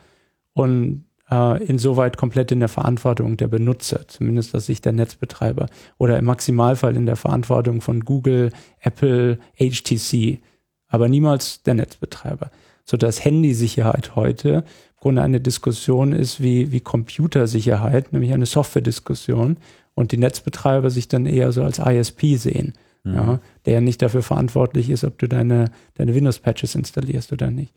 [0.53, 5.68] und äh, insoweit komplett in der Verantwortung der Benutzer, zumindest aus Sicht der Netzbetreiber
[5.99, 10.39] oder im Maximalfall in der Verantwortung von Google, Apple, HTC,
[10.88, 12.49] aber niemals der Netzbetreiber.
[12.84, 14.64] Sodass Handysicherheit heute im
[15.01, 19.58] Grunde eine Diskussion ist wie, wie Computersicherheit, nämlich eine Software-Diskussion
[19.97, 22.73] und die Netzbetreiber sich dann eher so als ISP sehen,
[23.03, 27.73] ja, der ja nicht dafür verantwortlich ist, ob du deine, deine Windows-Patches installierst oder nicht.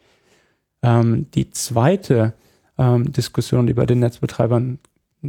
[0.83, 2.35] Ähm, die zweite
[2.77, 4.81] ähm, Diskussion, die bei den Netzbetreibern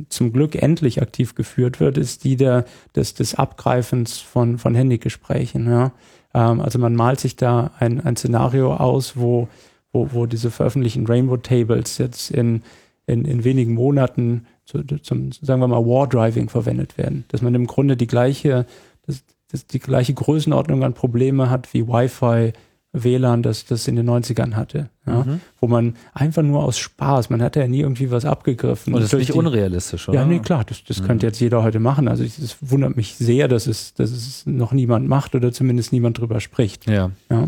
[0.10, 5.68] zum Glück endlich aktiv geführt wird, ist die der, des, des Abgreifens von, von Handygesprächen.
[5.70, 5.94] Ja.
[6.34, 9.48] Ähm, also man malt sich da ein, ein Szenario aus, wo,
[9.94, 12.64] wo, wo diese veröffentlichten Rainbow Tables jetzt in,
[13.06, 17.26] in, in wenigen Monaten zu, zum, sagen wir mal, War Driving verwendet werden.
[17.30, 18.66] Dass man im Grunde die gleiche,
[19.06, 22.54] das, das die gleiche Größenordnung an Probleme hat wie Wi-Fi,
[22.94, 24.90] WLAN, das das in den 90ern hatte.
[25.08, 25.24] Ja?
[25.24, 25.40] Mhm.
[25.62, 28.94] Wo man einfach nur aus Spaß, man hatte ja nie irgendwie was abgegriffen.
[28.94, 30.20] Und das ist nicht die- unrealistisch, oder?
[30.20, 32.10] ja, nee, klar, das, das könnte jetzt jeder heute machen.
[32.10, 36.18] Also es wundert mich sehr, dass es, dass es noch niemand macht oder zumindest niemand
[36.20, 36.90] drüber spricht.
[36.90, 37.12] Ja.
[37.30, 37.48] Ja.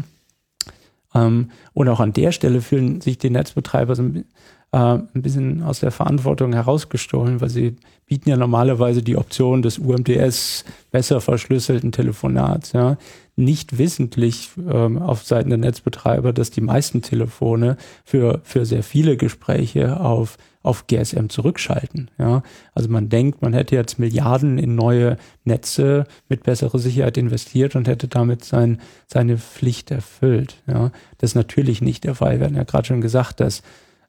[1.14, 4.26] Ähm, und auch an der Stelle fühlen sich die Netzbetreiber so ein, bi-
[4.74, 7.76] äh, ein bisschen aus der Verantwortung herausgestohlen, weil sie
[8.08, 12.74] bieten ja normalerweise die Option des UMTS besser verschlüsselten Telefonats.
[12.74, 12.98] Ja.
[13.36, 19.16] nicht wissentlich ähm, auf Seiten der Netzbetreiber, dass die meisten Telefone für, für sehr viele
[19.16, 22.10] Gespräche auf, auf GSM zurückschalten.
[22.18, 22.42] Ja?
[22.74, 27.88] Also man denkt, man hätte jetzt Milliarden in neue Netze mit besserer Sicherheit investiert und
[27.88, 30.62] hätte damit sein, seine Pflicht erfüllt.
[30.68, 30.92] Ja?
[31.20, 32.40] Das ist natürlich nicht der Fall.
[32.40, 33.62] Wir hatten ja gerade schon gesagt, dass,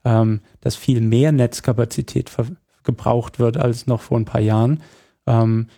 [0.04, 2.30] ähm, dass viel mehr Netzkapazität
[2.82, 4.82] gebraucht wird als noch vor ein paar Jahren.
[5.26, 5.68] Ähm,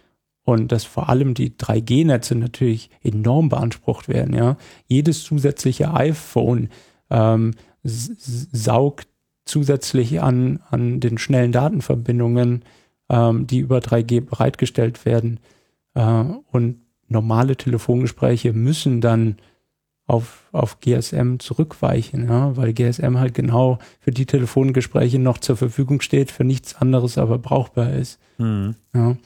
[0.44, 4.34] und dass vor allem die 3G-Netze natürlich enorm beansprucht werden.
[4.34, 4.56] Ja,
[4.86, 6.68] jedes zusätzliche iPhone
[7.10, 9.08] ähm, saugt
[9.44, 12.64] zusätzlich an an den schnellen Datenverbindungen,
[13.08, 15.40] ähm, die über 3G bereitgestellt werden.
[15.94, 19.36] Äh, und normale Telefongespräche müssen dann
[20.06, 26.00] auf, auf GSM zurückweichen, ja, weil GSM halt genau für die Telefongespräche noch zur Verfügung
[26.00, 28.20] steht, für nichts anderes aber brauchbar ist.
[28.38, 28.76] Mhm.
[28.94, 29.16] Ja.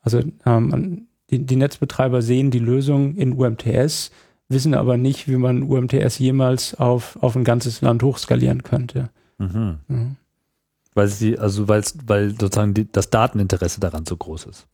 [0.00, 4.12] Also ähm, die, die Netzbetreiber sehen die Lösung in UMTS,
[4.48, 9.10] wissen aber nicht, wie man UMTS jemals auf, auf ein ganzes Land hochskalieren könnte.
[9.38, 9.78] Mhm.
[9.88, 10.06] Ja.
[10.94, 11.82] Weil sie, also weil
[12.30, 14.66] sozusagen die, das Dateninteresse daran so groß ist.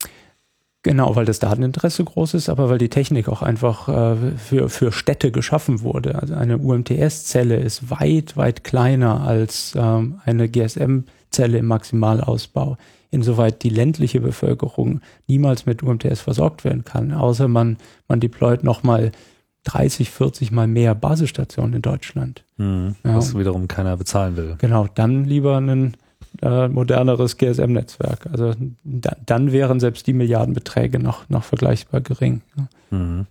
[0.84, 4.92] Genau, weil das Dateninteresse groß ist, aber weil die Technik auch einfach äh, für, für
[4.92, 6.14] Städte geschaffen wurde.
[6.14, 12.76] Also eine UMTS-Zelle ist weit, weit kleiner als ähm, eine GSM-Zelle im Maximalausbau
[13.10, 19.12] insoweit die ländliche Bevölkerung niemals mit UMTS versorgt werden kann, außer man, man deployt nochmal
[19.64, 22.44] 30, 40 mal mehr Basisstationen in Deutschland.
[22.56, 23.16] Mhm, ja.
[23.16, 24.56] Was wiederum keiner bezahlen will.
[24.58, 25.96] Genau, dann lieber ein
[26.42, 28.26] äh, moderneres GSM-Netzwerk.
[28.30, 28.54] Also
[28.84, 32.42] da, dann wären selbst die Milliardenbeträge noch, noch vergleichbar gering.
[32.90, 33.26] Mhm.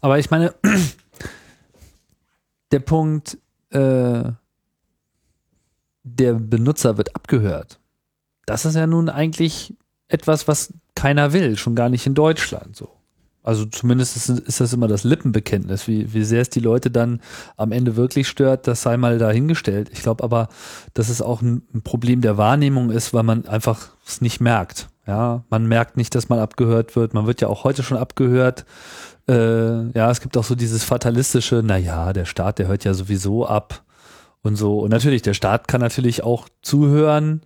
[0.00, 0.54] Aber ich meine,
[2.72, 3.38] der Punkt,
[3.70, 4.24] äh,
[6.02, 7.80] der Benutzer wird abgehört.
[8.46, 9.74] Das ist ja nun eigentlich
[10.08, 12.95] etwas, was keiner will, schon gar nicht in Deutschland so.
[13.46, 15.86] Also zumindest ist, ist, das immer das Lippenbekenntnis.
[15.86, 17.20] Wie, wie sehr es die Leute dann
[17.56, 19.88] am Ende wirklich stört, das sei mal dahingestellt.
[19.92, 20.48] Ich glaube aber,
[20.94, 24.88] dass es auch ein, ein, Problem der Wahrnehmung ist, weil man einfach es nicht merkt.
[25.06, 27.14] Ja, man merkt nicht, dass man abgehört wird.
[27.14, 28.66] Man wird ja auch heute schon abgehört.
[29.28, 32.94] Äh, ja, es gibt auch so dieses fatalistische, na ja, der Staat, der hört ja
[32.94, 33.84] sowieso ab
[34.42, 34.80] und so.
[34.80, 37.42] Und natürlich, der Staat kann natürlich auch zuhören,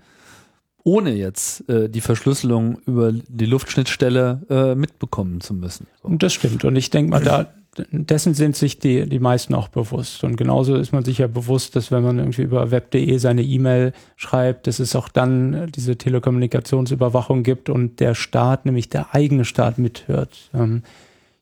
[0.84, 5.86] ohne jetzt äh, die Verschlüsselung über die Luftschnittstelle äh, mitbekommen zu müssen.
[6.02, 6.08] So.
[6.10, 6.64] Das stimmt.
[6.64, 7.52] Und ich denke mal, da
[7.92, 10.24] dessen sind sich die, die meisten auch bewusst.
[10.24, 13.92] Und genauso ist man sich ja bewusst, dass wenn man irgendwie über web.de seine E-Mail
[14.16, 19.78] schreibt, dass es auch dann diese Telekommunikationsüberwachung gibt und der Staat, nämlich der eigene Staat
[19.78, 20.50] mithört.
[20.52, 20.82] Ähm,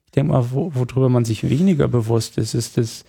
[0.05, 3.05] ich denke mal, wo, worüber man sich weniger bewusst ist, ist, dass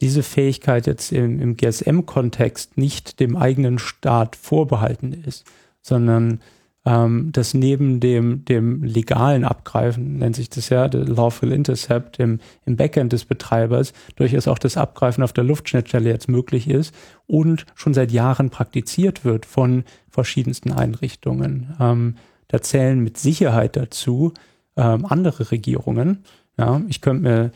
[0.00, 5.44] diese Fähigkeit jetzt im, im GSM-Kontext nicht dem eigenen Staat vorbehalten ist,
[5.82, 6.40] sondern
[6.84, 12.40] ähm, dass neben dem, dem legalen Abgreifen, nennt sich das ja, der Lawful Intercept im,
[12.64, 16.92] im Backend des Betreibers, durchaus auch das Abgreifen auf der Luftschnittstelle jetzt möglich ist
[17.26, 21.76] und schon seit Jahren praktiziert wird von verschiedensten Einrichtungen.
[21.78, 22.16] Ähm,
[22.48, 24.32] da zählen mit Sicherheit dazu
[24.76, 26.24] ähm, andere Regierungen.
[26.58, 27.50] Ja, ich könnte mir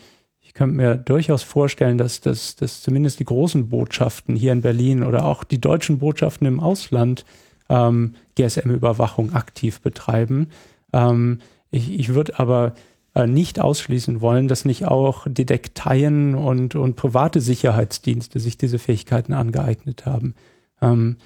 [0.57, 5.25] könnte mir durchaus vorstellen, dass, dass, dass zumindest die großen Botschaften hier in Berlin oder
[5.25, 7.25] auch die deutschen Botschaften im Ausland
[7.69, 10.49] ähm, GSM-Überwachung aktiv betreiben.
[10.93, 11.41] Ähm,
[11.71, 12.75] ich ich würde aber
[13.15, 19.33] äh, nicht ausschließen wollen, dass nicht auch Detekteien und, und private Sicherheitsdienste sich diese Fähigkeiten
[19.33, 20.35] angeeignet haben.
[20.83, 21.17] Ähm,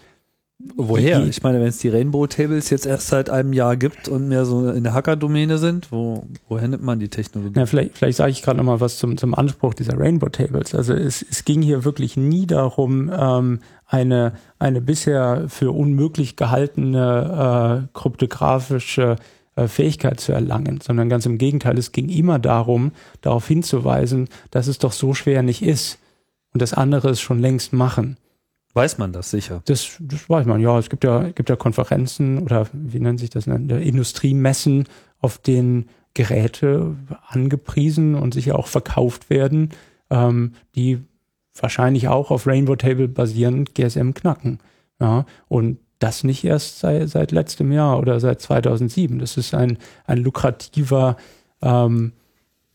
[0.77, 1.25] Woher?
[1.25, 4.45] Ich meine, wenn es die Rainbow Tables jetzt erst seit einem Jahr gibt und mehr
[4.45, 7.59] so in der Hacker-Domäne sind, wo, woher nimmt man die Technologie?
[7.59, 10.75] Ja, vielleicht, vielleicht sage ich gerade nochmal was zum, zum Anspruch dieser Rainbow Tables.
[10.75, 17.89] Also es, es ging hier wirklich nie darum, ähm, eine, eine bisher für unmöglich gehaltene
[17.93, 19.17] äh, kryptografische
[19.57, 22.93] äh, Fähigkeit zu erlangen, sondern ganz im Gegenteil, es ging immer darum,
[23.23, 25.99] darauf hinzuweisen, dass es doch so schwer nicht ist
[26.53, 28.17] und das andere es schon längst machen.
[28.73, 29.63] Weiß man das sicher?
[29.65, 30.79] Das, das weiß man, ja.
[30.79, 34.85] Es gibt ja, gibt ja Konferenzen oder wie nennt sich das, Industriemessen,
[35.19, 36.97] auf denen Geräte
[37.29, 39.71] angepriesen und sicher auch verkauft werden,
[40.11, 41.03] ähm, die
[41.61, 44.61] wahrscheinlich auch auf Rainbow Table basierend GSM knacken.
[45.01, 49.19] Ja, und das nicht erst seit, seit letztem Jahr oder seit 2007.
[49.19, 51.17] Das ist ein, ein lukrativer
[51.61, 52.13] ähm,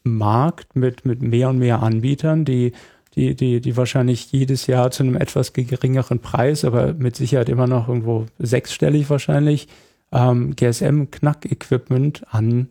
[0.04, 2.74] Markt mit, mit mehr und mehr Anbietern, die
[3.16, 7.68] die, die, die wahrscheinlich jedes Jahr zu einem etwas geringeren Preis, aber mit Sicherheit immer
[7.68, 9.68] noch irgendwo sechsstellig wahrscheinlich,
[10.12, 12.70] ähm, GSM-Knack-Equipment an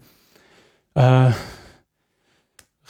[0.95, 1.31] äh,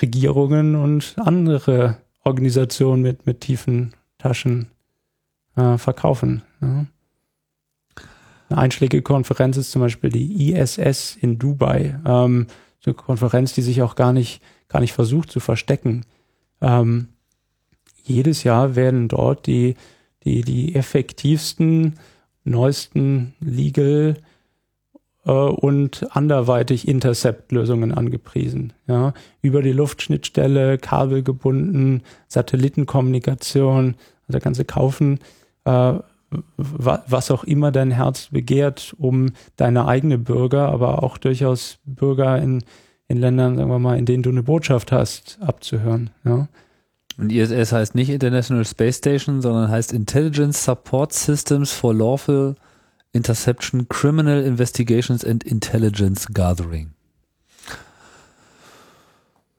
[0.02, 4.68] Regierungen und andere Organisationen mit, mit tiefen Taschen
[5.56, 6.42] äh, verkaufen.
[6.60, 6.86] Ja.
[8.48, 11.98] Eine einschlägige Konferenz ist zum Beispiel die ISS in Dubai.
[12.04, 12.46] Ähm,
[12.84, 16.04] eine Konferenz, die sich auch gar nicht, gar nicht versucht zu verstecken.
[16.60, 17.08] Ähm,
[18.04, 19.74] jedes Jahr werden dort die,
[20.24, 21.94] die, die effektivsten,
[22.44, 24.16] neuesten Legal
[25.24, 28.72] äh, und anderweitig Intercept-Lösungen angepriesen.
[28.86, 33.96] Ja, über die Luftschnittstelle, kabelgebunden, Satellitenkommunikation,
[34.28, 35.18] also kannst du kaufen,
[35.64, 35.94] äh,
[36.56, 42.64] was auch immer dein Herz begehrt, um deine eigene Bürger, aber auch durchaus Bürger in,
[43.06, 46.10] in Ländern, sagen wir mal, in denen du eine Botschaft hast, abzuhören.
[46.24, 46.48] Ja.
[47.16, 52.56] Und ISS heißt nicht International Space Station, sondern heißt Intelligence Support Systems for Lawful
[53.12, 56.90] Interception, Criminal Investigations and Intelligence Gathering.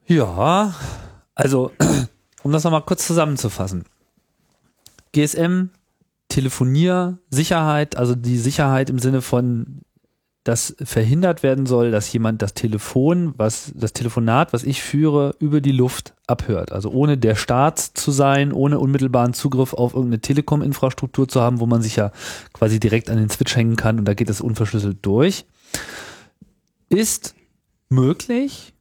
[0.06, 0.74] Ja,
[1.34, 1.72] also,
[2.42, 3.84] um das nochmal kurz zusammenzufassen.
[5.12, 5.70] GSM,
[6.28, 9.80] Telefonier, Sicherheit, also die Sicherheit im Sinne von,
[10.46, 15.60] dass verhindert werden soll, dass jemand das Telefon, was, das Telefonat, was ich führe, über
[15.60, 16.70] die Luft abhört.
[16.70, 21.66] Also ohne der Staat zu sein, ohne unmittelbaren Zugriff auf irgendeine Telekom-Infrastruktur zu haben, wo
[21.66, 22.12] man sich ja
[22.52, 25.46] quasi direkt an den Switch hängen kann und da geht es unverschlüsselt durch,
[26.90, 27.34] ist
[27.88, 28.72] möglich,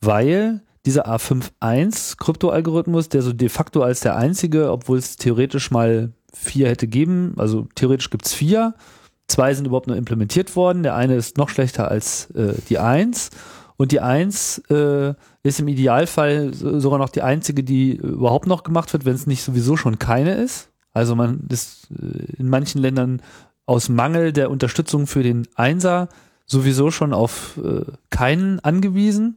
[0.00, 6.10] weil dieser A51 Kryptoalgorithmus, der so de facto als der einzige, obwohl es theoretisch mal
[6.34, 8.74] vier hätte geben, also theoretisch gibt's vier,
[9.32, 13.30] zwei sind überhaupt nur implementiert worden, der eine ist noch schlechter als äh, die eins.
[13.76, 18.92] Und die eins äh, ist im Idealfall sogar noch die einzige, die überhaupt noch gemacht
[18.92, 20.68] wird, wenn es nicht sowieso schon keine ist.
[20.92, 23.22] Also man ist äh, in manchen Ländern
[23.66, 26.08] aus Mangel der Unterstützung für den Einser
[26.46, 29.34] sowieso schon auf äh, keinen angewiesen.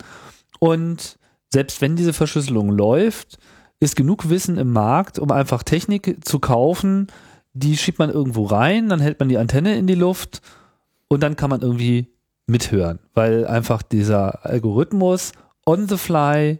[0.60, 1.18] Und
[1.50, 3.40] selbst wenn diese Verschlüsselung läuft,
[3.80, 7.08] ist genug Wissen im Markt, um einfach Technik zu kaufen,
[7.56, 10.42] die schiebt man irgendwo rein, dann hält man die Antenne in die Luft
[11.08, 12.08] und dann kann man irgendwie
[12.48, 15.32] mithören, weil einfach dieser Algorithmus
[15.66, 16.60] on the fly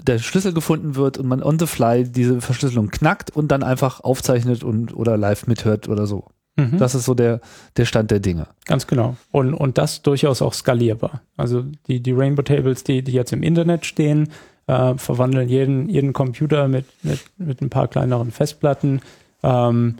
[0.00, 4.00] der Schlüssel gefunden wird und man on the fly diese Verschlüsselung knackt und dann einfach
[4.00, 6.24] aufzeichnet und oder live mithört oder so.
[6.56, 6.78] Mhm.
[6.78, 7.40] Das ist so der,
[7.76, 8.48] der Stand der Dinge.
[8.64, 9.16] Ganz genau.
[9.30, 11.22] Und, und das durchaus auch skalierbar.
[11.36, 14.28] Also die, die Rainbow Tables, die, die jetzt im Internet stehen,
[14.72, 19.00] äh, verwandeln jeden, jeden Computer mit, mit, mit ein paar kleineren Festplatten
[19.42, 19.96] ähm,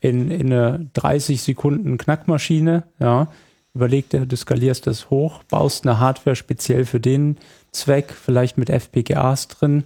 [0.00, 2.84] in, in eine 30 Sekunden Knackmaschine.
[2.98, 3.28] Ja.
[3.74, 7.36] Überleg dir, du skalierst das hoch, baust eine Hardware speziell für den
[7.70, 9.84] Zweck, vielleicht mit FPGAs drin.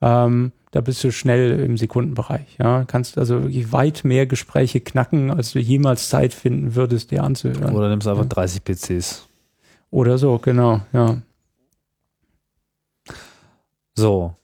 [0.00, 2.56] Ähm, da bist du schnell im Sekundenbereich.
[2.58, 7.74] Ja, kannst also weit mehr Gespräche knacken, als du jemals Zeit finden würdest, dir anzuhören.
[7.74, 9.28] Oder nimmst einfach 30 PCs.
[9.90, 11.22] Oder so, genau, ja.
[13.94, 14.34] So.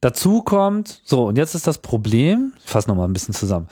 [0.00, 3.68] Dazu kommt, so, und jetzt ist das Problem, ich fasse nochmal ein bisschen zusammen.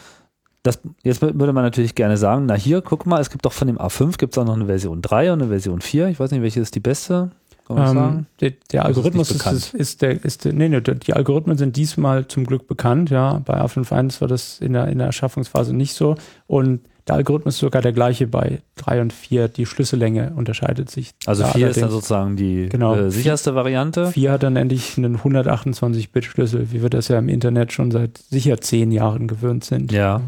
[0.63, 3.67] Das, jetzt würde man natürlich gerne sagen, na hier, guck mal, es gibt doch von
[3.67, 6.09] dem A5 gibt es auch noch eine Version 3 und eine Version 4.
[6.09, 7.33] Ich weiß nicht, welche ist die beste.
[7.67, 8.27] Kann man das Ähm, sagen?
[8.41, 12.27] der, der Algorithmus ist, ist, ist der, ist der, nee, nee, die Algorithmen sind diesmal
[12.29, 13.41] zum Glück bekannt, ja.
[13.45, 16.17] Bei A51 war das in der, in der Erschaffungsphase nicht so.
[16.47, 19.49] Und der Algorithmus ist sogar der gleiche bei 3 und 4.
[19.49, 21.11] Die Schlüssellänge unterscheidet sich.
[21.27, 22.95] Also da 4 ist dann sozusagen die Genau.
[22.95, 24.07] äh, sicherste Variante.
[24.13, 28.61] 4 hat dann endlich einen 128-Bit-Schlüssel, wie wir das ja im Internet schon seit sicher
[28.61, 29.91] zehn Jahren gewöhnt sind.
[29.93, 30.21] Ja.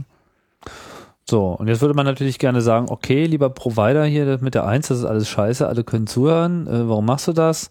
[1.29, 4.89] So, und jetzt würde man natürlich gerne sagen, okay, lieber Provider hier mit der 1,
[4.89, 7.71] das ist alles scheiße, alle können zuhören, äh, warum machst du das?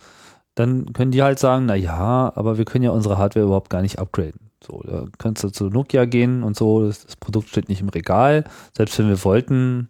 [0.56, 3.82] Dann können die halt sagen, na ja, aber wir können ja unsere Hardware überhaupt gar
[3.82, 4.50] nicht upgraden.
[4.66, 7.90] So, da kannst du zu Nokia gehen und so, das, das Produkt steht nicht im
[7.90, 8.46] Regal.
[8.76, 9.90] Selbst wenn wir wollten,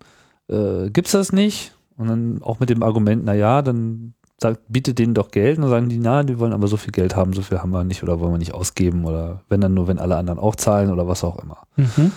[0.50, 1.76] äh, gibt's das nicht.
[1.96, 5.58] Und dann auch mit dem Argument, na ja, dann sagt, bietet denen doch Geld.
[5.58, 7.72] Und dann sagen die, na, die wollen aber so viel Geld haben, so viel haben
[7.72, 10.56] wir nicht oder wollen wir nicht ausgeben oder wenn dann nur, wenn alle anderen auch
[10.56, 11.60] zahlen oder was auch immer.
[11.76, 12.12] Mhm.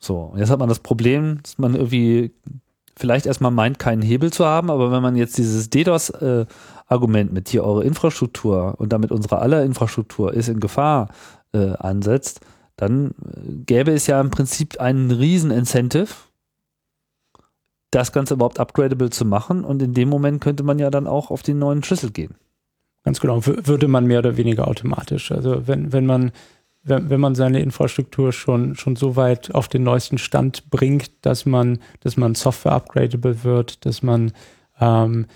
[0.00, 2.32] So, und jetzt hat man das Problem, dass man irgendwie
[2.96, 7.64] vielleicht erstmal meint, keinen Hebel zu haben, aber wenn man jetzt dieses DDoS-Argument mit hier
[7.64, 11.08] eure Infrastruktur und damit unsere aller Infrastruktur ist in Gefahr
[11.52, 12.40] äh, ansetzt,
[12.76, 13.12] dann äh,
[13.66, 16.08] gäbe es ja im Prinzip einen riesen Incentive,
[17.90, 21.30] das Ganze überhaupt upgradable zu machen und in dem Moment könnte man ja dann auch
[21.30, 22.34] auf den neuen Schlüssel gehen.
[23.02, 25.32] Ganz genau, würde man mehr oder weniger automatisch.
[25.32, 26.32] Also wenn, wenn man
[26.90, 31.46] wenn, wenn man seine Infrastruktur schon, schon so weit auf den neuesten Stand bringt, dass
[31.46, 34.32] man, dass man Software upgradable wird, dass man
[34.80, 35.26] ähm,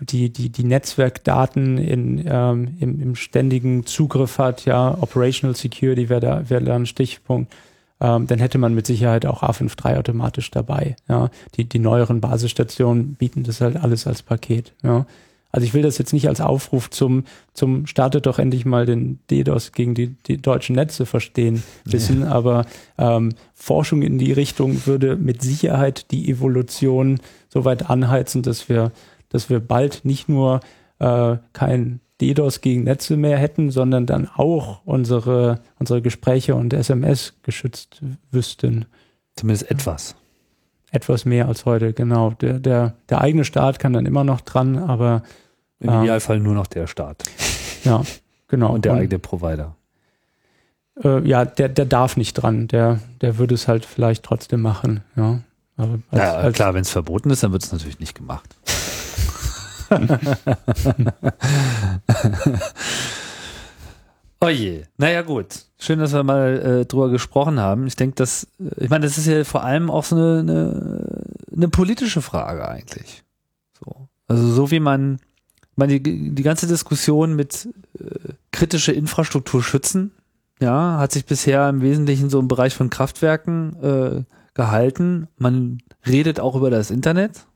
[0.00, 6.20] die, die, die Netzwerkdaten in, ähm, im, im ständigen Zugriff hat, ja, Operational Security wäre
[6.20, 7.54] da, wäre da ein Stichpunkt,
[8.00, 10.96] ähm, dann hätte man mit Sicherheit auch A53 automatisch dabei.
[11.08, 11.30] Ja.
[11.54, 14.72] Die, die neueren Basisstationen bieten das halt alles als Paket.
[14.82, 15.06] Ja.
[15.56, 19.20] Also ich will das jetzt nicht als Aufruf zum, zum startet doch endlich mal den
[19.30, 22.66] DDoS gegen die, die deutschen Netze verstehen wissen, aber
[22.98, 28.92] ähm, Forschung in die Richtung würde mit Sicherheit die Evolution so weit anheizen, dass wir,
[29.30, 30.60] dass wir bald nicht nur
[30.98, 37.32] äh, kein DDoS gegen Netze mehr hätten, sondern dann auch unsere, unsere Gespräche und SMS
[37.42, 38.84] geschützt wüssten.
[39.36, 40.16] Zumindest etwas.
[40.90, 42.32] Etwas mehr als heute, genau.
[42.42, 45.22] Der, der, der eigene Staat kann dann immer noch dran, aber
[45.80, 46.02] Im Ähm.
[46.02, 47.24] Idealfall nur noch der Staat
[47.84, 48.02] ja,
[48.48, 48.72] genau.
[48.74, 49.76] und der eigene Provider.
[51.04, 52.68] äh, ja, der, der darf nicht dran.
[52.68, 55.40] Der, der würde es halt vielleicht trotzdem machen, ja.
[55.76, 58.56] Aber als, Ja, als, klar, wenn es verboten ist, dann wird es natürlich nicht gemacht.
[64.40, 64.84] oh je.
[64.96, 65.66] Naja, gut.
[65.78, 67.86] Schön, dass wir mal äh, drüber gesprochen haben.
[67.86, 71.36] Ich denke, dass, äh, ich meine, das ist ja vor allem auch so eine, eine,
[71.54, 73.22] eine politische Frage eigentlich.
[73.78, 74.08] So.
[74.28, 75.18] Also so wie man,
[75.76, 77.68] meine, die, die ganze Diskussion mit
[77.98, 80.12] äh, kritische Infrastruktur schützen,
[80.60, 84.22] ja, hat sich bisher im Wesentlichen so im Bereich von Kraftwerken äh,
[84.54, 85.28] gehalten.
[85.36, 87.46] Man redet auch über das Internet,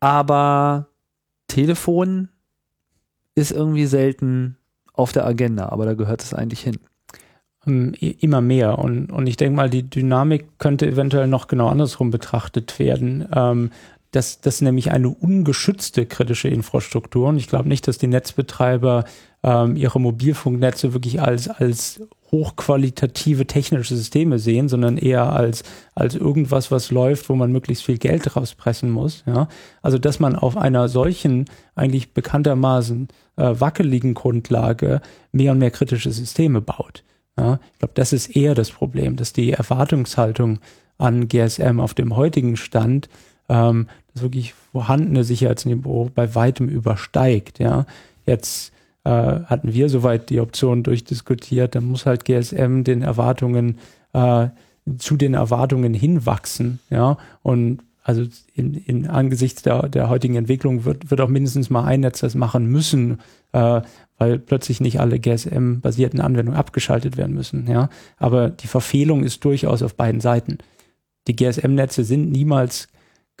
[0.00, 0.86] aber
[1.48, 2.28] Telefon
[3.34, 4.56] ist irgendwie selten
[4.94, 6.78] auf der Agenda, aber da gehört es eigentlich hin.
[7.66, 8.78] ähm, immer mehr.
[8.78, 13.28] Und, und ich denke mal, die Dynamik könnte eventuell noch genau andersrum betrachtet werden.
[13.34, 13.70] Ähm,
[14.10, 17.28] das, das nämlich eine ungeschützte kritische Infrastruktur.
[17.28, 19.04] Und ich glaube nicht, dass die Netzbetreiber
[19.42, 22.00] ähm, ihre Mobilfunknetze wirklich als, als
[22.30, 25.62] hochqualitative technische Systeme sehen, sondern eher als,
[25.94, 29.24] als irgendwas, was läuft, wo man möglichst viel Geld rauspressen muss.
[29.26, 29.48] Ja?
[29.82, 35.00] Also, dass man auf einer solchen, eigentlich bekanntermaßen äh, wackeligen Grundlage
[35.32, 37.04] mehr und mehr kritische Systeme baut.
[37.38, 37.60] Ja?
[37.72, 40.58] Ich glaube, das ist eher das Problem, dass die Erwartungshaltung
[40.98, 43.08] an GSM auf dem heutigen Stand
[43.48, 47.58] ähm, das wirklich vorhandene Sicherheitsniveau bei weitem übersteigt.
[47.58, 47.86] Ja?
[48.26, 48.72] Jetzt
[49.04, 53.78] äh, hatten wir soweit die Option durchdiskutiert, dann muss halt GSM den Erwartungen
[54.12, 54.48] äh,
[54.98, 61.10] zu den Erwartungen hinwachsen, ja, und also in, in angesichts der, der heutigen Entwicklung wird,
[61.10, 63.20] wird auch mindestens mal ein Netz das machen müssen,
[63.52, 63.82] äh,
[64.18, 67.88] weil plötzlich nicht alle GSM-basierten Anwendungen abgeschaltet werden müssen, ja.
[68.16, 70.58] Aber die Verfehlung ist durchaus auf beiden Seiten.
[71.28, 72.88] Die GSM-Netze sind niemals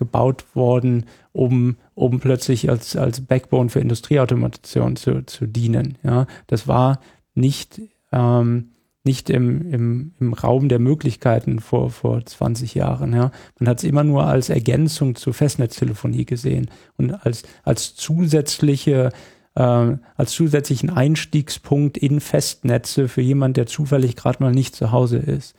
[0.00, 5.98] gebaut worden, um, um plötzlich als, als Backbone für Industrieautomation zu, zu dienen.
[6.02, 7.00] Ja, das war
[7.34, 8.70] nicht, ähm,
[9.04, 13.12] nicht im, im, im Raum der Möglichkeiten vor, vor 20 Jahren.
[13.12, 13.30] Ja.
[13.58, 19.10] Man hat es immer nur als Ergänzung zur Festnetztelefonie gesehen und als, als zusätzliche
[19.54, 25.18] äh, als zusätzlichen Einstiegspunkt in Festnetze für jemand, der zufällig gerade mal nicht zu Hause
[25.18, 25.54] ist.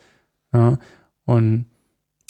[0.52, 0.78] Ja.
[1.26, 1.66] Und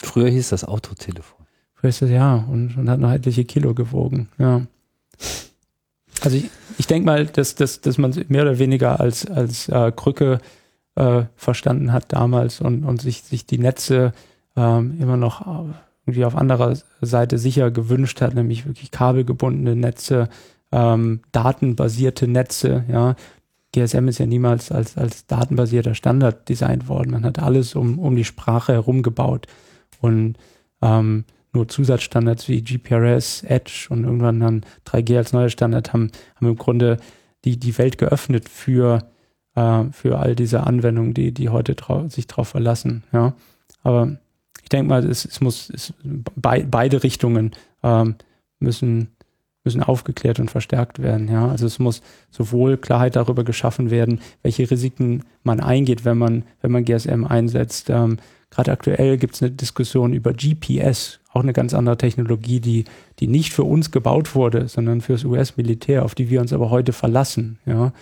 [0.02, 1.41] Früher hieß das Autotelefon.
[1.83, 4.28] Früher ja und, und hat noch etliche Kilo gewogen.
[4.39, 4.62] Ja.
[6.20, 9.91] Also ich, ich denke mal, dass, dass, dass man mehr oder weniger als, als äh,
[9.95, 10.39] Krücke
[10.95, 14.12] äh, verstanden hat damals und, und sich, sich die Netze
[14.57, 15.72] ähm, immer noch äh,
[16.07, 20.28] irgendwie auf anderer Seite sicher gewünscht hat, nämlich wirklich kabelgebundene Netze,
[20.70, 23.16] ähm, datenbasierte Netze, ja.
[23.74, 27.11] GSM ist ja niemals als, als datenbasierter Standard designt worden.
[27.11, 29.47] Man hat alles um, um die Sprache herum gebaut.
[30.03, 30.37] Und
[30.83, 36.48] ähm, nur Zusatzstandards wie GPRS, Edge und irgendwann dann 3G als neuer Standard haben, haben
[36.48, 36.98] im Grunde
[37.44, 39.11] die, die Welt geöffnet für,
[39.55, 43.05] äh, für all diese Anwendungen, die, die heute trau sich darauf verlassen.
[43.12, 43.34] Ja.
[43.82, 44.16] Aber
[44.62, 47.50] ich denke mal, es, es muss es, bei, beide Richtungen
[47.82, 48.14] ähm,
[48.59, 49.09] müssen,
[49.64, 51.28] müssen aufgeklärt und verstärkt werden.
[51.28, 51.48] Ja.
[51.48, 52.00] Also es muss
[52.30, 57.90] sowohl Klarheit darüber geschaffen werden, welche Risiken man eingeht, wenn man, wenn man GSM einsetzt.
[57.90, 58.18] Ähm,
[58.53, 62.84] Gerade aktuell gibt es eine Diskussion über GPS, auch eine ganz andere Technologie, die,
[63.18, 66.92] die nicht für uns gebaut wurde, sondern fürs US-Militär, auf die wir uns aber heute
[66.92, 67.59] verlassen.
[67.64, 67.94] Ja.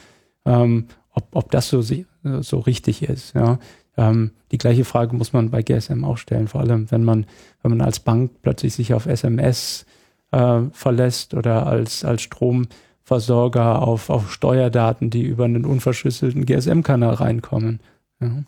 [0.44, 3.32] Ähm, ob, ob das so, so richtig ist.
[3.36, 3.60] Ja.
[3.96, 7.26] Ähm, die gleiche Frage muss man bei GSM auch stellen, vor allem wenn man,
[7.62, 9.86] wenn man als Bank plötzlich sich auf SMS
[10.32, 17.78] äh, verlässt oder als, als Stromversorger auf, auf Steuerdaten, die über einen unverschlüsselten GSM-Kanal reinkommen.
[18.20, 18.42] Ja.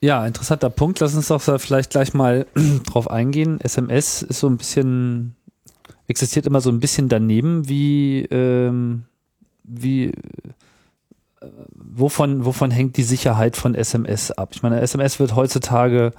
[0.00, 1.00] Ja, interessanter Punkt.
[1.00, 2.46] Lass uns doch vielleicht gleich mal
[2.86, 3.60] drauf eingehen.
[3.60, 5.34] SMS ist so ein bisschen,
[6.06, 9.04] existiert immer so ein bisschen daneben, wie, ähm,
[9.64, 10.12] wie, äh,
[11.74, 14.50] wovon, wovon hängt die Sicherheit von SMS ab?
[14.52, 16.12] Ich meine, SMS wird heutzutage,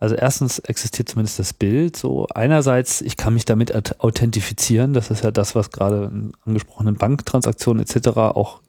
[0.00, 5.12] also erstens existiert zumindest das Bild, so einerseits, ich kann mich damit aut- authentifizieren, das
[5.12, 8.08] ist ja das, was gerade in angesprochenen Banktransaktionen etc.
[8.16, 8.62] auch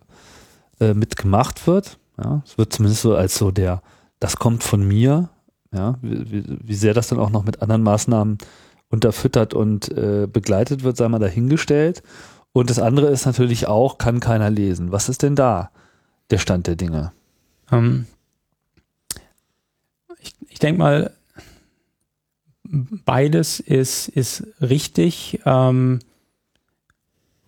[0.80, 1.98] äh, mitgemacht wird.
[2.24, 3.82] Ja, es wird zumindest so als so der,
[4.24, 5.30] das kommt von mir,
[5.74, 8.38] ja, wie, wie, sehr das dann auch noch mit anderen Maßnahmen
[8.88, 12.04] unterfüttert und äh, begleitet wird, sei mal dahingestellt.
[12.54, 14.94] Und das andere ist natürlich auch, kann keiner lesen.
[14.94, 15.72] Was ist denn da
[16.30, 17.12] der Stand der Dinge?
[17.70, 18.06] Ähm,
[20.20, 21.12] ich ich denke mal,
[22.64, 26.00] beides ist, ist richtig ähm,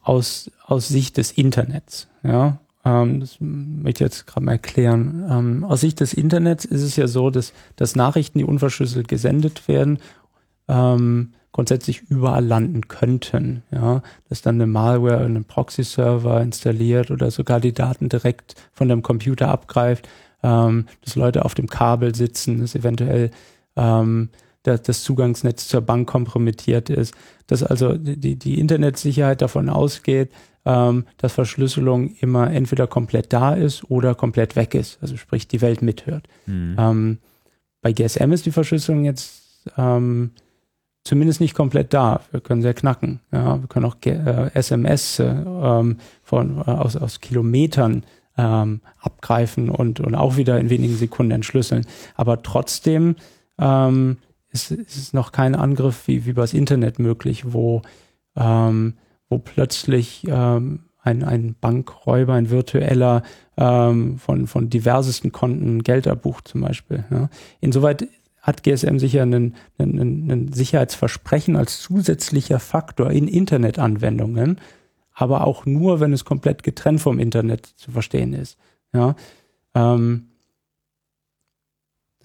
[0.01, 2.09] aus, aus Sicht des Internets.
[2.21, 5.25] Ja, ähm, das möchte ich jetzt gerade mal erklären.
[5.29, 9.67] Ähm, aus Sicht des Internets ist es ja so, dass, dass Nachrichten, die unverschlüsselt gesendet
[9.67, 9.99] werden,
[10.67, 13.63] ähm, grundsätzlich überall landen könnten.
[13.71, 18.87] Ja, dass dann eine Malware in einem Proxy-Server installiert oder sogar die Daten direkt von
[18.87, 20.07] dem Computer abgreift,
[20.43, 23.31] ähm, dass Leute auf dem Kabel sitzen, dass eventuell
[23.75, 24.29] ähm,
[24.67, 27.13] das, das Zugangsnetz zur Bank kompromittiert ist,
[27.47, 30.31] dass also die, die Internetsicherheit davon ausgeht,
[30.65, 35.61] ähm, dass Verschlüsselung immer entweder komplett da ist oder komplett weg ist, also sprich die
[35.61, 36.27] Welt mithört.
[36.47, 36.75] Mhm.
[36.77, 37.17] Ähm,
[37.81, 40.31] bei GSM ist die Verschlüsselung jetzt ähm,
[41.03, 42.21] zumindest nicht komplett da.
[42.31, 43.19] Wir können sehr knacken.
[43.31, 48.03] Ja, wir können auch äh, SMS äh, ähm, von, äh, aus, aus Kilometern
[48.37, 51.85] ähm, abgreifen und, und auch wieder in wenigen Sekunden entschlüsseln.
[52.15, 53.15] Aber trotzdem
[53.59, 54.17] ähm,
[54.55, 57.81] ist, ist noch kein Angriff wie, wie übers Internet möglich, wo,
[58.35, 58.95] ähm,
[59.29, 63.21] wo plötzlich ähm, ein, ein Bankräuber, ein virtueller
[63.57, 67.05] ähm, von, von diversesten Konten Geld erbucht zum Beispiel.
[67.11, 67.29] Ja.
[67.61, 68.07] Insoweit
[68.41, 74.59] hat GSM sicher einen, einen, einen Sicherheitsversprechen als zusätzlicher Faktor in Internetanwendungen,
[75.13, 78.57] aber auch nur, wenn es komplett getrennt vom Internet zu verstehen ist.
[78.93, 79.15] Ja,
[79.73, 80.27] ähm,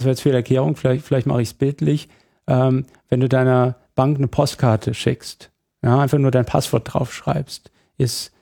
[0.01, 2.09] das war jetzt die Erklärung, vielleicht, vielleicht mache ich es bildlich.
[2.47, 5.51] Ähm, wenn du deiner Bank eine Postkarte schickst,
[5.83, 8.33] ja, einfach nur dein Passwort draufschreibst, ist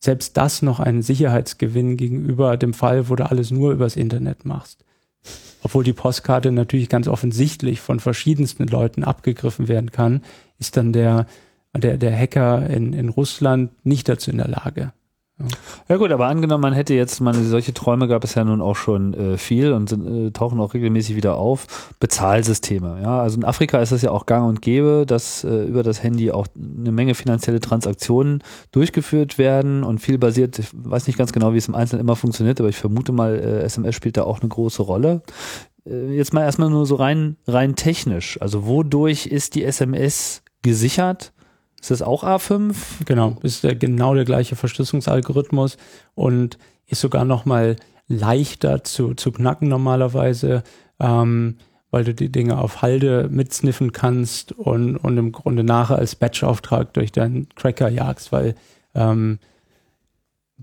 [0.00, 4.84] selbst das noch ein Sicherheitsgewinn gegenüber dem Fall, wo du alles nur übers Internet machst
[5.62, 10.22] obwohl die Postkarte natürlich ganz offensichtlich von verschiedensten Leuten abgegriffen werden kann,
[10.58, 11.26] ist dann der,
[11.76, 14.92] der, der Hacker in, in Russland nicht dazu in der Lage.
[15.88, 18.74] Ja gut, aber angenommen, man hätte jetzt, man, solche Träume gab es ja nun auch
[18.74, 21.94] schon äh, viel und sind, äh, tauchen auch regelmäßig wieder auf.
[22.00, 23.20] Bezahlsysteme, ja.
[23.20, 26.32] Also in Afrika ist es ja auch gang und gäbe, dass äh, über das Handy
[26.32, 31.52] auch eine Menge finanzielle Transaktionen durchgeführt werden und viel basiert, ich weiß nicht ganz genau,
[31.54, 34.40] wie es im Einzelnen immer funktioniert, aber ich vermute mal, äh, SMS spielt da auch
[34.40, 35.22] eine große Rolle.
[35.86, 38.40] Äh, jetzt mal erstmal nur so rein, rein technisch.
[38.42, 41.32] Also wodurch ist die SMS gesichert?
[41.80, 42.74] Ist das auch A5?
[43.04, 45.76] Genau, ist der, genau der gleiche Verschlüsselungsalgorithmus
[46.14, 47.76] und ist sogar noch mal
[48.08, 50.62] leichter zu, zu knacken normalerweise,
[50.98, 51.56] ähm,
[51.90, 56.92] weil du die Dinge auf Halde mitsniffen kannst und, und im Grunde nachher als Batch-Auftrag
[56.94, 58.54] durch deinen Cracker jagst, weil
[58.94, 59.38] ähm,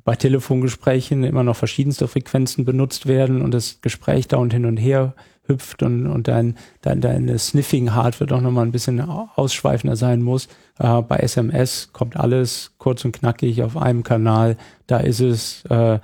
[0.03, 4.78] bei Telefongesprächen immer noch verschiedenste Frequenzen benutzt werden und das Gespräch da und hin und
[4.78, 5.16] her
[5.48, 10.48] hüpft und, und dein, dein, deine Sniffing-Hardware doch nochmal ein bisschen ausschweifender sein muss.
[10.80, 14.58] Äh, bei SMS kommt alles kurz und knackig auf einem Kanal.
[14.88, 16.00] Da ist es, äh,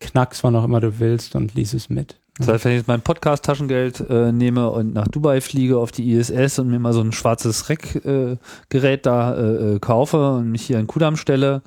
[0.00, 2.18] knack's, wann auch immer du willst und lies es mit.
[2.38, 6.12] Das heißt, wenn ich jetzt mein Podcast-Taschengeld äh, nehme und nach Dubai fliege auf die
[6.12, 10.62] ISS und mir mal so ein schwarzes Rack-Gerät äh, da äh, äh, kaufe und mich
[10.62, 11.62] hier in Kudam stelle,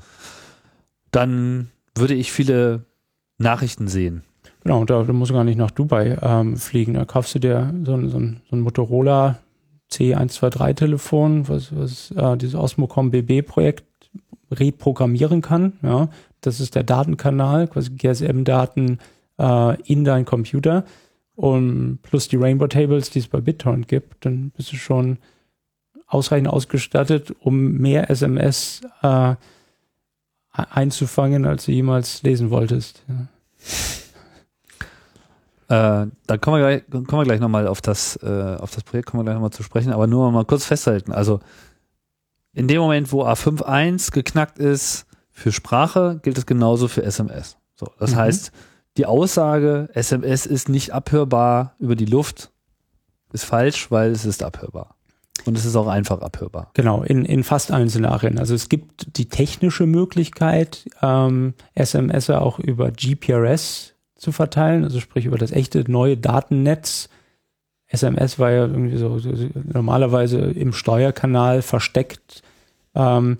[1.11, 2.85] dann würde ich viele
[3.39, 4.23] Nachrichten sehen.
[4.63, 6.95] Genau, da, da musst du gar nicht nach Dubai ähm, fliegen.
[6.95, 9.39] Da kaufst du dir so ein, so ein, so ein Motorola
[9.91, 13.85] C123 Telefon, was, was äh, dieses Osmocom BB Projekt
[14.51, 15.73] reprogrammieren kann.
[15.81, 16.09] Ja,
[16.41, 18.99] das ist der Datenkanal, quasi GSM-Daten
[19.37, 20.83] äh, in dein Computer
[21.35, 25.19] und plus die Rainbow Tables, die es bei BitTorrent gibt, dann bist du schon
[26.05, 29.35] ausreichend ausgestattet, um mehr SMS äh,
[30.51, 33.03] einzufangen, als du jemals lesen wolltest.
[33.07, 33.27] Ja.
[35.69, 39.07] Äh, da kommen wir gleich, kommen wir gleich nochmal auf das, äh, auf das Projekt,
[39.07, 41.11] kommen wir gleich nochmal zu sprechen, aber nur mal kurz festhalten.
[41.11, 41.41] Also
[42.53, 47.57] in dem Moment, wo A5.1 geknackt ist für Sprache, gilt es genauso für SMS.
[47.75, 48.17] So, das mhm.
[48.17, 48.51] heißt,
[48.97, 52.51] die Aussage, SMS ist nicht abhörbar über die Luft,
[53.31, 54.95] ist falsch, weil es ist abhörbar.
[55.45, 56.71] Und es ist auch einfach abhörbar.
[56.73, 58.39] Genau, in, in fast allen Szenarien.
[58.39, 65.25] Also es gibt die technische Möglichkeit, ähm, SMS auch über GPRS zu verteilen, also sprich
[65.25, 67.09] über das echte neue Datennetz.
[67.87, 72.43] SMS war ja irgendwie so, so normalerweise im Steuerkanal versteckt.
[72.93, 73.37] Ähm,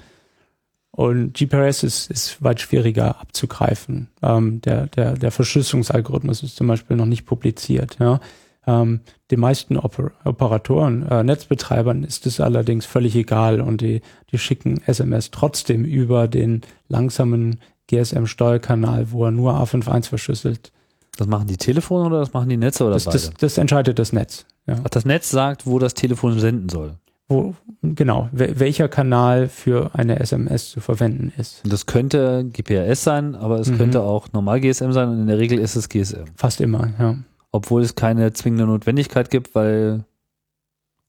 [0.92, 4.10] und GPRS ist, ist weit schwieriger abzugreifen.
[4.24, 7.98] Ähm, der, der, der Verschlüsselungsalgorithmus ist zum Beispiel noch nicht publiziert.
[8.00, 8.20] Ja.
[8.66, 9.02] Ähm,
[9.32, 14.02] den meisten Oper Operatoren, äh, Netzbetreibern ist es allerdings völlig egal und die,
[14.32, 17.60] die schicken SMS trotzdem über den langsamen
[17.90, 20.72] GSM-Steuerkanal, wo er nur A51 verschlüsselt.
[21.18, 23.18] Das machen die Telefone oder das machen die Netze oder das, beide?
[23.18, 24.46] Das, das entscheidet das Netz.
[24.68, 24.76] Ja.
[24.84, 26.96] Ach, das Netz sagt, wo das Telefon senden soll.
[27.28, 31.62] Wo, genau, welcher Kanal für eine SMS zu verwenden ist.
[31.64, 33.78] Das könnte GPRS sein, aber es mhm.
[33.78, 36.26] könnte auch normal GSM sein und in der Regel ist es GSM.
[36.36, 37.18] Fast immer, ja.
[37.52, 40.06] Obwohl es keine zwingende Notwendigkeit gibt, weil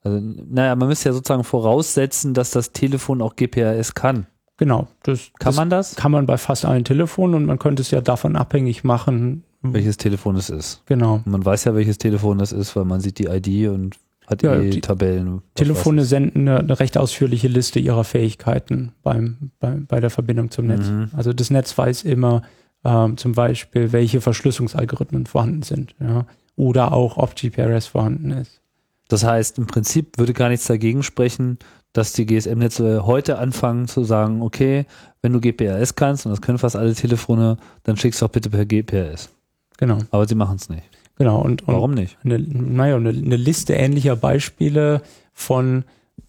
[0.03, 4.27] Also, naja, man müsste ja sozusagen voraussetzen, dass das Telefon auch GPRS kann.
[4.61, 4.89] Genau.
[5.05, 5.97] Das, Kann das man das?
[5.97, 9.43] Kann man bei fast allen Telefonen und man könnte es ja davon abhängig machen.
[9.63, 10.83] Welches Telefon es ist.
[10.85, 11.23] Genau.
[11.25, 13.97] Man weiß ja, welches Telefon das ist, weil man sieht die ID und
[14.27, 15.41] hat Ja, die, die Tabellen.
[15.55, 20.67] Telefone senden eine, eine recht ausführliche Liste ihrer Fähigkeiten beim, bei, bei der Verbindung zum
[20.67, 20.89] Netz.
[20.89, 21.09] Mhm.
[21.17, 22.43] Also das Netz weiß immer
[22.85, 25.95] ähm, zum Beispiel, welche Verschlüsselungsalgorithmen vorhanden sind.
[26.01, 26.27] Ja?
[26.57, 28.61] Oder auch, ob GPRS vorhanden ist.
[29.09, 31.59] Das heißt, im Prinzip würde gar nichts dagegen sprechen,
[31.93, 34.87] dass die GSM-Netze heute anfangen zu sagen, okay,
[35.23, 38.51] wenn du GPRS kannst, und das können fast alle Telefone, dann schickst du auch bitte
[38.51, 39.31] per GPRS.
[39.79, 40.85] Genau, Aber sie machen es nicht.
[41.17, 41.41] genau.
[41.41, 42.19] Und, und Warum nicht?
[42.23, 45.85] eine, naja, eine, eine Liste ähnlicher Beispiele von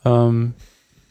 [0.05, 0.53] ähm,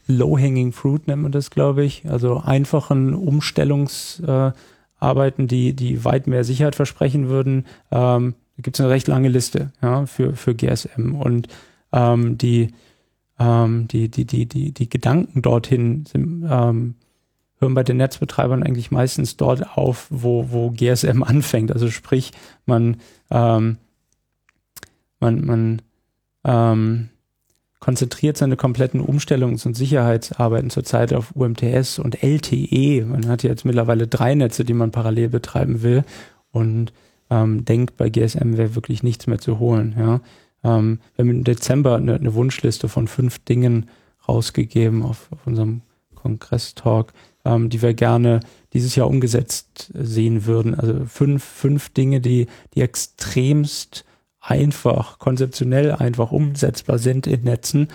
[0.07, 2.09] Low-Hanging Fruit nennt man das, glaube ich.
[2.09, 7.66] Also einfachen Umstellungsarbeiten, äh, die, die weit mehr Sicherheit versprechen würden.
[7.90, 11.14] Ähm, da gibt es eine recht lange Liste ja, für, für GSM.
[11.14, 11.48] Und
[11.92, 12.72] ähm, die,
[13.41, 16.95] ähm, die, die, die, die, die Gedanken dorthin sind, ähm,
[17.59, 21.72] hören bei den Netzbetreibern eigentlich meistens dort auf, wo, wo GSM anfängt.
[21.72, 22.32] Also sprich,
[22.66, 22.99] man,
[23.30, 23.78] ähm,
[25.18, 25.82] man, man
[26.45, 27.09] ähm,
[27.80, 33.07] konzentriert seine kompletten Umstellungs- und Sicherheitsarbeiten zurzeit auf UMTS und LTE.
[33.07, 36.05] Man hat jetzt mittlerweile drei Netze, die man parallel betreiben will
[36.53, 36.93] und
[37.30, 39.95] ähm, denkt, bei GSM wäre wirklich nichts mehr zu holen.
[39.99, 40.20] Ja.
[40.64, 43.88] Ähm, wir haben im Dezember eine, eine Wunschliste von fünf Dingen
[44.28, 45.82] rausgegeben auf, auf unserem
[46.14, 47.12] Kongress-Talk,
[47.44, 48.40] ähm, die wir gerne
[48.72, 50.74] dieses Jahr umgesetzt sehen würden.
[50.74, 54.04] Also fünf, fünf Dinge, die, die extremst
[54.40, 57.88] einfach, konzeptionell einfach umsetzbar sind in Netzen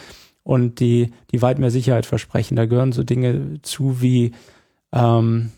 [0.44, 2.56] und die, die weit mehr Sicherheit versprechen.
[2.56, 4.32] Da gehören so Dinge zu wie,
[4.92, 5.52] ähm,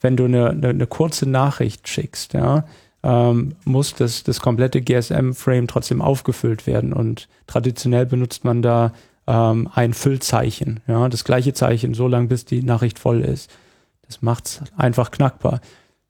[0.00, 2.64] wenn du eine, eine, eine kurze Nachricht schickst, ja,
[3.02, 6.92] ähm, muss das, das komplette GSM-Frame trotzdem aufgefüllt werden.
[6.92, 8.92] Und traditionell benutzt man da
[9.26, 13.50] ähm, ein Füllzeichen, ja, das gleiche Zeichen, so lange bis die Nachricht voll ist.
[14.06, 15.60] Das macht's einfach knackbar.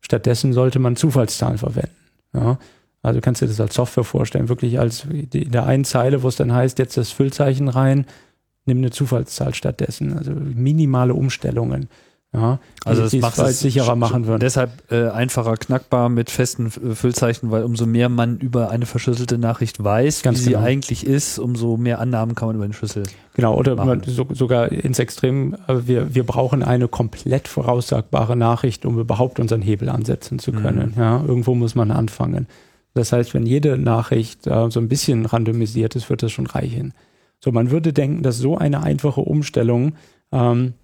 [0.01, 1.97] Stattdessen sollte man Zufallszahlen verwenden.
[2.33, 2.59] Ja.
[3.03, 6.29] Also kannst du dir das als Software vorstellen, wirklich als in der einen Zeile, wo
[6.29, 8.07] es dann heißt, jetzt das Füllzeichen rein,
[8.67, 10.17] nimm eine Zufallszahl stattdessen.
[10.17, 11.89] Also minimale Umstellungen.
[12.35, 14.41] Ja, Also das macht es sicherer machen würden.
[14.41, 19.39] Deshalb äh, einfacher knackbar mit festen äh, Füllzeichen, weil umso mehr man über eine verschlüsselte
[19.39, 20.63] Nachricht weiß, Ganz wie sie genau.
[20.63, 23.05] eigentlich ist, umso mehr Annahmen kann man über den Schlüssel.
[23.33, 28.99] Genau, oder so, sogar ins Extrem, äh, wir, wir brauchen eine komplett voraussagbare Nachricht, um
[28.99, 30.93] überhaupt unseren Hebel ansetzen zu können.
[30.99, 32.47] Ja, irgendwo muss man anfangen.
[32.93, 36.93] Das heißt, wenn jede Nachricht äh, so ein bisschen randomisiert ist, wird das schon reichen.
[37.43, 39.95] So, man würde denken, dass so eine einfache Umstellung
[40.31, 40.75] ähm,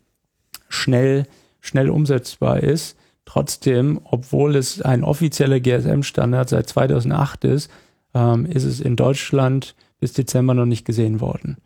[0.74, 1.26] schnell,
[1.60, 2.96] schnell umsetzbar ist.
[3.24, 7.70] Trotzdem, obwohl es ein offizieller GSM-Standard seit 2008 ist,
[8.12, 11.56] ähm, ist es in Deutschland bis Dezember noch nicht gesehen worden.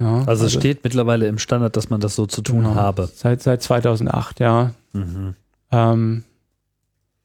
[0.00, 2.74] Ja, Also, es steht mittlerweile im Standard, dass man das so zu tun Genau.
[2.74, 3.08] habe.
[3.12, 4.72] Seit, seit 2008, ja.
[4.92, 5.34] Mhm.
[5.70, 6.24] Ähm,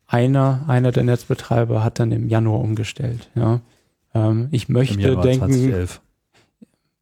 [0.07, 3.61] einer, einer der Netzbetreiber hat dann im Januar umgestellt, ja.
[4.13, 6.01] Ähm, ich möchte denken, 2011.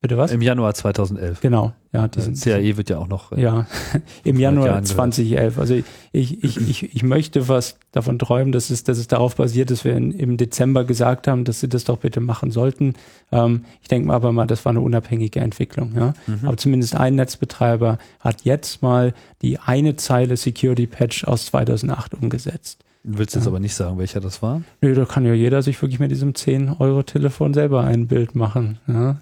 [0.01, 0.31] bitte was?
[0.31, 1.41] Im Januar 2011.
[1.41, 3.31] genau, ja, Die diesen, CAE wird ja auch noch.
[3.31, 3.67] äh, ja,
[4.23, 4.87] im 500 Januar Jahren gehört.
[4.87, 5.59] 2011.
[5.59, 5.75] Also
[6.11, 9.85] ich, ich, ich, ich möchte was davon träumen, dass es, dass es darauf basiert, dass
[9.85, 12.93] wir in, im Dezember gesagt haben, dass sie das doch bitte machen sollten.
[13.31, 15.93] Ähm, ich denke mal aber mal, das war eine unabhängige Entwicklung.
[15.95, 16.13] Ja?
[16.27, 16.47] Mhm.
[16.47, 22.79] Aber zumindest ein Netzbetreiber hat jetzt mal die eine Zeile Security Patch aus 2008 umgesetzt.
[23.03, 24.61] Du willst jetzt aber nicht sagen, welcher das war?
[24.81, 28.77] Nö, da kann ja jeder sich wirklich mit diesem 10-Euro-Telefon selber ein Bild machen.
[28.87, 29.17] Ja?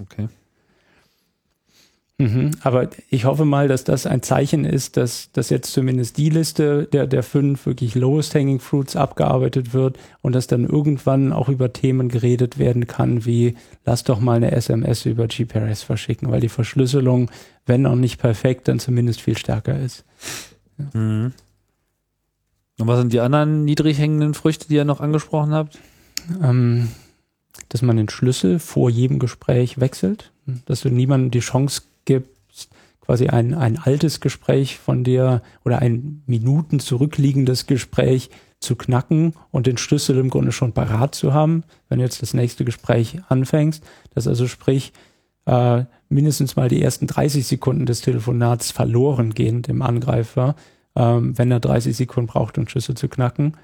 [0.00, 0.28] Okay.
[2.18, 2.52] Mhm.
[2.62, 6.88] Aber ich hoffe mal, dass das ein Zeichen ist, dass, dass jetzt zumindest die Liste
[6.90, 11.74] der, der fünf wirklich lowest hanging fruits abgearbeitet wird und dass dann irgendwann auch über
[11.74, 16.48] Themen geredet werden kann, wie lass doch mal eine SMS über GPRS verschicken, weil die
[16.48, 17.30] Verschlüsselung,
[17.66, 20.04] wenn auch nicht perfekt, dann zumindest viel stärker ist.
[20.94, 21.32] Mhm.
[22.78, 25.78] Und was sind die anderen niedrig hängenden Früchte, die ihr noch angesprochen habt?
[26.42, 26.88] ähm,
[27.68, 30.32] dass man den Schlüssel vor jedem Gespräch wechselt,
[30.66, 36.22] dass du niemandem die Chance gibst, quasi ein, ein altes Gespräch von dir oder ein
[36.26, 38.30] Minuten zurückliegendes Gespräch
[38.60, 42.34] zu knacken und den Schlüssel im Grunde schon parat zu haben, wenn du jetzt das
[42.34, 43.84] nächste Gespräch anfängst.
[44.14, 44.92] Dass also sprich,
[45.44, 50.56] äh, mindestens mal die ersten 30 Sekunden des Telefonats verloren gehen dem Angreifer,
[50.94, 53.54] ähm, wenn er 30 Sekunden braucht, um Schlüssel zu knacken.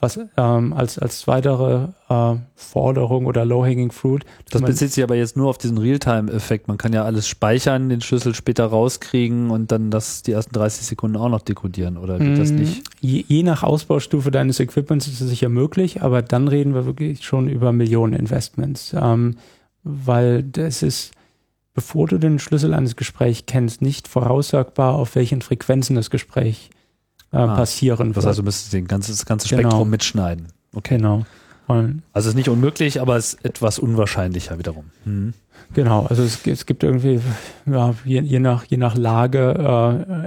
[0.00, 4.24] Was ähm, als, als weitere äh, Forderung oder Low-Hanging Fruit.
[4.50, 6.68] Das bezieht sich aber jetzt nur auf diesen Realtime-Effekt.
[6.68, 10.86] Man kann ja alles speichern, den Schlüssel später rauskriegen und dann das die ersten 30
[10.86, 11.96] Sekunden auch noch dekodieren.
[11.96, 12.82] Oder geht das Mm, nicht?
[13.00, 17.24] Je, je nach Ausbaustufe deines Equipments ist es sicher möglich, aber dann reden wir wirklich
[17.24, 18.94] schon über Millionen Investments.
[18.96, 19.36] Ähm,
[19.82, 21.10] weil das ist,
[21.74, 26.70] bevor du den Schlüssel eines Gesprächs kennst, nicht voraussagbar, auf welchen Frequenzen das Gespräch
[27.32, 28.38] äh, Ah, passieren Das wird.
[28.38, 29.60] du müsstest den ganze, das ganze Genau.
[29.62, 30.48] Spektrum mitschneiden.
[30.74, 30.96] Okay.
[30.96, 31.24] genau.
[31.66, 34.84] Und Also es ist nicht unmöglich, aber es ist etwas unwahrscheinlicher wiederum.
[35.04, 35.34] Mhm.
[35.74, 37.20] Genau, also es, es gibt irgendwie,
[37.66, 39.54] ja, je, je nach, je nach Lage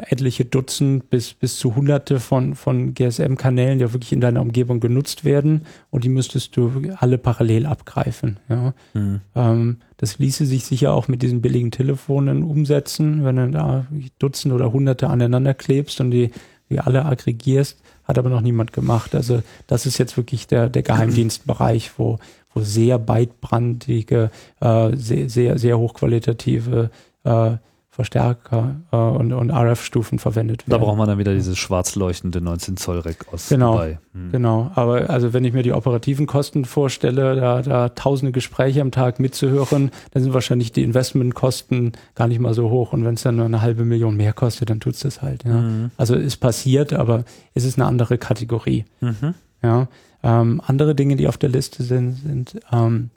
[0.05, 4.41] äh, etliche Dutzend bis, bis zu hunderte von, von GSM-Kanälen, die auch wirklich in deiner
[4.41, 8.37] Umgebung genutzt werden und die müsstest du alle parallel abgreifen.
[8.49, 8.73] Ja.
[8.93, 9.21] Mhm.
[9.33, 13.85] Ähm, das ließe sich sicher auch mit diesen billigen Telefonen umsetzen, wenn du da
[14.19, 16.29] Dutzend oder Hunderte aneinander klebst und die,
[16.71, 19.13] die alle aggregierst, hat aber noch niemand gemacht.
[19.13, 22.17] Also das ist jetzt wirklich der, der Geheimdienstbereich, wo,
[22.53, 26.89] wo sehr beidbrandige, äh, sehr, sehr, sehr hochqualitative
[27.23, 27.51] äh,
[27.93, 30.81] Verstärker äh, und, und RF-Stufen verwendet Da werden.
[30.83, 33.83] braucht man dann wieder dieses schwarz leuchtende 19 Zoll Rack aus Genau.
[34.13, 34.31] Mhm.
[34.31, 38.91] Genau, aber also wenn ich mir die operativen Kosten vorstelle, da, da tausende Gespräche am
[38.91, 42.93] Tag mitzuhören, dann sind wahrscheinlich die Investmentkosten gar nicht mal so hoch.
[42.93, 45.43] Und wenn es dann nur eine halbe Million mehr kostet, dann tut's das halt.
[45.43, 45.55] Ja.
[45.61, 45.91] Mhm.
[45.97, 48.85] Also ist passiert, aber es ist eine andere Kategorie.
[49.01, 49.33] Mhm.
[49.61, 49.89] Ja.
[50.23, 53.09] Ähm, andere Dinge, die auf der Liste sind, sind ähm,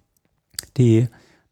[0.77, 1.07] die,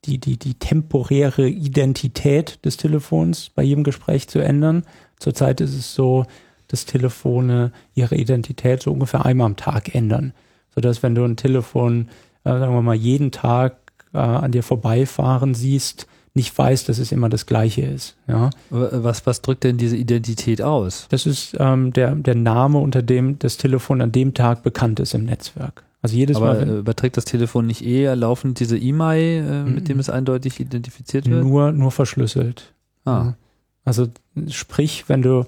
[0.04, 4.84] die, die, die temporäre Identität des Telefons bei jedem Gespräch zu ändern.
[5.18, 6.26] Zurzeit ist es so,
[6.68, 10.32] dass Telefone ihre Identität so ungefähr einmal am Tag ändern.
[10.74, 12.08] Sodass wenn du ein Telefon,
[12.44, 13.76] äh, sagen wir mal, jeden Tag
[14.14, 18.16] äh, an dir vorbeifahren siehst, nicht weißt, dass es immer das gleiche ist.
[18.26, 18.50] Ja.
[18.70, 21.06] Was, was drückt denn diese Identität aus?
[21.10, 25.12] Das ist ähm, der, der Name, unter dem das Telefon an dem Tag bekannt ist
[25.12, 25.84] im Netzwerk.
[26.02, 29.74] Also jedes Aber Mal, äh, überträgt das Telefon nicht eher laufend diese E-Mail, äh, Mhm.
[29.74, 31.42] mit dem es eindeutig identifiziert wird?
[31.44, 32.74] nur, nur verschlüsselt.
[33.04, 33.34] Ah.
[33.84, 34.08] Also
[34.48, 35.44] sprich, wenn du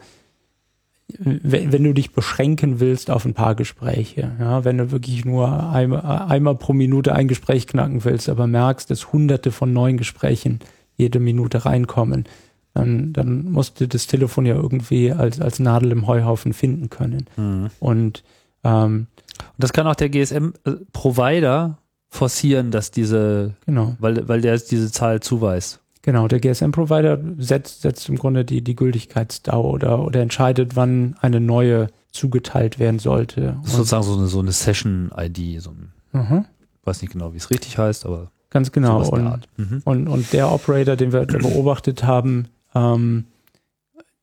[1.18, 5.70] wenn, wenn du dich beschränken willst auf ein paar Gespräche, ja, wenn du wirklich nur
[5.70, 10.60] einmal, einmal pro Minute ein Gespräch knacken willst, aber merkst, dass hunderte von neuen Gesprächen
[10.96, 12.24] jede Minute reinkommen,
[12.72, 17.26] dann, dann musst du das Telefon ja irgendwie als, als Nadel im Heuhaufen finden können.
[17.36, 17.70] Mhm.
[17.80, 18.24] Und
[18.64, 19.06] ähm,
[19.38, 23.96] Und das kann auch der GSM-Provider forcieren, dass diese, genau.
[23.98, 25.80] weil, weil der diese Zahl zuweist.
[26.02, 31.40] Genau, der GSM-Provider setzt, setzt im Grunde die, die Gültigkeitsdauer oder, oder entscheidet, wann eine
[31.40, 33.56] neue zugeteilt werden sollte.
[33.62, 35.60] Das ist sozusagen so eine, so eine Session-ID.
[35.60, 36.44] So ein, Mhm,
[36.84, 39.02] weiß nicht genau, wie es richtig heißt, aber ganz genau.
[39.08, 39.48] Und, Art.
[39.56, 39.82] Mhm.
[39.84, 43.24] und, und der Operator, den wir beobachtet haben, ähm,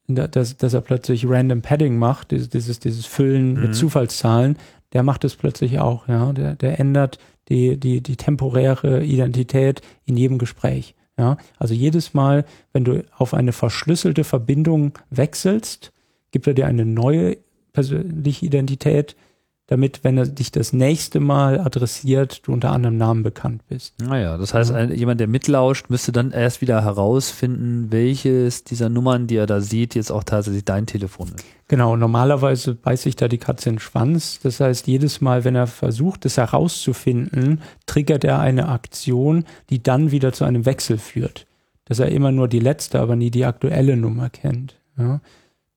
[0.08, 3.62] dass, dass er plötzlich Random Padding macht, dieses, dieses, dieses Füllen Mhm.
[3.62, 4.58] mit Zufallszahlen,
[4.94, 6.08] der macht es plötzlich auch.
[6.08, 7.18] Ja, der, der ändert
[7.50, 10.96] die, die, die temporäre Identität in jedem Gespräch.
[11.18, 15.92] Ja, also jedes Mal, wenn du auf eine verschlüsselte Verbindung wechselst,
[16.32, 17.38] gibt er dir eine neue
[17.74, 19.16] persönliche Identität,
[19.72, 23.94] damit, wenn er dich das nächste Mal adressiert, du unter anderem Namen bekannt bist.
[24.02, 29.28] Naja, das heißt, ein, jemand, der mitlauscht, müsste dann erst wieder herausfinden, welches dieser Nummern,
[29.28, 31.46] die er da sieht, jetzt auch tatsächlich dein Telefon ist.
[31.70, 34.42] Genau, normalerweise beißt sich da die Katze in den Schwanz.
[34.44, 40.12] Das heißt, jedes Mal, wenn er versucht, es herauszufinden, triggert er eine Aktion, die dann
[40.12, 41.48] wieder zu einem Wechsel führt.
[41.86, 44.82] Dass er immer nur die letzte, aber nie die aktuelle Nummer kennt.
[44.98, 45.22] Ja?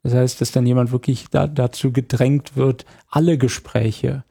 [0.05, 4.23] Das heißt, dass dann jemand wirklich da, dazu gedrängt wird, alle Gespräche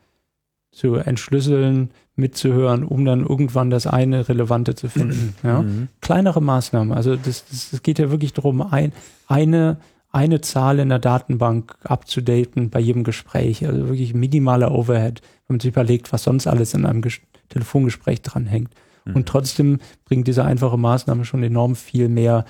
[0.71, 5.35] zu entschlüsseln, mitzuhören, um dann irgendwann das eine Relevante zu finden.
[5.43, 5.63] Ja?
[5.63, 5.89] Mhm.
[5.99, 6.93] kleinere Maßnahmen.
[6.93, 8.93] Also das, das, das geht ja wirklich darum, ein,
[9.27, 9.77] eine,
[10.11, 13.65] eine Zahl in der Datenbank abzudaten bei jedem Gespräch.
[13.65, 17.19] Also wirklich minimaler Overhead, wenn man sich überlegt, was sonst alles in einem Ges
[17.49, 18.71] Telefongespräch dranhängt.
[19.05, 19.15] Mhm.
[19.15, 22.45] Und trotzdem bringt diese einfache Maßnahme schon enorm viel mehr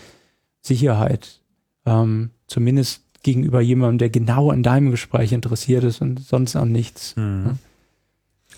[0.61, 1.41] Sicherheit.
[1.85, 7.15] Ähm, zumindest gegenüber jemandem, der genau an deinem Gespräch interessiert ist und sonst an nichts.
[7.15, 7.57] Mhm.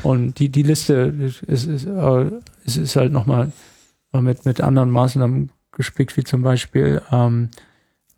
[0.04, 2.26] Und die, die Liste ist, ist, äh,
[2.66, 3.52] ist, ist halt nochmal
[4.12, 7.50] mit, mit anderen Maßnahmen gespickt, wie zum Beispiel ähm,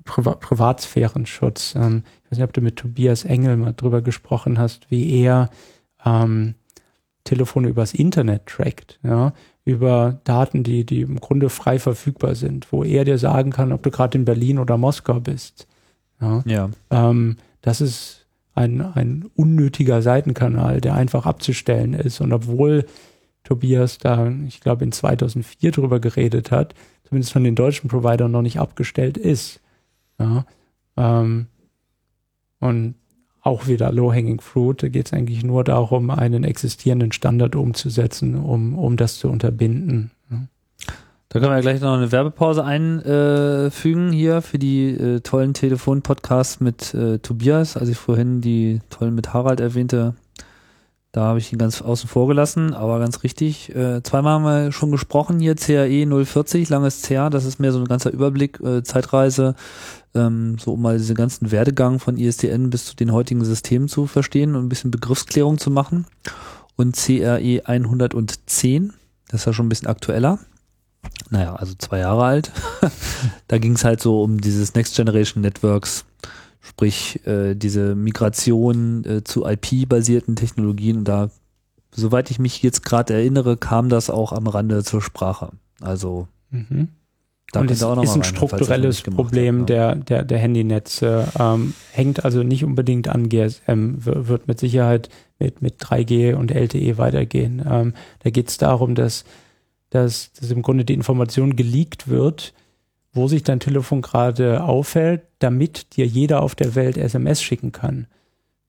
[0.05, 1.75] Priva Privatsphärenschutz.
[1.75, 5.49] Ähm, ich weiß nicht, ob du mit Tobias Engel mal drüber gesprochen hast, wie er
[6.03, 6.55] ähm,
[7.23, 9.33] Telefone übers Internet trackt, ja,
[9.65, 13.83] über Daten, die, die im Grunde frei verfügbar sind, wo er dir sagen kann, ob
[13.83, 15.67] du gerade in Berlin oder Moskau bist.
[16.21, 16.43] Ja.
[16.45, 16.69] Ja.
[16.89, 18.25] Ähm, das ist
[18.55, 22.21] ein, ein unnötiger Seitenkanal, der einfach abzustellen ist.
[22.21, 22.85] Und obwohl
[23.43, 26.73] Tobias da, ich glaube, in 2004 drüber geredet hat,
[27.03, 29.61] zumindest von den deutschen Providern noch nicht abgestellt ist.
[30.19, 30.45] Ja,
[30.97, 31.47] ähm,
[32.59, 32.95] und
[33.41, 38.77] auch wieder Low-Hanging Fruit, da geht es eigentlich nur darum, einen existierenden Standard umzusetzen, um,
[38.77, 40.11] um das zu unterbinden.
[41.29, 46.61] Da können wir ja gleich noch eine Werbepause einfügen hier für die äh, tollen Telefon-Podcasts
[46.61, 50.15] mit äh, Tobias, als ich vorhin die tollen mit Harald erwähnte.
[51.11, 53.75] Da habe ich ihn ganz außen vor gelassen, aber ganz richtig.
[53.75, 57.79] Äh, zweimal haben wir schon gesprochen hier, CAE 040, langes CA, das ist mehr so
[57.79, 59.55] ein ganzer Überblick, äh, Zeitreise,
[60.13, 64.05] ähm, so um mal diesen ganzen Werdegang von ISDN bis zu den heutigen Systemen zu
[64.05, 66.05] verstehen und ein bisschen Begriffsklärung zu machen.
[66.75, 68.93] Und CRE 110,
[69.27, 70.39] das ist ja schon ein bisschen aktueller.
[71.29, 72.51] Naja, also zwei Jahre alt.
[73.47, 76.05] da ging es halt so um dieses Next Generation Networks,
[76.61, 80.97] sprich äh, diese Migration äh, zu IP-basierten Technologien.
[80.99, 81.29] Und da,
[81.91, 85.51] soweit ich mich jetzt gerade erinnere, kam das auch am Rande zur Sprache.
[85.81, 86.89] Also Mhm.
[87.51, 89.95] da und ihr auch noch ist mal ein rein, das strukturelles Problem habt, ja.
[89.95, 91.27] der, der, der Handynetze.
[91.39, 95.09] Ähm, hängt also nicht unbedingt an GSM, wird mit Sicherheit
[95.39, 97.63] mit, mit 3G und LTE weitergehen.
[97.69, 97.93] Ähm,
[98.23, 99.23] da geht es darum, dass,
[99.89, 102.53] dass, dass im Grunde die Information geleakt wird,
[103.13, 108.07] wo sich dein Telefon gerade aufhält, damit dir jeder auf der Welt SMS schicken kann.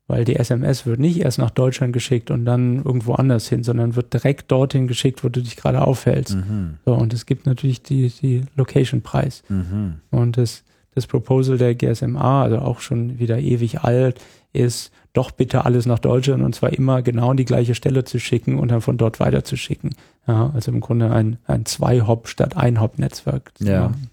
[0.07, 3.95] Weil die SMS wird nicht erst nach Deutschland geschickt und dann irgendwo anders hin, sondern
[3.95, 6.35] wird direkt dorthin geschickt, wo du dich gerade aufhältst.
[6.35, 6.79] Mhm.
[6.87, 9.43] So, und es gibt natürlich die, die Location-Preis.
[9.51, 10.01] Mhm.
[10.11, 10.65] Und das,
[10.99, 14.21] das Proposal der GSMA, also auch schon wieder ewig alt,
[14.53, 18.19] ist doch bitte alles nach Deutschland und zwar immer genau an die gleiche Stelle zu
[18.21, 19.91] schicken und dann von dort weiter zu schicken.
[20.27, 23.53] Ja, also im Grunde ein, ein Zwei-Hop statt Ein-Hop-Netzwerk.
[23.57, 23.81] zu Ja.
[23.89, 24.11] machen.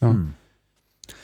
[0.00, 0.10] Ja.
[0.10, 0.34] Hm.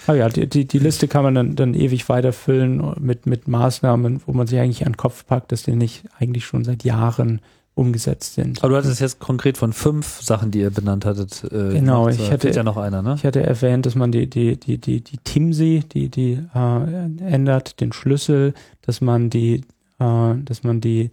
[0.08, 4.22] Aber ja, die, die, die Liste kann man dann, dann ewig weiterfüllen mit, mit Maßnahmen,
[4.26, 7.40] wo man sich eigentlich an den Kopf packt, dass die nicht eigentlich schon seit Jahren
[7.76, 8.58] umgesetzt sind.
[8.64, 11.44] Aber du hattest jetzt konkret von fünf Sachen, die ihr benannt hattet.
[11.44, 13.14] Äh, Genau, ich fehlt ja noch einer, ne?
[13.16, 17.80] Ich hatte erwähnt, dass man die, die, die, die, die TIMSI, die, die äh, ändert,
[17.80, 19.62] den Schlüssel, dass man die,
[20.00, 21.10] äh, dass man die,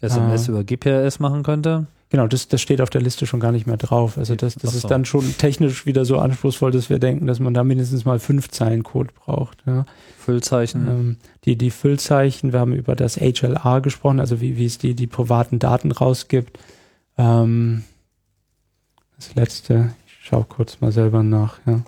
[0.00, 0.52] SMS Ah.
[0.52, 1.88] über GPRS machen könnte.
[2.10, 4.18] Genau, das, das steht auf der Liste schon gar nicht mehr drauf.
[4.18, 7.54] Also das, das ist dann schon technisch wieder so anspruchsvoll, dass wir denken, dass man
[7.54, 9.58] da mindestens mal fünf Zeilen Code braucht.
[9.66, 9.84] Ja.
[10.18, 10.88] Füllzeichen.
[10.88, 14.94] Ähm, die, die Füllzeichen, wir haben über das HLA gesprochen, also wie, wie es die,
[14.94, 16.58] die privaten Daten rausgibt.
[17.16, 17.84] Ähm,
[19.16, 21.82] das letzte, ich schaue kurz mal selber nach, ja.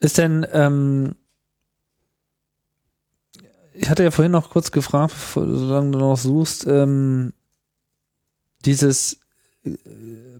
[0.00, 1.14] Ist denn, ähm,
[3.80, 7.32] ich hatte ja vorhin noch kurz gefragt, solange du noch suchst, ähm,
[8.66, 9.20] dieses
[9.64, 9.70] äh,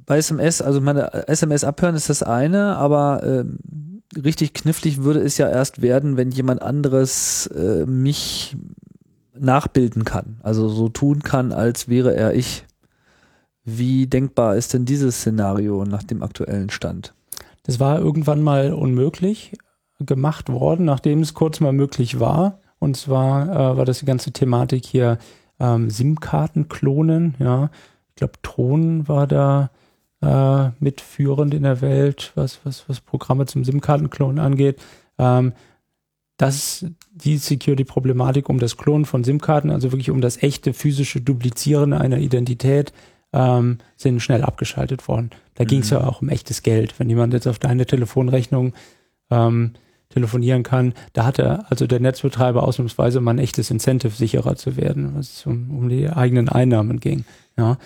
[0.05, 5.39] bei SMS, also meine SMS abhören ist das eine, aber ähm, richtig knifflig würde es
[5.39, 8.57] ja erst werden, wenn jemand anderes äh, mich
[9.39, 12.67] nachbilden kann, also so tun kann, als wäre er ich.
[13.65, 17.15] Wie denkbar ist denn dieses Szenario nach dem aktuellen Stand?
[17.62, 19.53] Das war irgendwann mal unmöglich
[20.01, 22.60] gemacht worden, nachdem es kurz mal möglich war.
[22.81, 25.19] Und zwar äh, war das die ganze Thematik hier
[25.61, 27.36] ähm, SIM-Karten klonen.
[27.39, 27.70] Ja,
[28.09, 29.70] ich glaube Tron war da
[30.23, 34.81] äh, mitführend in der Welt, was was was Programme zum SIM-Kartenklonen angeht.
[35.19, 35.52] Ähm,
[36.39, 41.93] das die Security-Problematik um das Klonen von SIM-Karten, also wirklich um das echte physische Duplizieren
[41.93, 42.94] einer Identität,
[43.35, 45.31] ähm, sind schnell abgeschaltet worden.
[45.55, 46.98] Da ging es ja auch um echtes Geld.
[46.98, 48.73] Wenn jemand jetzt auf deine Telefonrechnung
[49.31, 49.74] ähm,
[50.11, 55.12] telefonieren kann, da hatte also der Netzbetreiber ausnahmsweise mal ein echtes Incentive, sicherer zu werden,
[55.15, 57.24] was um, um die eigenen Einnahmen ging.
[57.57, 57.78] Ja.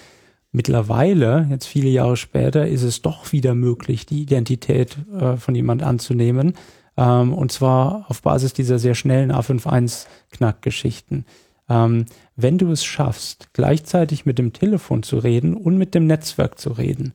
[0.50, 5.82] Mittlerweile, jetzt viele Jahre später, ist es doch wieder möglich, die Identität äh, von jemand
[5.82, 6.54] anzunehmen.
[6.96, 11.24] Ähm, und zwar auf Basis dieser sehr schnellen A51-Knackgeschichten.
[11.68, 12.06] Ähm,
[12.36, 16.70] wenn du es schaffst, gleichzeitig mit dem Telefon zu reden und mit dem Netzwerk zu
[16.70, 17.14] reden,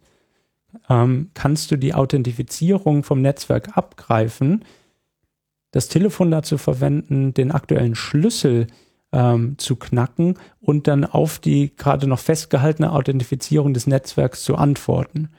[0.89, 4.65] ähm, kannst du die Authentifizierung vom Netzwerk abgreifen,
[5.71, 8.67] das Telefon dazu verwenden, den aktuellen Schlüssel
[9.11, 15.29] ähm, zu knacken und dann auf die gerade noch festgehaltene Authentifizierung des Netzwerks zu antworten,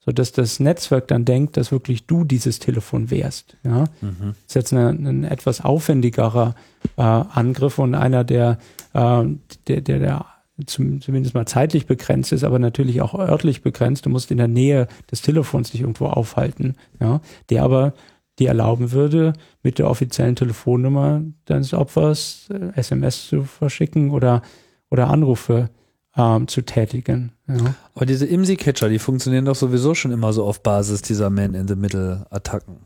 [0.00, 3.56] sodass das Netzwerk dann denkt, dass wirklich du dieses Telefon wärst.
[3.64, 3.84] Ja?
[4.00, 6.54] Das ist jetzt eine, ein etwas aufwendigerer
[6.96, 8.58] äh, Angriff und einer, der,
[8.92, 9.24] äh,
[9.68, 10.26] der, der, der
[10.66, 14.06] zum, zumindest mal zeitlich begrenzt ist, aber natürlich auch örtlich begrenzt.
[14.06, 17.20] Du musst in der Nähe des Telefons dich irgendwo aufhalten, ja,
[17.50, 17.92] der aber
[18.38, 19.32] dir erlauben würde,
[19.62, 24.42] mit der offiziellen Telefonnummer deines Opfers äh, SMS zu verschicken oder,
[24.90, 25.70] oder Anrufe
[26.16, 27.32] ähm, zu tätigen.
[27.48, 27.74] Ja.
[27.94, 32.76] Aber diese IMSI-Catcher, die funktionieren doch sowieso schon immer so auf Basis dieser Man-in-the-Middle-Attacken.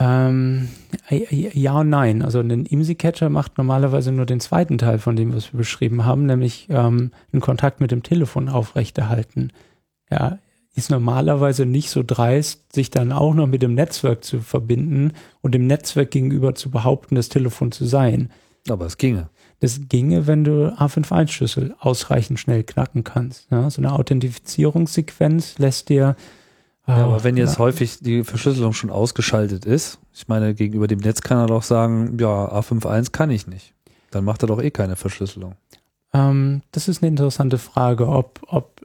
[0.00, 0.68] Ähm,
[1.10, 2.22] ja und nein.
[2.22, 6.24] Also ein IMSI-Catcher macht normalerweise nur den zweiten Teil von dem, was wir beschrieben haben,
[6.24, 9.52] nämlich ähm, einen Kontakt mit dem Telefon aufrechterhalten.
[10.10, 10.38] Ja,
[10.80, 15.12] ist normalerweise nicht so dreist, sich dann auch noch mit dem Netzwerk zu verbinden
[15.42, 18.30] und dem Netzwerk gegenüber zu behaupten, das Telefon zu sein.
[18.68, 19.28] Aber es ginge.
[19.60, 23.46] Das ginge, wenn du A51-Schlüssel ausreichend schnell knacken kannst.
[23.50, 26.16] Ja, so eine Authentifizierungssequenz lässt dir
[26.86, 31.00] Ja, aber wenn jetzt ja, häufig die Verschlüsselung schon ausgeschaltet ist, Ich meine, gegenüber dem
[31.00, 33.74] Netz kann er doch sagen, ja, A51 kann ich nicht.
[34.10, 35.54] Dann macht er doch eh keine Verschlüsselung.
[36.12, 38.79] Ähm, das ist eine interessante Frage, ob, ob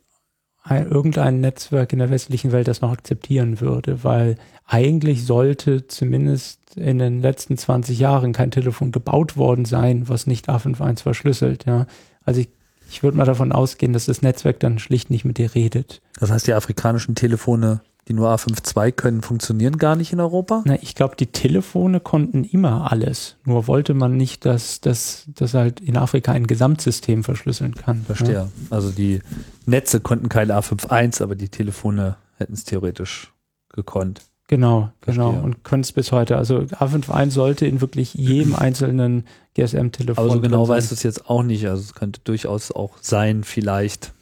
[0.66, 4.36] ein, irgendein Netzwerk in der westlichen Welt das noch akzeptieren würde, weil
[4.66, 10.50] eigentlich sollte zumindest in den letzten 20 Jahren kein Telefon gebaut worden sein, was nicht
[10.50, 11.66] A51 verschlüsselt.
[11.66, 11.86] Ja.
[12.24, 12.50] Also ich,
[12.90, 16.02] ich würde mal davon ausgehen, dass das Netzwerk dann schlicht nicht mit dir redet.
[16.20, 20.62] Das heißt, die afrikanischen Telefone, die nur A52 können, funktionieren gar nicht in Europa?
[20.66, 23.38] Na, ich glaube, die Telefone konnten immer alles.
[23.46, 28.04] Nur wollte man nicht, dass das dass halt in Afrika ein Gesamtsystem verschlüsseln kann.
[28.04, 28.34] Verstehe.
[28.34, 28.48] Ja.
[28.70, 29.22] Also die
[29.66, 33.34] Netze konnten keine A51, aber die Telefone hätten es theoretisch
[33.70, 34.22] gekonnt.
[34.48, 35.32] Genau, genau.
[35.32, 35.44] Verstehe.
[35.44, 36.38] Und können es bis heute.
[36.38, 39.26] Also A51 sollte in wirklich jedem einzelnen
[39.56, 40.24] GSM-Telefon.
[40.24, 41.68] Aber so genau weißt du es jetzt auch nicht.
[41.68, 44.14] Also es könnte durchaus auch sein, vielleicht.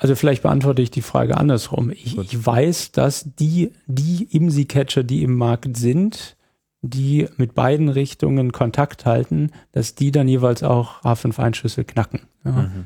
[0.00, 1.90] Also vielleicht beantworte ich die Frage andersrum.
[1.90, 6.36] Ich, ich weiß, dass die, die IMSI-Catcher, die im Markt sind,
[6.82, 12.22] die mit beiden Richtungen Kontakt halten, dass die dann jeweils auch A51-Schlüssel knacken.
[12.44, 12.52] Ja.
[12.52, 12.84] Mhm.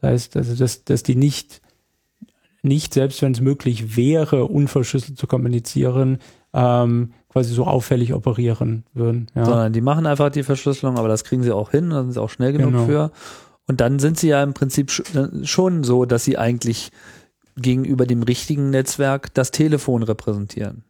[0.00, 1.62] Das heißt, also dass, dass die nicht,
[2.62, 6.18] nicht, selbst wenn es möglich wäre, unverschlüsselt zu kommunizieren,
[6.52, 9.28] ähm, quasi so auffällig operieren würden.
[9.34, 9.44] Ja.
[9.44, 12.20] Sondern die machen einfach die Verschlüsselung, aber das kriegen sie auch hin, da sind sie
[12.20, 12.86] auch schnell genug Genau.
[12.86, 13.10] für.
[13.72, 16.90] Und dann sind sie ja im Prinzip sch- schon so, dass sie eigentlich
[17.56, 20.84] gegenüber dem richtigen Netzwerk das Telefon repräsentieren.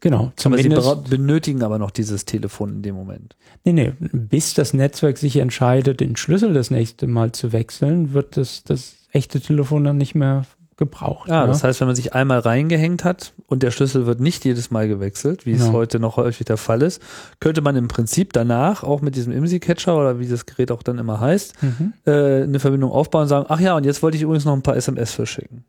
[0.00, 1.08] Genau, Aber sie zumindest.
[1.08, 3.36] benötigen aber noch dieses Telefon in dem Moment.
[3.64, 8.36] Nee, nee, bis das Netzwerk sich entscheidet, den Schlüssel das nächste Mal zu wechseln, wird
[8.36, 10.46] das, das echte Telefon dann nicht mehr
[10.76, 11.28] gebraucht.
[11.28, 11.46] Ja, ne?
[11.48, 14.88] das heißt, wenn man sich einmal reingehängt hat und der Schlüssel wird nicht jedes Mal
[14.88, 15.72] gewechselt, wie es Genau.
[15.72, 17.00] heute noch häufig der Fall ist,
[17.40, 20.98] könnte man im Prinzip danach auch mit diesem IMSI-Catcher oder wie das Gerät auch dann
[20.98, 24.22] immer heißt, Mhm, äh, eine Verbindung aufbauen und sagen, ach ja, und jetzt wollte ich
[24.22, 25.64] übrigens noch ein paar SMS verschicken.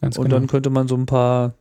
[0.00, 0.36] ganz Und genau.
[0.36, 1.52] dann könnte man so ein paar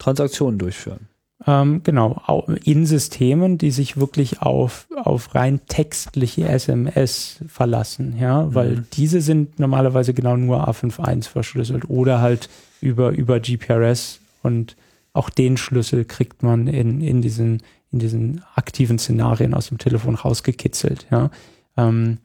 [0.00, 1.08] Transaktionen durchführen.
[1.46, 8.52] Ähm, genau, au- in Systemen, die sich wirklich auf, auf rein textliche SMS verlassen, ja,
[8.54, 8.86] weil Mhm.
[8.94, 12.48] diese sind normalerweise genau nur A51 verschlüsselt oder halt
[12.80, 14.76] über, über GPRS und
[15.12, 17.62] auch den Schlüssel kriegt man in, in diesen,
[17.92, 21.30] in diesen aktiven Szenarien aus dem Telefon rausgekitzelt, ja.
[21.76, 22.18] Ähm,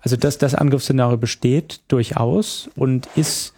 [0.00, 3.54] also das, das Angriffsszenario besteht durchaus und ist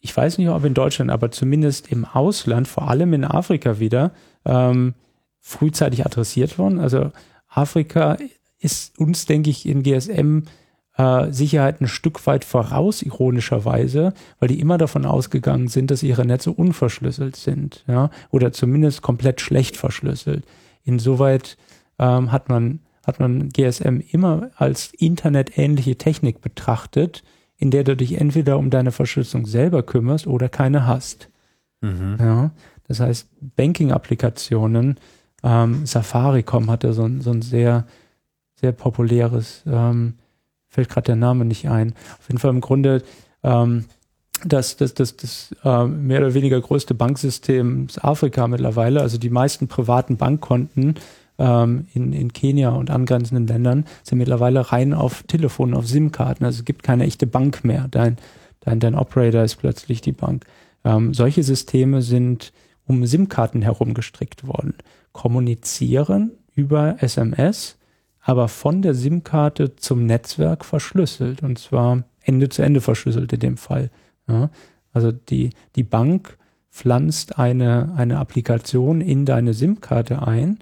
[0.00, 4.12] ich weiß nicht, ob in Deutschland, aber zumindest im Ausland, vor allem in Afrika wieder,
[4.44, 4.94] ähm,
[5.40, 6.78] frühzeitig adressiert worden.
[6.78, 7.10] Also
[7.48, 8.16] Afrika
[8.58, 10.42] ist uns, denke ich, in GSM
[10.96, 16.26] äh, Sicherheit ein Stück weit voraus, ironischerweise, weil die immer davon ausgegangen sind, dass ihre
[16.26, 20.44] Netze unverschlüsselt sind, ja, oder zumindest komplett schlecht verschlüsselt.
[20.84, 21.56] Insoweit
[21.98, 27.22] ähm, hat man hat man GSM immer als internetähnliche Technik betrachtet,
[27.58, 31.28] in der du dich entweder um deine Verschlüsselung selber kümmerst oder keine hast.
[32.18, 32.50] Ja,
[32.86, 34.98] das heißt, Banking-Applikationen,
[35.42, 37.86] ähm, Safaricom hatte so ein, so ein sehr,
[38.54, 40.14] sehr populäres, ähm,
[40.68, 41.94] fällt gerade der Name nicht ein.
[42.18, 43.02] Auf jeden Fall im Grunde
[43.42, 43.84] ähm,
[44.44, 49.00] das, das, das, das äh, mehr oder weniger größte Banksystem ist Afrika mittlerweile.
[49.00, 50.94] Also die meisten privaten Bankkonten
[51.38, 56.44] ähm, in, in Kenia und angrenzenden Ländern sind mittlerweile rein auf Telefonen, auf SIM-Karten.
[56.44, 57.86] Also es gibt keine echte Bank mehr.
[57.90, 58.16] Dein,
[58.60, 60.44] dein, dein Operator ist plötzlich die Bank.
[60.84, 62.52] Ähm, solche Systeme sind
[62.86, 64.74] um SIM-Karten herum gestrickt worden,
[65.12, 67.76] kommunizieren über SMS,
[68.20, 73.56] aber von der SIM-Karte zum Netzwerk verschlüsselt und zwar Ende zu Ende verschlüsselt in dem
[73.56, 73.90] Fall.
[74.28, 74.50] Ja,
[74.92, 76.36] also die, die Bank
[76.70, 80.58] pflanzt eine, eine Applikation in deine SIM-Karte ein,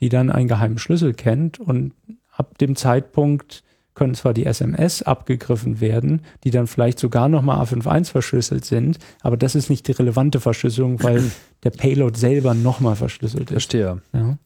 [0.00, 1.92] die dann einen geheimen Schlüssel kennt und
[2.30, 3.62] ab dem Zeitpunkt
[3.94, 9.36] können zwar die SMS abgegriffen werden, die dann vielleicht sogar nochmal A51 verschlüsselt sind, aber
[9.36, 11.32] das ist nicht die relevante Verschlüsselung, weil
[11.64, 13.52] der Payload selber nochmal verschlüsselt ist.
[13.52, 14.02] Verstehe.
[14.12, 14.38] Ja.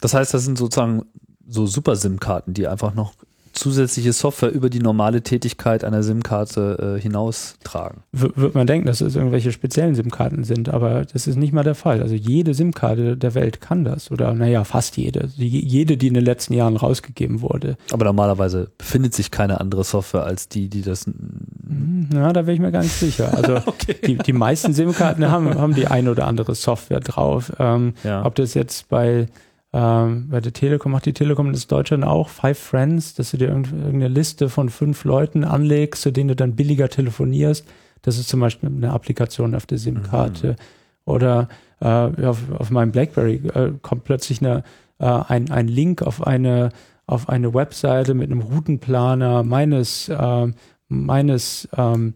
[0.00, 1.04] Das heißt, das sind sozusagen
[1.46, 3.14] so Super-SIM-Karten, die einfach noch
[3.52, 8.02] zusätzliche Software über die normale Tätigkeit einer SIM-Karte äh, hinaustragen.
[8.12, 11.62] W wird man denken, dass es irgendwelche speziellen SIM-Karten sind, aber das ist nicht mal
[11.64, 12.02] der Fall.
[12.02, 15.28] Also jede SIM-Karte der Welt kann das oder naja, fast jede.
[15.36, 17.76] Die, jede, die in den letzten Jahren rausgegeben wurde.
[17.92, 21.06] Aber normalerweise befindet sich keine andere Software als die, die das.
[21.06, 23.36] Hm, Na, da wäre ich mir gar nicht sicher.
[23.36, 23.58] Also
[24.06, 27.52] die, die meisten SIM-Karten haben, haben die ein oder andere Software drauf.
[27.58, 28.24] Ähm, Ja.
[28.24, 29.26] Ob das jetzt bei,
[29.72, 33.48] ähm, bei der Telekom, macht die Telekom das Deutschland auch, Five Friends, dass du dir
[33.48, 37.66] irgend- irgendeine Liste von fünf Leuten anlegst, zu denen du dann billiger telefonierst.
[38.02, 40.56] Das ist zum Beispiel eine Applikation auf der SIM-Karte.
[41.04, 41.48] Oder
[41.80, 44.62] äh, auf, auf meinem BlackBerry äh, kommt plötzlich eine,
[44.98, 46.70] äh, ein, ein Link auf eine,
[47.06, 50.52] auf eine Webseite mit einem Routenplaner meines, äh,
[50.88, 52.14] meines ähm,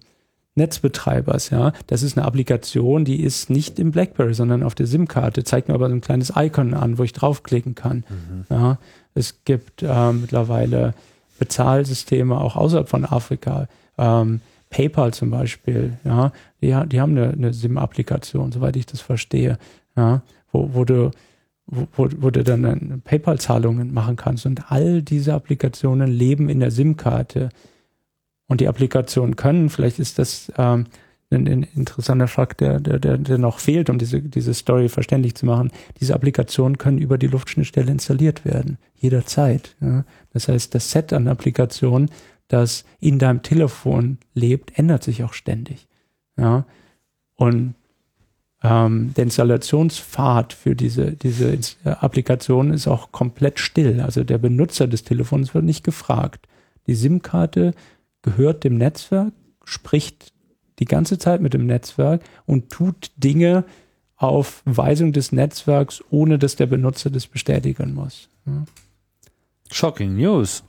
[0.56, 1.72] Netzbetreibers, ja.
[1.86, 5.44] Das ist eine Applikation, die ist nicht im BlackBerry, sondern auf der SIM-Karte.
[5.44, 8.04] Zeigt mir aber so ein kleines Icon an, wo ich draufklicken kann.
[8.50, 8.78] Ja.
[9.14, 10.94] Es gibt äh, mittlerweile
[11.38, 13.68] Bezahlsysteme auch außerhalb von Afrika.
[13.98, 19.58] Ähm, PayPal zum Beispiel, ja, die, die haben eine, eine SIM-Applikation, soweit ich das verstehe,
[19.96, 20.22] ja,
[20.52, 21.10] wo, wo du
[21.66, 24.46] wo, wo, wo du dann äh, PayPal-Zahlungen machen kannst.
[24.46, 27.50] Und all diese Applikationen leben in der SIM-Karte.
[28.48, 30.86] Und die Applikationen können, vielleicht ist das ähm,
[31.30, 35.34] ein, ein interessanter Fakt, der, der, der, der noch fehlt, um diese, diese Story verständlich
[35.34, 35.72] zu machen.
[36.00, 39.76] Diese Applikationen können über die Luftschnittstelle installiert werden, jederzeit.
[39.80, 40.04] Ja.
[40.32, 42.10] Das heißt, das Set an Applikationen,
[42.48, 45.88] das in deinem Telefon lebt, ändert sich auch ständig.
[46.36, 46.64] Ja.
[47.34, 47.74] Und
[48.62, 54.00] ähm, der Installationspfad für diese, diese äh, Applikation ist auch komplett still.
[54.00, 56.46] Also der Benutzer des Telefons wird nicht gefragt.
[56.86, 57.74] Die SIM-Karte
[58.26, 59.32] gehört dem Netzwerk,
[59.64, 60.32] spricht
[60.78, 63.64] die ganze Zeit mit dem Netzwerk und tut Dinge
[64.16, 68.28] auf Weisung des Netzwerks, ohne dass der Benutzer das bestätigen muss.
[68.46, 68.64] Ja.
[69.70, 70.64] Shocking News.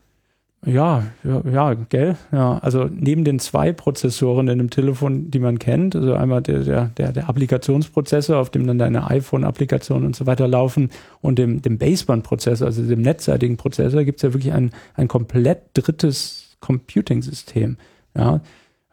[0.66, 2.18] Ja, ja, ja, gell?
[2.32, 6.60] Ja, also neben den zwei Prozessoren in dem Telefon, die man kennt, also einmal der,
[6.64, 10.90] der, der, der Applikationsprozessor, auf dem dann deine iPhone-Applikationen und so weiter laufen,
[11.22, 15.62] und dem, dem Baseband-Prozessor, also dem netzseitigen Prozessor, gibt es ja wirklich ein, ein komplett
[15.74, 17.78] drittes Computing-System.
[18.16, 18.42] Ja,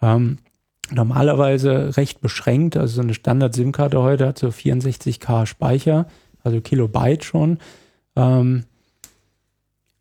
[0.03, 0.39] ähm,
[0.91, 6.07] normalerweise recht beschränkt, also so eine Standard-SIM-Karte heute hat so 64K Speicher,
[6.43, 7.59] also Kilobyte schon.
[8.17, 8.65] Ähm,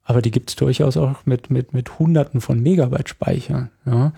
[0.04, 3.70] aber die gibt's durchaus auch mit, mit, mit Hunderten von Megabyte Speicher.
[3.86, 4.12] Ja?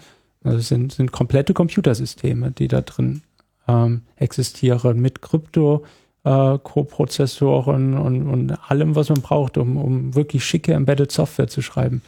[0.43, 3.21] Also es sind, sind komplette Computersysteme, die da drin
[3.67, 5.85] ähm, existieren, mit Krypto.
[6.23, 11.61] Äh, Co-Prozessoren und, und allem, was man braucht, um, um wirklich schicke Embedded Software zu
[11.61, 12.01] schreiben.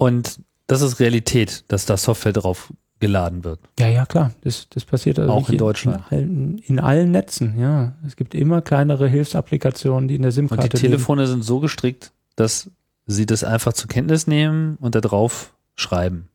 [0.00, 3.60] Und das ist Realität, dass da Software drauf geladen wird.
[3.78, 4.32] Ja, ja, klar.
[4.40, 6.02] Das, das passiert also Auch in Deutschland.
[6.10, 7.94] In allen, in allen Netzen, ja.
[8.06, 12.12] Es gibt immer kleinere Hilfsapplikationen, die in der Und SIM-Karte die Telefone sind so gestrickt,
[12.34, 12.70] dass
[13.06, 16.28] sie das einfach zur Kenntnis nehmen und da drauf schreiben.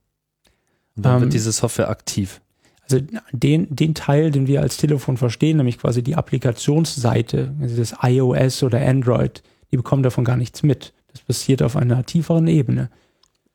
[0.95, 2.41] Und dann Ähm, wird diese Software aktiv.
[2.83, 2.99] Also
[3.31, 8.61] den, den Teil, den wir als Telefon verstehen, nämlich quasi die Applikationsseite, also das iOS
[8.61, 10.93] oder Android, die bekommen davon gar nichts mit.
[11.11, 12.91] Das passiert auf einer tieferen Ebene.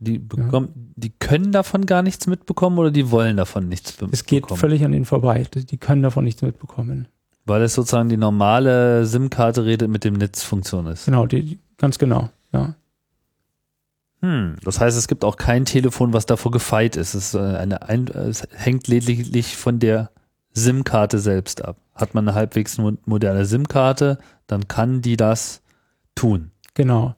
[0.03, 4.25] Die, bekommen, die können davon gar nichts mitbekommen oder die wollen davon nichts be- Es
[4.25, 5.47] geht völlig an ihnen vorbei.
[5.55, 7.07] Die können davon nichts mitbekommen.
[7.45, 11.05] Weil es sozusagen die normale SIM-Karte redet mit dem Netzfunktion ist.
[11.05, 12.31] Genau, die, ganz genau.
[12.53, 12.75] Ja.
[14.23, 17.15] Hm, das heißt, es gibt auch kein Telefon, was davor gefeit ist.
[17.15, 20.11] Es, ist äh, eine, ein, es hängt lediglich von der
[20.53, 21.77] SIM-Karte selbst ab.
[21.95, 25.63] Hat man eine halbwegs mo- moderne SIM-Karte, dann kann die das
[26.15, 26.51] tun.
[26.75, 27.15] Genau.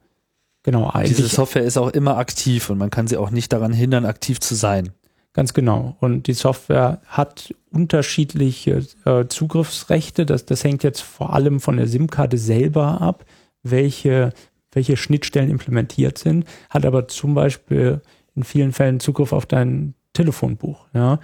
[0.64, 3.72] Genau, Diese eigentlich Software ist auch immer aktiv und man kann sie auch nicht daran
[3.72, 4.92] hindern, aktiv zu sein.
[5.32, 5.96] Ganz genau.
[6.00, 10.26] Und die Software hat unterschiedliche äh, Zugriffsrechte.
[10.26, 13.24] Das, das hängt jetzt vor allem von der SIM-Karte selber ab,
[13.62, 14.32] welche,
[14.72, 18.02] welche Schnittstellen implementiert sind, hat aber zum Beispiel
[18.34, 20.86] in vielen Fällen Zugriff auf dein Telefonbuch.
[20.92, 21.18] Ja?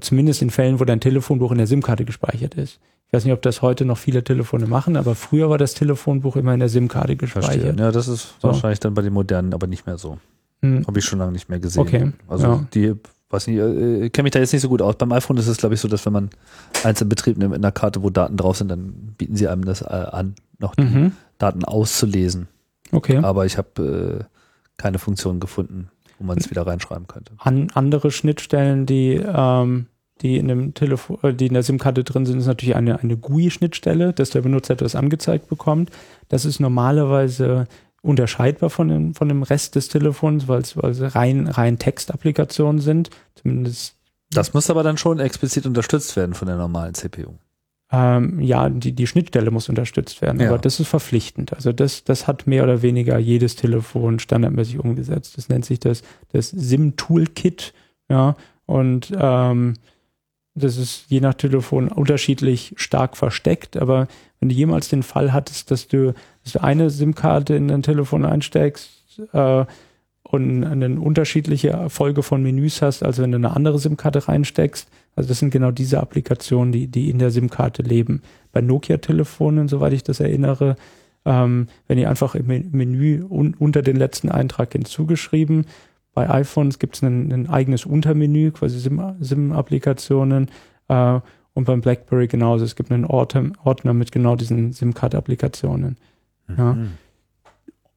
[0.00, 2.78] Zumindest in Fällen, wo dein Telefonbuch in der SIM-Karte gespeichert ist.
[3.12, 6.34] Ich weiß nicht, ob das heute noch viele Telefone machen, aber früher war das Telefonbuch
[6.36, 7.78] immer in der SIM-Karte gespeichert.
[7.78, 8.48] Ja, das ist So.
[8.48, 10.16] wahrscheinlich dann bei den modernen aber nicht mehr so.
[10.62, 10.86] Hm.
[10.86, 11.82] Habe ich schon lange nicht mehr gesehen.
[11.82, 12.64] Okay, Also ja.
[12.72, 12.94] die,
[13.28, 14.96] weiß nicht, äh, kenne mich da jetzt nicht so gut aus.
[14.96, 16.30] Beim iPhone ist es, glaube ich, so, dass wenn man
[16.84, 19.66] eins in Betrieb nimmt mit einer Karte, wo Daten drauf sind, dann bieten sie einem
[19.66, 21.12] das äh, an, noch die Mhm.
[21.36, 22.48] Daten auszulesen.
[22.92, 23.18] Okay.
[23.18, 24.24] Aber ich habe äh,
[24.78, 27.32] keine Funktion gefunden, wo man es wieder reinschreiben könnte.
[27.36, 29.84] An andere Schnittstellen, die, ähm,
[30.22, 33.16] die in dem Telefon, äh, die in der SIM-Karte drin sind, ist natürlich eine, eine
[33.16, 35.90] GUI-Schnittstelle, dass der Benutzer etwas angezeigt bekommt.
[36.28, 37.66] Das ist normalerweise
[38.02, 42.80] unterscheidbar von dem, von dem Rest des Telefons, weil es, weil es rein, rein Textapplikationen
[42.80, 43.10] sind.
[43.36, 43.96] Zumindest,
[44.30, 47.32] Das muss aber dann schon explizit unterstützt werden von der normalen CPU.
[47.92, 50.48] ähm, ja, die, die Schnittstelle muss unterstützt werden, Ja.
[50.48, 51.52] aber das ist verpflichtend.
[51.52, 55.36] Also das, das hat mehr oder weniger jedes Telefon standardmäßig umgesetzt.
[55.36, 57.72] Das nennt sich das, das SIM-Toolkit,
[58.08, 58.34] ja,
[58.66, 59.74] und ähm,
[60.54, 64.08] das ist je nach Telefon unterschiedlich stark versteckt, aber
[64.38, 66.14] wenn du jemals den Fall hattest, dass du,
[66.44, 69.64] dass du eine SIM-Karte in dein Telefon einsteckst äh,
[70.24, 75.28] und eine unterschiedliche Folge von Menüs hast, als wenn du eine andere SIM-Karte reinsteckst, also
[75.28, 78.22] das sind genau diese Applikationen, die, die in der SIM-Karte leben.
[78.52, 80.76] Bei Nokia-Telefonen, soweit ich das erinnere,
[81.24, 85.66] ähm, wenn ihr einfach im Men- Menü un unter den letzten Eintrag hinzugeschrieben.
[86.14, 90.50] Bei iPhones gibt es ein, ein eigenes Untermenü, quasi SIM- SIM-Applikationen.
[90.88, 91.20] Äh,
[91.54, 92.64] und beim BlackBerry genauso.
[92.64, 95.96] Es gibt einen Ordner, Ordner mit genau diesen SIM-Card-Applikationen.
[96.56, 96.74] Ja.
[96.74, 96.92] Mhm.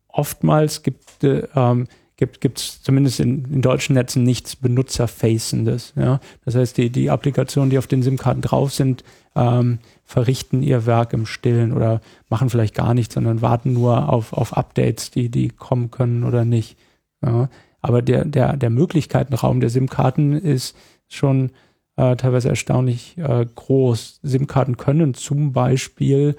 [0.09, 1.87] Oftmals gibt, äh, ähm,
[2.17, 5.93] gibt es zumindest in, in deutschen Netzen nichts Benutzerfacendes.
[5.95, 6.19] Ja?
[6.45, 9.03] Das heißt, die, die Applikationen, die auf den SIM-Karten drauf sind,
[9.35, 14.31] ähm, verrichten ihr Werk im Stillen oder machen vielleicht gar nichts, sondern warten nur auf,
[14.33, 16.77] auf Updates, die, die kommen können oder nicht.
[17.21, 17.49] Ja?
[17.85, 20.75] Aber der, der, der Möglichkeitenraum der SIM-Karten ist
[21.07, 21.51] schon
[21.97, 24.21] äh, teilweise erstaunlich äh, groß.
[24.23, 26.35] SIM-Karten können zum Beispiel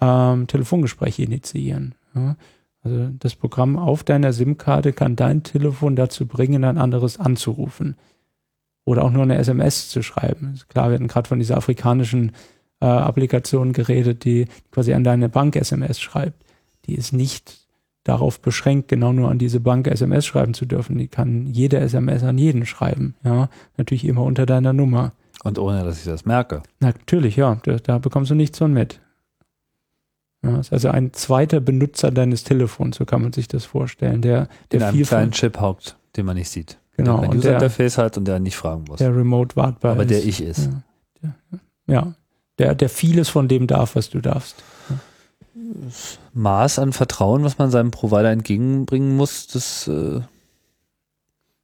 [0.00, 1.96] ähm, Telefongespräche initiieren.
[2.14, 2.36] Ja?
[2.84, 7.96] Also das Programm auf deiner SIM-Karte kann dein Telefon dazu bringen, ein anderes anzurufen.
[8.84, 10.54] Oder auch nur eine SMS zu schreiben.
[10.68, 12.30] Klar, wir hatten gerade von dieser afrikanischen
[12.80, 16.44] äh, Applikation geredet, die quasi an deine Bank SMS schreibt.
[16.86, 17.58] Die ist nicht
[18.04, 20.96] darauf beschränkt, genau nur an diese Bank SMS schreiben zu dürfen.
[20.98, 23.14] Die kann jede SMS an jeden schreiben.
[23.24, 25.12] Ja, natürlich immer unter deiner Nummer.
[25.44, 26.62] Und ohne, dass ich das merke.
[26.80, 27.58] Natürlich, ja.
[27.64, 29.00] Da, da bekommst du nichts von mit.
[30.42, 34.48] Ja, ist also ein zweiter Benutzer deines Telefons, so kann man sich das vorstellen, der,
[34.72, 36.78] der In einem kleinen Chip haupt, den man nicht sieht.
[36.96, 38.98] Genau, Der ein und der- User-Interface hat und der nicht fragen muss.
[38.98, 40.10] der remote wartbar aber ist.
[40.10, 40.70] der ich ist.
[41.22, 41.34] Ja,
[41.86, 42.14] der, ja.
[42.58, 44.62] Der, der vieles von dem darf, was du darfst.
[46.34, 50.20] Maß an Vertrauen, was man seinem Provider entgegenbringen muss, das äh,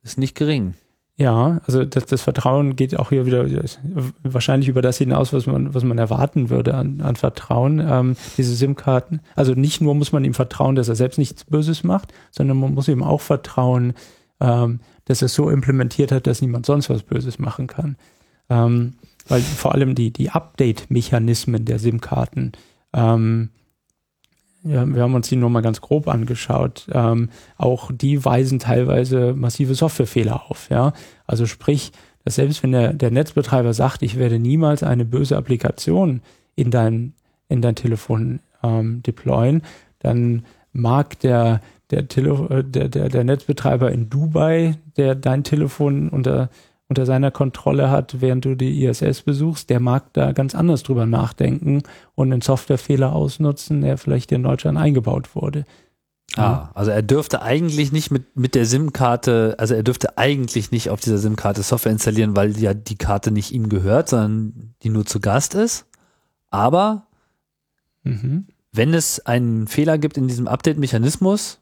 [0.03, 0.75] ist nicht gering.
[1.19, 3.47] Ja, also das, das Vertrauen geht auch hier wieder
[4.23, 7.81] wahrscheinlich über das hinaus, was man, was man erwarten würde an, an Vertrauen.
[7.81, 9.21] Ähm, diese SIM-Karten.
[9.35, 12.75] Also nicht nur muss man ihm vertrauen, dass er selbst nichts Böses macht, sondern man
[12.75, 13.95] muss ihm auch vertrauen,
[14.41, 17.97] ähm, dass er es so implementiert hat, dass niemand sonst was Böses machen kann.
[18.51, 18.95] Ähm,
[19.27, 22.53] weil vor allem die, die Update-Mechanismen der SIM-Karten,
[22.93, 23.51] ähm,
[24.67, 26.87] ja, wir haben uns die nur mal ganz grob angeschaut.
[26.93, 30.69] Ähm, auch die weisen teilweise massive Softwarefehler auf.
[30.71, 30.93] Ja,
[31.27, 31.93] also sprich,
[32.25, 36.21] dass selbst wenn der, der Netzbetreiber sagt, ich werde niemals eine böse Applikation
[36.55, 37.15] in dein
[37.49, 39.63] in dein Telefon ähm, deployen,
[40.01, 41.61] dann mag der
[41.91, 46.51] der, Tele äh, der, der, der Netzbetreiber in Dubai, der dein Telefon unter
[46.89, 51.07] unter seiner Kontrolle hat, während du die ISS besuchst, der mag da ganz anders drüber
[51.07, 51.83] nachdenken
[52.15, 55.65] und einen Softwarefehler ausnutzen, der vielleicht in Deutschland eingebaut wurde.
[56.37, 60.91] Ah, also er dürfte eigentlich nicht mit, mit der SIM-Karte, also er dürfte eigentlich nicht
[60.91, 65.07] auf dieser SIM-Karte Software installieren, weil ja die Karte nicht ihm gehört, sondern die nur
[65.07, 65.87] zu Gast ist.
[66.51, 67.07] Aber
[68.05, 68.47] Mhm.
[68.73, 71.59] wenn es einen Fehler gibt in diesem Update-Mechanismus,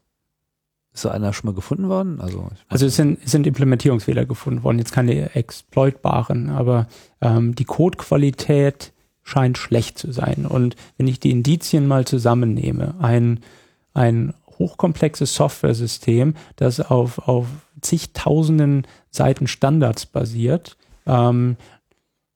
[0.95, 2.19] ist so einer schon mal gefunden worden?
[2.19, 6.87] Also, Also es sind, es sind Implementierungsfehler gefunden worden, jetzt keine exploitbaren, aber
[7.21, 10.45] ähm, die Codequalität scheint schlecht zu sein.
[10.47, 13.41] Und wenn ich die Indizien mal zusammennehme, ein,
[13.93, 17.47] ein hochkomplexes Software-System, das auf, auf
[17.81, 21.57] zigtausenden Seiten Standards basiert, ähm,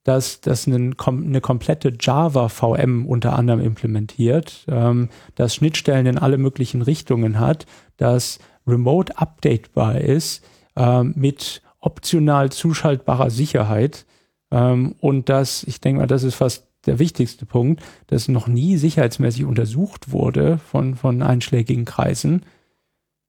[0.03, 6.37] das, das einen, kom eine komplette Java-VM unter anderem implementiert, ähm, das Schnittstellen in alle
[6.37, 7.65] möglichen Richtungen hat,
[7.99, 10.43] das remote updatebar ist,
[10.75, 14.05] ähm, mit optional zuschaltbarer Sicherheit
[14.51, 18.77] ähm, und das, ich denke mal, das ist fast der wichtigste Punkt, das noch nie
[18.77, 22.43] sicherheitsmäßig untersucht wurde von, von einschlägigen Kreisen.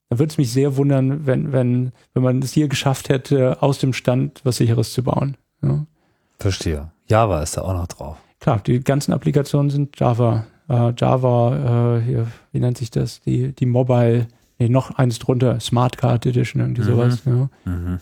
[0.09, 3.79] Da würde es mich sehr wundern, wenn, wenn, wenn man es hier geschafft hätte, aus
[3.79, 5.37] dem Stand was sicheres zu bauen.
[5.63, 5.85] Ja.
[6.39, 6.91] verstehe.
[7.07, 8.17] Java ist da auch noch drauf.
[8.39, 10.47] Klar, die ganzen Applikationen sind Java.
[10.69, 13.21] Äh, Java, äh, hier, wie nennt sich das?
[13.21, 14.29] Die, die Mobile,
[14.61, 16.87] nee, noch eins drunter, Smart Card Edition, irgendwie Mhm.
[16.87, 17.23] sowas.
[17.24, 17.49] Ja.
[17.65, 17.99] Mhm.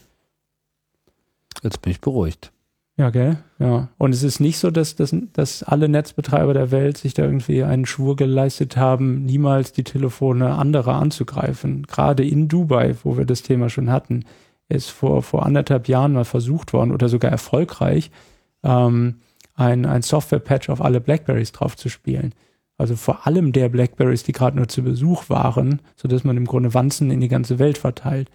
[1.62, 2.52] Jetzt bin ich beruhigt.
[2.96, 3.38] ja, gell?
[3.60, 3.88] Ja.
[3.96, 7.62] Und es ist nicht so, dass, dass, dass alle Netzbetreiber der Welt sich da irgendwie
[7.62, 11.84] einen Schwur geleistet haben, niemals die Telefone anderer anzugreifen.
[11.84, 14.24] Gerade in Dubai, wo wir das Thema schon hatten,
[14.68, 18.10] ist vor, vor anderthalb Jahren mal versucht worden oder sogar erfolgreich,
[18.64, 19.20] ähm,
[19.54, 22.34] ein, ein Software-Patch auf alle Blackberries drauf zu spielen.
[22.78, 26.72] Also vor allem der Blackberries, die gerade nur zu Besuch waren, sodass man im Grunde
[26.74, 28.30] Wanzen in die ganze Welt verteilt.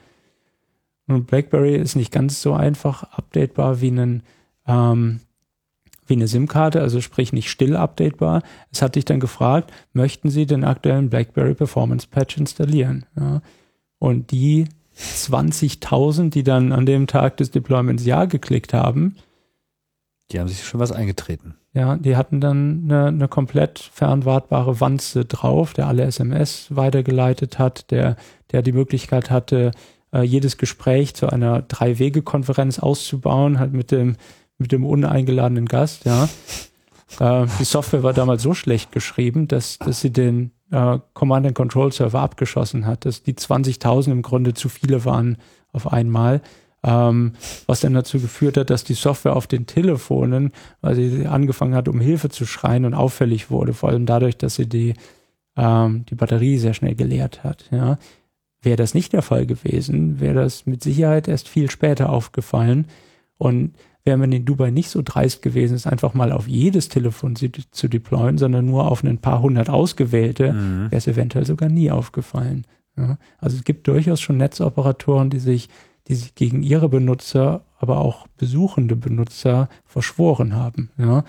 [1.07, 4.24] Und BlackBerry ist nicht ganz so einfach updatebar wie einen
[4.68, 5.22] ähm,
[6.06, 8.44] wie eine SIM-Karte, also sprich nicht still updatebar.
[8.72, 13.06] Es hat dich dann gefragt, möchten Sie den aktuellen BlackBerry Performance Patch installieren?
[13.18, 13.41] Ja.
[13.99, 14.65] Und die
[14.98, 19.15] 20.000, die dann an dem Tag des Deployments Ja geklickt haben,
[20.32, 21.56] Die haben sich schon was eingetreten.
[21.74, 27.90] Ja, die hatten dann eine, eine komplett fernwartbare Wanze drauf, der alle SMS weitergeleitet hat,
[27.90, 28.16] der,
[28.52, 29.72] der die Möglichkeit hatte,
[30.14, 34.18] äh, jedes Gespräch zu einer Drei-Wege-Konferenz auszubauen, halt mit dem,
[34.60, 36.30] mit dem uneingeladenen Gast, ja.
[37.20, 42.88] Äh, die Software war damals so schlecht geschrieben, dass, dass sie den äh, Command-and-Control-Server abgeschossen
[42.88, 45.38] hat, dass die 20.000 im Grunde zu viele waren
[45.74, 46.41] auf einmal
[46.84, 47.34] ähm,
[47.66, 50.52] was dann dazu geführt hat, dass die Software auf den Telefonen,
[50.82, 54.56] weil sie angefangen hat, um Hilfe zu schreien und auffällig wurde, vor allem dadurch, dass
[54.56, 54.94] sie die,
[55.56, 57.66] ähm, die Batterie sehr schnell geleert hat.
[57.72, 57.98] Ja.
[58.62, 62.88] Wäre das nicht der Fall gewesen, wäre das mit Sicherheit erst viel später aufgefallen.
[63.38, 63.74] Und
[64.06, 67.50] wäre man in Dubai nicht so dreist gewesen, es einfach mal auf jedes Telefon zu,
[67.50, 70.92] zu deployen, sondern nur auf ein paar hundert ausgewählte, Mhm.
[70.92, 72.66] wäre es eventuell sogar nie aufgefallen.
[72.98, 75.70] Ja, also es gibt durchaus schon Netzoperatoren, die sich,
[76.08, 80.92] die sich gegen ihre Benutzer, aber auch besuchende Benutzer verschworen haben.
[80.98, 81.24] Ja,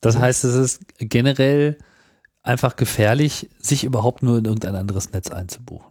[0.00, 1.78] Das heißt, es ist generell
[2.42, 5.86] einfach gefährlich, sich überhaupt nur in irgendein anderes Netz einzubuchen.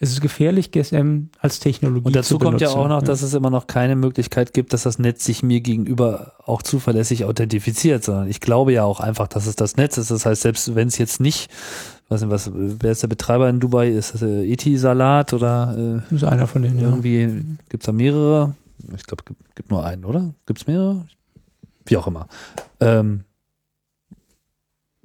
[0.00, 3.34] es ist gefährlich, GSM als Technologie Und dazu zu kommt ja auch noch, dass es
[3.34, 8.28] immer noch keine Möglichkeit gibt, dass das Netz sich mir gegenüber auch zuverlässig authentifiziert, sondern
[8.28, 10.10] ich glaube ja auch einfach, dass es das Netz ist.
[10.10, 11.50] Das heißt, selbst wenn es jetzt nicht,
[12.14, 13.88] weiß nicht was, wer ist der Betreiber in Dubai?
[13.88, 16.88] Ist das äh, Eti-Salat oder das ist einer von äh, denen, ja.
[16.88, 18.54] irgendwie gibt's da mehrere?
[18.96, 20.34] Ich glaube, gibt, gibt nur einen, oder?
[20.46, 21.06] Gibt's mehrere?
[21.86, 22.28] Wie auch immer.
[22.80, 23.24] Ähm,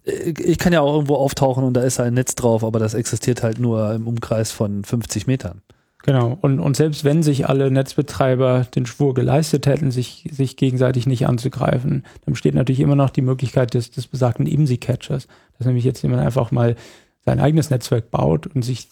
[0.03, 2.93] ich ich kann ja auch irgendwo auftauchen und da ist ein Netz drauf, aber das
[2.93, 5.61] existiert halt nur im Umkreis von 50 Metern.
[6.03, 6.37] Genau.
[6.41, 11.27] Und, und selbst wenn sich alle Netzbetreiber den Schwur geleistet hätten, sich, sich gegenseitig nicht
[11.27, 15.27] anzugreifen, dann besteht natürlich immer noch die Möglichkeit des, des besagten IMSI-Catchers,
[15.57, 16.75] dass nämlich jetzt jemand einfach mal
[17.25, 18.87] sein eigenes Netzwerk baut und sich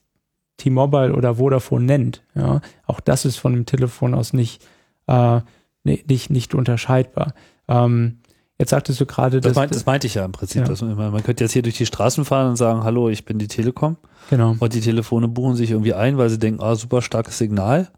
[0.58, 2.24] T-Mobile oder Vodafone nennt.
[2.36, 4.62] Ja, auch das ist von dem Telefon aus nicht,
[5.08, 5.40] äh,
[5.84, 7.34] ni- nicht, nicht unterscheidbar.
[7.70, 8.20] Ähm,
[8.60, 10.62] jetzt sagtest du gerade, Das, dass meint, das meinte ich ja im Prinzip.
[10.62, 10.68] Ja.
[10.68, 13.40] Dass man, man könnte jetzt hier durch die Straßen fahren und sagen, hallo, ich bin
[13.40, 13.98] die Telekom.
[14.30, 14.56] genau.
[14.60, 17.90] Und die Telefone buchen sich irgendwie ein, weil sie denken, ah, super starkes Signal.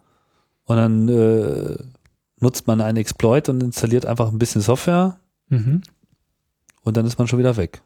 [0.65, 1.77] Und dann äh,
[2.39, 5.17] nutzt man einen Exploit und installiert einfach ein bisschen Software
[5.51, 5.81] Mhm.
[6.83, 7.81] und dann ist man schon wieder weg.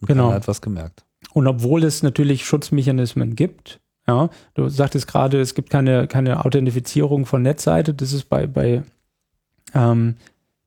[0.00, 0.32] Und Genau.
[0.32, 1.04] hat was gemerkt.
[1.32, 3.78] Und obwohl es natürlich Schutzmechanismen gibt,
[4.08, 8.82] ja, du sagtest gerade, es gibt keine, keine Authentifizierung von Netzseite, das ist bei, bei,
[9.74, 10.16] ähm,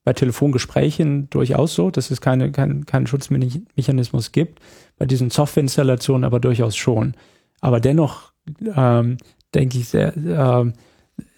[0.03, 4.59] bei Telefongesprächen durchaus so, dass es keine, kein, keinen Schutzmechanismus gibt,
[4.97, 7.13] bei diesen Softwareinstallationen aber durchaus schon.
[7.59, 8.31] Aber dennoch
[8.75, 9.17] ähm,
[9.53, 10.73] denke ich sehr, ähm,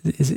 [0.03, 0.35] ist,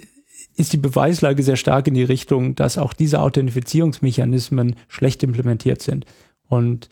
[0.57, 6.07] ist die Beweislage sehr stark in die Richtung, dass auch diese Authentifizierungsmechanismen schlecht implementiert sind.
[6.49, 6.89] Und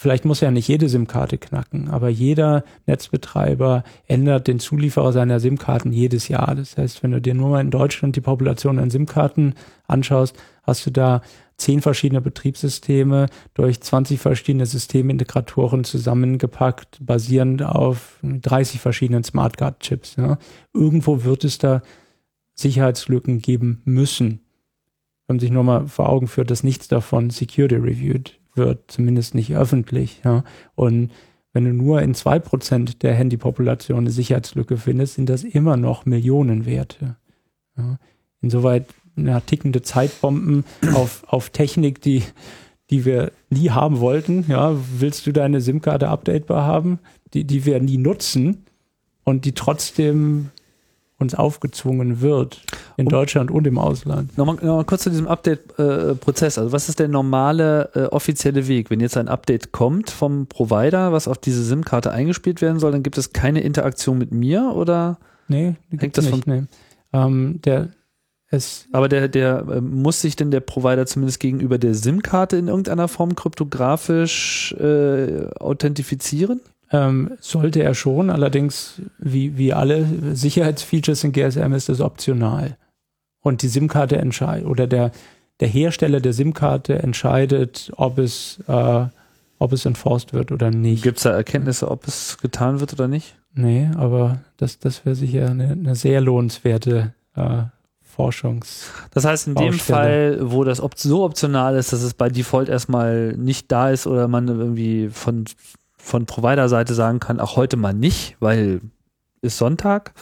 [0.00, 5.92] vielleicht muss ja nicht jede SIM-Karte knacken, aber jeder Netzbetreiber ändert den Zulieferer seiner SIM-Karten
[5.92, 6.54] jedes Jahr.
[6.54, 9.54] Das heißt, wenn du dir nur mal in Deutschland die Population an SIM-Karten
[9.88, 11.20] anschaust, hast du da
[11.56, 20.14] zehn verschiedene Betriebssysteme durch 20 verschiedene Systemintegratoren zusammengepackt, basierend auf 30 verschiedenen Smartcard-Chips.
[20.16, 20.38] Ja.
[20.72, 21.82] Irgendwo wird es da
[22.54, 24.42] Sicherheitslücken geben müssen.
[25.26, 29.34] Wenn man sich nur mal vor Augen führt, dass nichts davon security reviewed wird, zumindest
[29.34, 30.20] nicht öffentlich.
[30.24, 30.44] Ja.
[30.74, 31.10] Und
[31.52, 36.06] wenn du nur in zwei Prozent der Handypopulation eine Sicherheitslücke findest, sind das immer noch
[36.06, 37.16] Millionenwerte.
[37.76, 37.98] Ja.
[38.40, 40.64] Insoweit ja, tickende Zeitbomben
[40.94, 42.22] auf, auf Technik, die,
[42.90, 44.44] die wir nie haben wollten.
[44.48, 46.98] Ja, willst du deine SIM-Karte updatebar haben,
[47.34, 48.64] die, die wir nie nutzen
[49.24, 50.50] und die trotzdem
[51.18, 52.60] uns aufgezwungen wird
[52.96, 54.36] in Um- Deutschland und im Ausland.
[54.38, 56.58] Nochmal, nochmal kurz zu diesem Update-Prozess.
[56.58, 58.88] also was ist der normale äh, offizielle Weg?
[58.90, 63.02] Wenn jetzt ein Update kommt vom Provider, was auf diese SIM-Karte eingespielt werden soll, dann
[63.02, 65.18] gibt es keine Interaktion mit mir oder?
[65.48, 66.46] Nee, Hängt das nicht.
[66.46, 66.64] Nee.
[67.12, 67.88] Ähm, der,
[68.50, 72.68] es, Aber der, der äh, muss sich denn der Provider zumindest gegenüber der SIM-Karte in
[72.68, 76.60] irgendeiner Form kryptografisch äh, authentifizieren?
[76.90, 82.76] Ähm, sollte er schon, allerdings wie, wie alle Sicherheitsfeatures in GSM ist das optional.
[83.40, 85.12] Und die SIM-Karte entscheidet, oder der,
[85.60, 89.06] der Hersteller der SIM-Karte entscheidet, ob es, äh,
[89.58, 91.02] ob es enforced wird oder nicht.
[91.02, 93.36] Gibt es da Erkenntnisse, ob es getan wird oder nicht?
[93.54, 97.62] Nee, aber das, das wäre sicher eine, eine sehr lohnenswerte äh,
[98.18, 98.90] Forschungs.
[99.12, 100.38] Das heißt, in dem Baustelle.
[100.38, 104.06] Fall, wo das op so optional ist, dass es bei Default erstmal nicht da ist
[104.06, 105.44] oder man irgendwie von,
[106.08, 108.80] von Provider-Seite sagen kann, auch heute mal nicht, weil
[109.40, 110.14] ist Sonntag.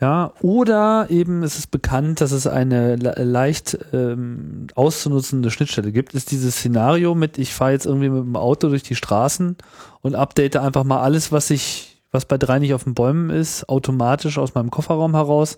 [0.00, 6.14] Ja, oder eben ist es bekannt, dass es eine le leicht ähm, auszunutzende Schnittstelle gibt,
[6.14, 9.56] ist dieses Szenario mit, ich fahre jetzt irgendwie mit dem Auto durch die Straßen
[10.02, 13.68] und update einfach mal alles, was ich, was bei drei nicht auf den Bäumen ist,
[13.68, 15.56] automatisch aus meinem Kofferraum heraus,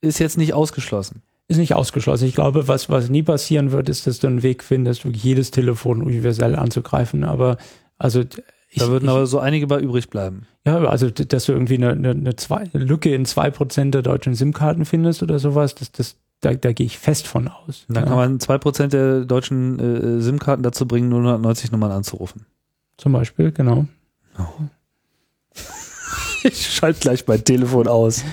[0.00, 1.22] ist jetzt nicht ausgeschlossen.
[1.46, 2.26] Ist nicht ausgeschlossen.
[2.26, 5.52] Ich glaube, was, was nie passieren wird, ist, dass du einen Weg findest, wirklich jedes
[5.52, 7.22] Telefon universell anzugreifen.
[7.22, 7.56] Aber
[8.02, 8.20] also
[8.68, 10.46] ich, Da würden ich, aber so einige bei übrig bleiben.
[10.66, 14.34] ja, also dass du irgendwie eine, eine, eine, zwei, Lücke in zwei Prozent der deutschen
[14.34, 17.84] SIM-Karten findest oder sowas, das, das, da, da gehe ich fest von aus.
[17.88, 18.08] Dann ja.
[18.08, 22.46] kann man zwei Prozent der deutschen äh, SIM-Karten dazu bringen, 090 Nummern anzurufen.
[22.96, 23.86] Zum Beispiel, genau.
[26.44, 28.24] Ich schalte gleich mein Telefon aus.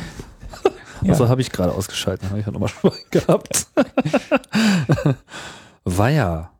[1.02, 1.12] Ja.
[1.12, 3.68] Also habe ich gerade ausgeschaltet, habe ich ja nochmal schon mal gehabt.
[5.86, 6.26] Weia.
[6.26, 6.59] Ja,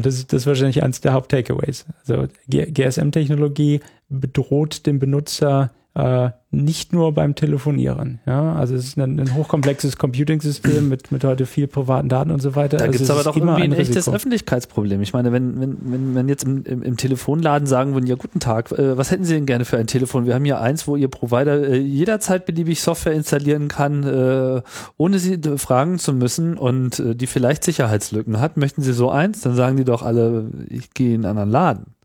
[0.00, 1.86] das ist, das ist wahrscheinlich eines der Haupt-Takeaways.
[2.00, 8.20] Also GSM-Technologie bedroht den Benutzer äh, nicht nur beim Telefonieren.
[8.24, 12.40] Ja, also es ist ein, ein hochkomplexes Computing-System mit, mit heute viel privaten Daten und
[12.40, 12.76] so weiter.
[12.76, 14.08] Da also gibt es aber doch immer irgendwie ein, ein echtes.
[14.08, 15.02] Öffentlichkeitsproblem.
[15.02, 18.38] Ich meine, wenn, wenn, wenn man jetzt im, im, im Telefonladen sagen würden, ja guten
[18.38, 20.24] Tag, äh, was hätten Sie denn gerne für ein Telefon?
[20.24, 24.62] Wir haben hier eins, wo Ihr Provider äh, jederzeit beliebig Software installieren kann, äh,
[24.96, 28.56] ohne Sie fragen zu müssen und äh, die vielleicht Sicherheitslücken hat.
[28.56, 29.40] Möchten Sie so eins?
[29.40, 31.97] Dann sagen die doch alle, ich gehe in einen anderen Laden.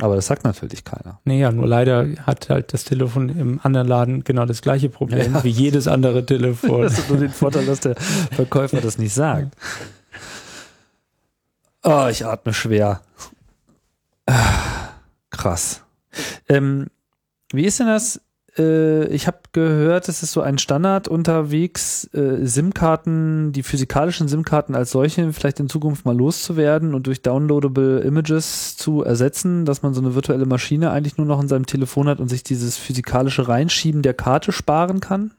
[0.00, 1.20] Aber das sagt natürlich keiner.
[1.24, 5.42] Naja, nur leider hat halt das Telefon im anderen Laden genau das gleiche Problem Ja.
[5.44, 6.82] wie jedes andere Telefon.
[6.82, 7.96] Das hat nur den Vorteil, dass der
[8.32, 9.56] Verkäufer das nicht sagt.
[11.82, 13.00] Oh, ich atme schwer.
[14.26, 14.88] Ah,
[15.30, 15.82] Krass.
[16.48, 16.86] Ähm,
[17.52, 18.20] wie ist denn das?
[18.58, 24.74] Äh, ich habe gehört, es ist so ein Standard unterwegs, äh, SIM-Karten, die physikalischen SIM-Karten
[24.74, 29.94] als solche vielleicht in Zukunft mal loszuwerden und durch downloadable Images zu ersetzen, dass man
[29.94, 33.48] so eine virtuelle Maschine eigentlich nur noch in seinem Telefon hat und sich dieses physikalische
[33.48, 35.32] Reinschieben der Karte sparen kann?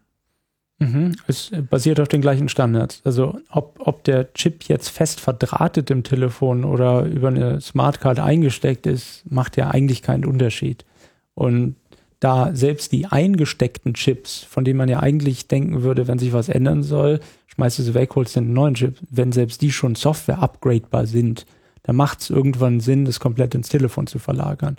[0.80, 1.16] Mhm.
[1.28, 3.02] Es basiert auf den gleichen Standards.
[3.04, 8.88] Also ob, ob der Chip jetzt fest verdrahtet im Telefon oder über eine Smartcard eingesteckt
[8.88, 10.86] ist, macht ja eigentlich keinen Unterschied.
[11.34, 11.76] Und
[12.20, 16.50] da selbst die eingesteckten Chips, von denen man ja eigentlich denken würde, wenn sich was
[16.50, 20.40] ändern soll, schmeißt du sie weg, holst den neuen Chip, wenn selbst die schon Software
[20.40, 21.46] upgradebar sind,
[21.84, 24.78] dann macht es irgendwann Sinn, das komplett ins Telefon zu verlagern.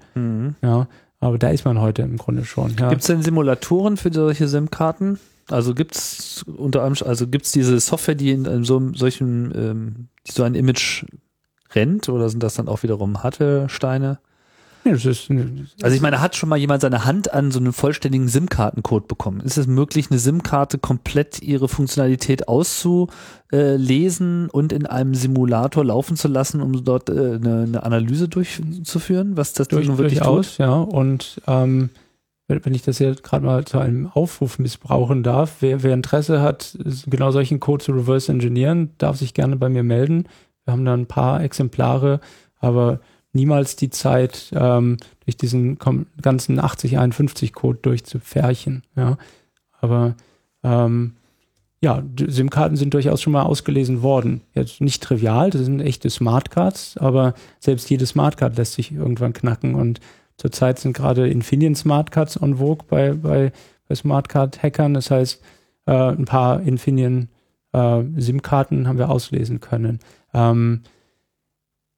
[0.62, 0.86] Ja,
[1.18, 2.76] aber da ist man heute im Grunde schon.
[2.78, 2.90] Ja.
[2.90, 5.18] Gibt es denn Simulatoren für solche SIM-Karten?
[5.48, 8.94] Also gibt es unter anderem, also gibt es diese Software, die in einem so einem
[8.94, 11.04] solchen, ähm, die so ein Image
[11.74, 14.18] rennt, oder sind das dann auch wiederum Hardware-Steine?
[14.84, 15.30] Ja, das ist,
[15.82, 19.40] Also ich meine, hat schon mal jemand seine Hand an so einen vollständigen SIM-Kartencode bekommen?
[19.40, 26.28] Ist es möglich, eine SIM-Karte komplett ihre Funktionalität auszulesen und in einem Simulator laufen zu
[26.28, 30.28] lassen, um dort äh, eine, eine Analyse durchzuführen, was das durch, nun wirklich tut?
[30.28, 30.72] durchaus, ja.
[30.72, 31.90] Und ähm,
[32.50, 36.40] wenn, wenn ich das jetzt gerade mal zu einem Aufruf missbrauchen darf, wer, wer Interesse
[36.40, 36.76] hat,
[37.06, 40.24] genau solchen Code zu reverse engineeren, darf sich gerne bei mir melden.
[40.64, 42.20] Wir haben da ein paar Exemplare,
[42.58, 43.00] aber
[43.32, 48.82] niemals die Zeit, ähm, durch diesen ganzen 8051-Code durchzupferchen.
[48.96, 49.16] Ja.
[49.80, 50.14] Aber
[50.62, 51.14] ähm,
[51.82, 54.42] ja, SIM-Karten sind durchaus schon mal ausgelesen worden.
[54.54, 59.74] Jetzt nicht trivial, das sind echte Smartcards, aber selbst jede Smartcard lässt sich irgendwann knacken
[59.74, 60.00] und
[60.36, 63.52] zurzeit sind gerade Infineon Smartcards on vogue bei, bei,
[63.88, 64.92] bei Smartcard-Hackern.
[64.92, 65.40] Das heißt,
[65.86, 67.28] äh, ein paar Infineon
[67.72, 70.00] äh, SIM-Karten haben wir auslesen können.
[70.34, 70.82] Ähm,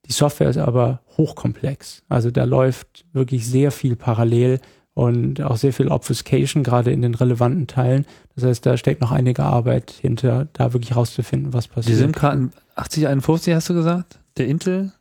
[0.06, 2.02] die Software ist aber hochkomplex.
[2.09, 4.60] Also da läuft wirklich sehr viel parallel
[4.94, 8.06] und auch sehr viel Obfuscation, gerade in den relevanten Teilen.
[8.34, 11.98] Das heißt, da steckt noch einige Arbeit hinter, da wirklich rauszufinden, was Die passiert.
[11.98, 14.18] SIM-Karten 8051 hast du gesagt?
[14.36, 14.93] Der Intel?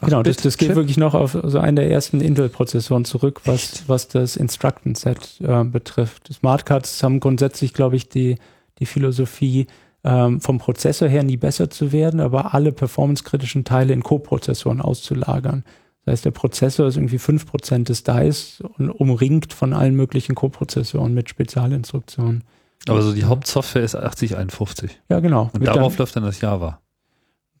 [0.00, 4.08] Genau, das, das geht wirklich noch auf so einen der ersten Intel-Prozessoren zurück, was, was
[4.08, 6.32] das Instruction-Set äh, betrifft.
[6.32, 8.36] Smartcards haben grundsätzlich, glaube ich, die,
[8.80, 9.66] die Philosophie,
[10.04, 15.64] ähm, vom Prozessor her nie besser zu werden, aber alle performancekritischen Teile in Co-Prozessoren auszulagern.
[16.04, 21.14] Das heißt, der Prozessor ist irgendwie 5% des Dice und umringt von allen möglichen Co-Prozessoren
[21.14, 22.44] mit Spezialinstruktionen.
[22.86, 25.00] Aber so die Hauptsoftware ist 8051.
[25.08, 25.50] Ja, genau.
[25.54, 26.80] Und darauf dann, läuft dann das Java.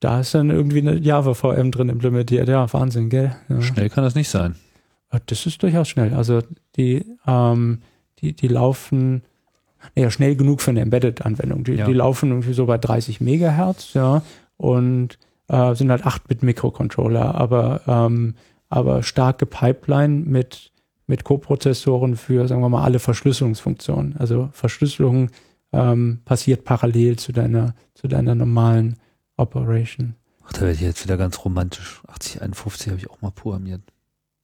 [0.00, 2.46] da ist dann irgendwie eine Java-VM drin implementiert.
[2.46, 3.34] Ja, Wahnsinn, gell?
[3.48, 3.62] Ja.
[3.62, 4.56] Schnell kann das nicht sein.
[5.26, 6.12] Das ist durchaus schnell.
[6.12, 6.42] Also
[6.76, 7.80] die, ähm,
[8.18, 9.22] die, die laufen
[9.94, 11.64] ja schnell genug für eine Embedded-Anwendung.
[11.64, 11.86] Die, Ja.
[11.86, 14.22] die laufen irgendwie so bei 30 Megahertz, ja,
[14.56, 18.34] und äh, sind halt 8-Bit-Mikrocontroller, aber, ähm,
[18.68, 20.72] aber stark gepipeline mit,
[21.06, 24.16] mit Co-Prozessoren für, sagen wir mal, alle Verschlüsselungsfunktionen.
[24.16, 25.30] Also Verschlüsselung
[25.72, 28.96] ähm, passiert parallel zu deiner, zu deiner normalen
[29.36, 30.14] Operation.
[30.46, 32.00] Ach, da werde ich jetzt wieder ganz romantisch.
[32.08, 33.82] 8051 habe ich auch mal programmiert.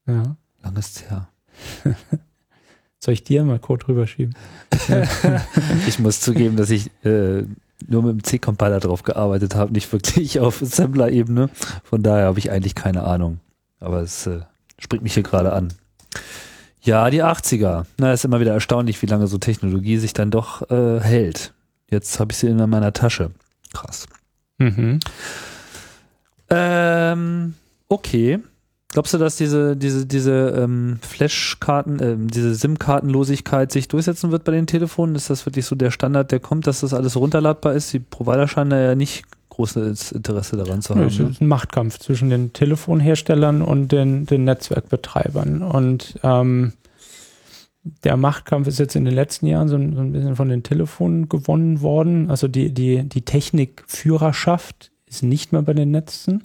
[0.06, 0.36] Ja.
[0.62, 1.28] Langes her.
[3.02, 4.34] Soll ich dir mal Code rüberschieben?
[5.86, 7.44] Ich muss zugeben, dass ich äh,
[7.88, 11.48] nur mit dem C-Compiler drauf gearbeitet habe, nicht wirklich auf Assembler-Ebene.
[11.82, 13.40] Von daher habe ich eigentlich keine Ahnung.
[13.80, 14.40] Aber es äh,
[14.78, 15.72] springt mich hier gerade an.
[16.82, 17.84] Ja, die 80er.
[17.98, 21.52] Na, ist immer wieder erstaunlich, wie lange so Technologie sich dann doch äh, hält.
[21.90, 23.30] Jetzt habe ich sie in meiner Tasche.
[23.72, 24.06] Krass.
[24.58, 25.00] Mhm.
[26.50, 27.54] Ähm,
[27.88, 28.40] okay.
[28.92, 34.52] Glaubst du, dass diese, diese, diese ähm, Flashkarten, ähm, diese SIM-Kartenlosigkeit sich durchsetzen wird bei
[34.52, 35.14] den Telefonen?
[35.14, 37.92] Ist das wirklich so der Standard, der kommt, dass das alles runterladbar ist?
[37.92, 41.06] Die Provider scheinen da ja nicht großes Interesse daran zu haben.
[41.06, 41.28] Es Ne?
[41.28, 45.62] ist ein Machtkampf zwischen den Telefonherstellern und den, den Netzwerkbetreibern.
[45.62, 46.72] Und ähm,
[48.04, 50.62] der Machtkampf ist jetzt in den letzten Jahren so ein, so ein bisschen von den
[50.62, 52.28] Telefonen gewonnen worden.
[52.30, 56.44] Also die, die, die Technikführerschaft ist nicht mehr bei den Netzen.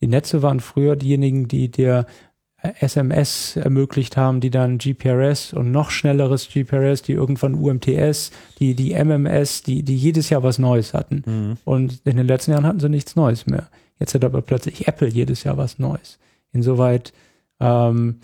[0.00, 2.06] Die Netze waren früher diejenigen, die dir
[2.80, 8.92] SMS ermöglicht haben, die dann GPRS und noch schnelleres GPRS, die irgendwann UMTS, die, die
[8.94, 11.22] MMS, die, die jedes Jahr was Neues hatten.
[11.24, 11.56] Mhm.
[11.64, 13.68] Und in den letzten Jahren hatten sie nichts Neues mehr.
[14.00, 16.18] Jetzt hat aber plötzlich Apple jedes Jahr was Neues.
[16.52, 17.12] Insoweit
[17.60, 18.16] ähm,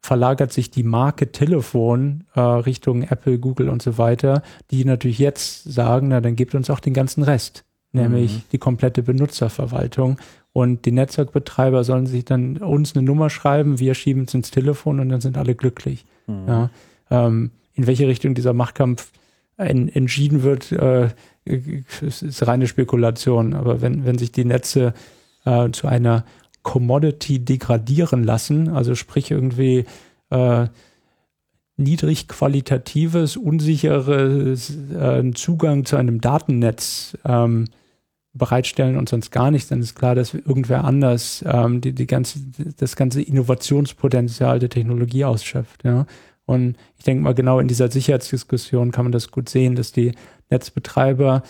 [0.00, 5.64] verlagert sich die Marke Telefon äh, Richtung Apple, Google und so weiter, die natürlich jetzt
[5.64, 8.42] sagen, na dann gebt uns auch den ganzen Rest, nämlich Mhm.
[8.52, 10.18] die komplette Benutzerverwaltung.
[10.52, 14.98] Und die Netzwerkbetreiber sollen sich dann uns eine Nummer schreiben, wir schieben es ins Telefon
[14.98, 16.04] und dann sind alle glücklich.
[16.26, 16.48] Mhm.
[16.48, 16.70] Ja,
[17.10, 19.12] ähm, in welche Richtung dieser Machtkampf
[19.56, 21.10] en entschieden wird, äh,
[21.44, 23.54] es ist reine Spekulation.
[23.54, 24.94] Aber wenn, wenn sich die Netze
[25.44, 26.24] äh, zu einer
[26.62, 29.84] Commodity degradieren lassen, also sprich irgendwie
[30.30, 30.66] äh,
[31.76, 37.66] niedrig qualitatives, unsicheres äh, Zugang zu einem Datennetz ähm,
[38.32, 42.38] bereitstellen und sonst gar nichts, dann ist klar, dass irgendwer anders ähm, die, die ganze,
[42.76, 45.84] das ganze Innovationspotenzial der Technologie ausschöpft.
[45.84, 46.06] Ja.
[46.46, 50.12] Und ich denke mal, genau in dieser Sicherheitsdiskussion kann man das gut sehen, dass die
[50.50, 51.42] Netzbetreiber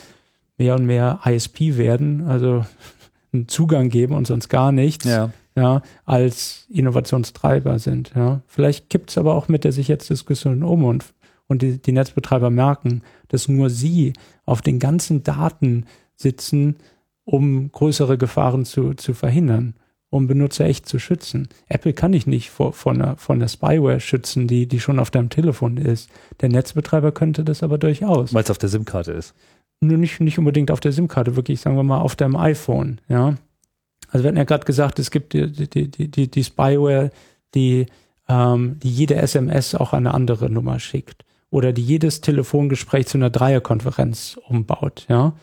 [0.58, 2.64] mehr und mehr ISP werden, also
[3.32, 5.30] einen Zugang geben und sonst gar nichts, Ja.
[5.54, 8.12] ja, als Innovationstreiber sind.
[8.14, 8.40] Ja.
[8.46, 11.04] Vielleicht kippt es aber auch mit der Sicherheitsdiskussion um und,
[11.46, 14.14] und die, die Netzbetreiber merken, dass nur sie
[14.46, 15.84] auf den ganzen Daten
[16.20, 16.76] sitzen,
[17.24, 19.74] um größere Gefahren zu, zu verhindern,
[20.10, 21.48] um Benutzer echt zu schützen.
[21.68, 25.10] Apple kann dich nicht vor, vor, einer, vor einer Spyware schützen, die, die schon auf
[25.10, 26.10] deinem Telefon ist.
[26.40, 28.34] Der Netzbetreiber könnte das aber durchaus.
[28.34, 29.34] Weil es auf der SIM-Karte ist.
[29.80, 33.36] Nur nicht, nicht unbedingt auf der SIM-Karte, wirklich, sagen wir mal, auf deinem iPhone, ja.
[34.10, 37.12] Also wir hatten ja gerade gesagt, es gibt die, die, die, die, die Spyware,
[37.54, 37.86] die,
[38.28, 41.24] ähm, die jede SMS auch an eine andere Nummer schickt.
[41.50, 45.34] Oder die jedes Telefongespräch zu einer Dreierkonferenz umbaut, ja.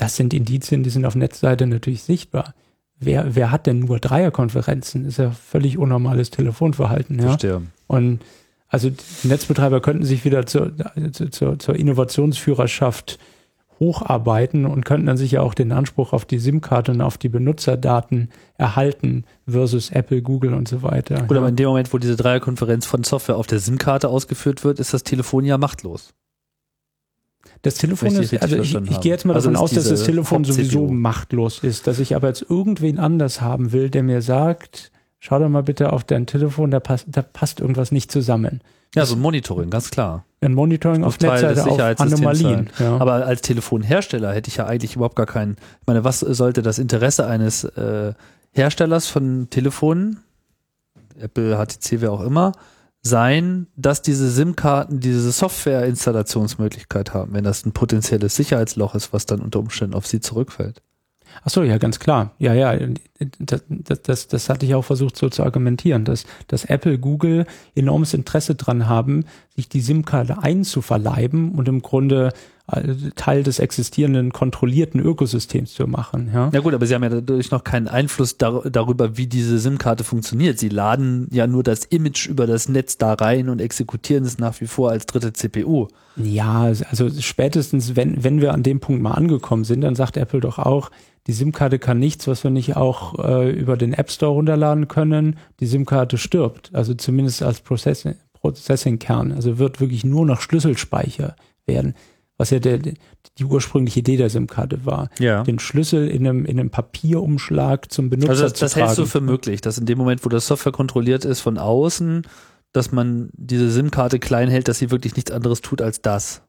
[0.00, 2.54] Das sind Indizien, die sind auf Netzseite natürlich sichtbar.
[2.98, 5.04] Wer, wer hat denn nur Dreierkonferenzen?
[5.04, 7.26] Ist ja völlig unnormales Telefonverhalten, ja.
[7.26, 7.62] Verstehe.
[7.86, 8.20] Und
[8.68, 10.72] also die Netzbetreiber könnten sich wieder zur,
[11.30, 13.18] zur, zur Innovationsführerschaft
[13.78, 18.30] hocharbeiten und könnten dann sicher auch den Anspruch auf die SIM-Karte und auf die Benutzerdaten
[18.56, 21.24] erhalten versus Apple, Google und so weiter.
[21.26, 24.80] Gut, aber in dem Moment, wo diese Dreierkonferenz von Software auf der SIM-Karte ausgeführt wird,
[24.80, 26.14] ist das Telefon ja machtlos.
[27.62, 30.44] Das Telefon ist, also ich, ich gehe jetzt mal Also davon aus, dass das Telefon
[30.44, 35.38] sowieso machtlos ist, dass ich aber jetzt irgendwen anders haben will, der mir sagt, schau
[35.38, 38.60] doch mal bitte auf dein Telefon, da passt, da passt irgendwas nicht zusammen.
[38.94, 40.24] Ja, so ein Monitoring, ganz klar.
[40.40, 42.70] Ein Monitoring auf Teil Netzseite auf Anomalien.
[42.78, 42.96] Ja.
[42.96, 45.52] Aber als Telefonhersteller hätte ich ja eigentlich überhaupt gar keinen.
[45.80, 48.14] Ich meine, was sollte das Interesse eines äh,
[48.52, 50.20] Herstellers von Telefonen,
[51.18, 52.52] Apple, HTC, wer auch immer,
[53.02, 59.40] sein, dass diese SIM-Karten diese Software-Installationsmöglichkeit haben, wenn das ein potenzielles Sicherheitsloch ist, was dann
[59.40, 60.82] unter Umständen auf sie zurückfällt.
[61.42, 62.34] Ach so, ja, ganz klar.
[62.38, 62.76] Ja, ja,
[63.38, 63.62] das,
[64.02, 68.54] das, das, hatte ich auch versucht so zu argumentieren, dass, dass Apple, Google enormes Interesse
[68.54, 69.24] dran haben,
[69.60, 72.32] sich die SIM-Karte einzuverleiben und im Grunde
[72.66, 76.30] äh, Teil des existierenden kontrollierten Ökosystems zu machen.
[76.32, 76.50] Ja?
[76.52, 80.04] Ja gut, aber sie haben ja dadurch noch keinen Einfluss dar darüber, wie diese SIM-Karte
[80.04, 80.58] funktioniert.
[80.58, 84.60] Sie laden ja nur das Image über das Netz da rein und exekutieren es nach
[84.60, 85.88] wie vor als dritte CPU.
[86.16, 90.40] Ja, also spätestens, wenn, wenn wir an dem Punkt mal angekommen sind, dann sagt Apple
[90.40, 90.90] doch auch,
[91.26, 95.36] die SIM-Karte kann nichts, was wir nicht auch äh, über den App Store runterladen können.
[95.60, 99.32] Die SIM-Karte stirbt, also zumindest als Processing- Processing-Kern.
[99.32, 101.36] Also wird wirklich nur noch Schlüsselspeicher
[101.66, 101.94] werden,
[102.36, 105.10] was ja der, die ursprüngliche Idee der SIM-Karte war.
[105.18, 105.42] Ja.
[105.42, 108.86] Den Schlüssel in einem, in einem Papierumschlag zum Benutzer Also das, zu das tragen.
[108.86, 112.22] hältst du für möglich, dass in dem Moment, wo das Software kontrolliert ist von außen,
[112.72, 116.42] dass man diese SIM-Karte klein hält, dass sie wirklich nichts anderes tut als das.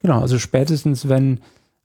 [0.00, 1.40] Genau, also spätestens, wenn,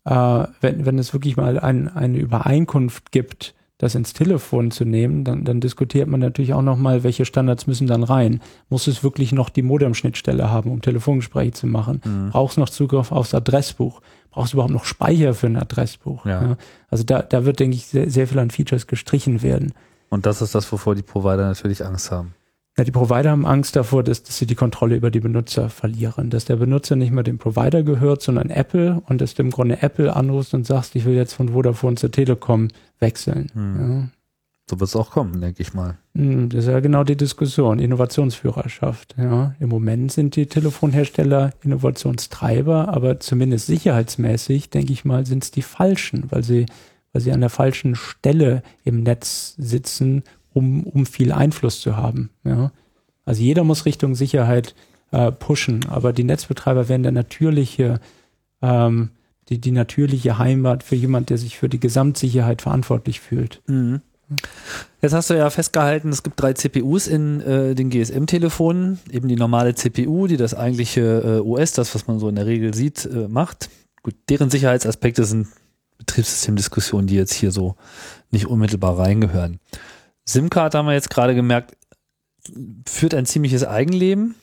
[0.06, 5.24] äh, wenn, wenn es wirklich mal ein, eine Übereinkunft gibt, das ins Telefon zu nehmen,
[5.24, 8.42] dann, dann diskutiert man natürlich auch nochmal, welche Standards müssen dann rein.
[8.70, 12.02] Muss es wirklich noch die Modem-Schnittstelle haben, um Telefongespräche zu machen?
[12.06, 12.30] Mhm.
[12.30, 14.02] Brauchst noch Zugriff aufs Adressbuch?
[14.32, 16.26] Brauchst du überhaupt noch Speicher für ein Adressbuch?
[16.26, 16.58] Ja.
[16.90, 19.74] Also da, da wird, denke ich, sehr, sehr viel an Features gestrichen werden.
[20.10, 22.36] Und das ist das, wovor die Provider natürlich Angst haben.
[22.78, 26.32] Ja, die Provider haben Angst davor, dass, dass sie die Kontrolle über die Benutzer verlieren,
[26.32, 29.84] dass der Benutzer nicht mehr dem Provider gehört, sondern Apple und dass du im Grunde
[29.84, 32.70] Apple anrufst und sagst, ich will jetzt von Vodafone zur Telekom
[33.00, 33.52] wechseln.
[33.54, 34.10] Hm.
[34.70, 35.98] So wird es auch kommen, denke ich mal.
[36.16, 36.22] Ja.
[36.22, 39.14] Hm, Das ist ja genau die Diskussion, Innovationsführerschaft.
[39.18, 39.54] Ja.
[39.60, 45.62] Im Moment sind die Telefonhersteller Innovationstreiber, aber zumindest sicherheitsmäßig, denke ich mal, sind es die
[45.62, 46.66] falschen, weil sie,
[47.12, 50.24] weil sie an der falschen Stelle im Netz sitzen,
[50.54, 52.30] um, um viel Einfluss zu haben.
[52.44, 52.72] Ja.
[53.26, 54.76] Also jeder muss Richtung Sicherheit
[55.12, 58.00] äh, pushen, aber die Netzbetreiber werden der natürliche
[58.62, 59.10] ähm,
[59.50, 63.62] die, die natürliche Heimat für jemand, der sich für die Gesamtsicherheit verantwortlich fühlt.
[63.68, 64.02] Mhm.
[65.02, 69.00] Jetzt hast du ja festgehalten, es gibt drei CPUs in äh, den GSM-Telefonen.
[69.12, 72.46] Eben die normale CPU, die das eigentliche äh, OS, das, was man so in der
[72.46, 73.70] Regel sieht, äh, macht.
[74.02, 75.48] Gut, deren Sicherheitsaspekte sind
[76.00, 77.76] Betriebssystemdiskussionen, die jetzt hier so
[78.32, 79.60] nicht unmittelbar reingehören.
[80.26, 81.76] SIM-Card haben wir jetzt gerade gemerkt,
[82.88, 84.36] führt ein ziemliches Eigenleben.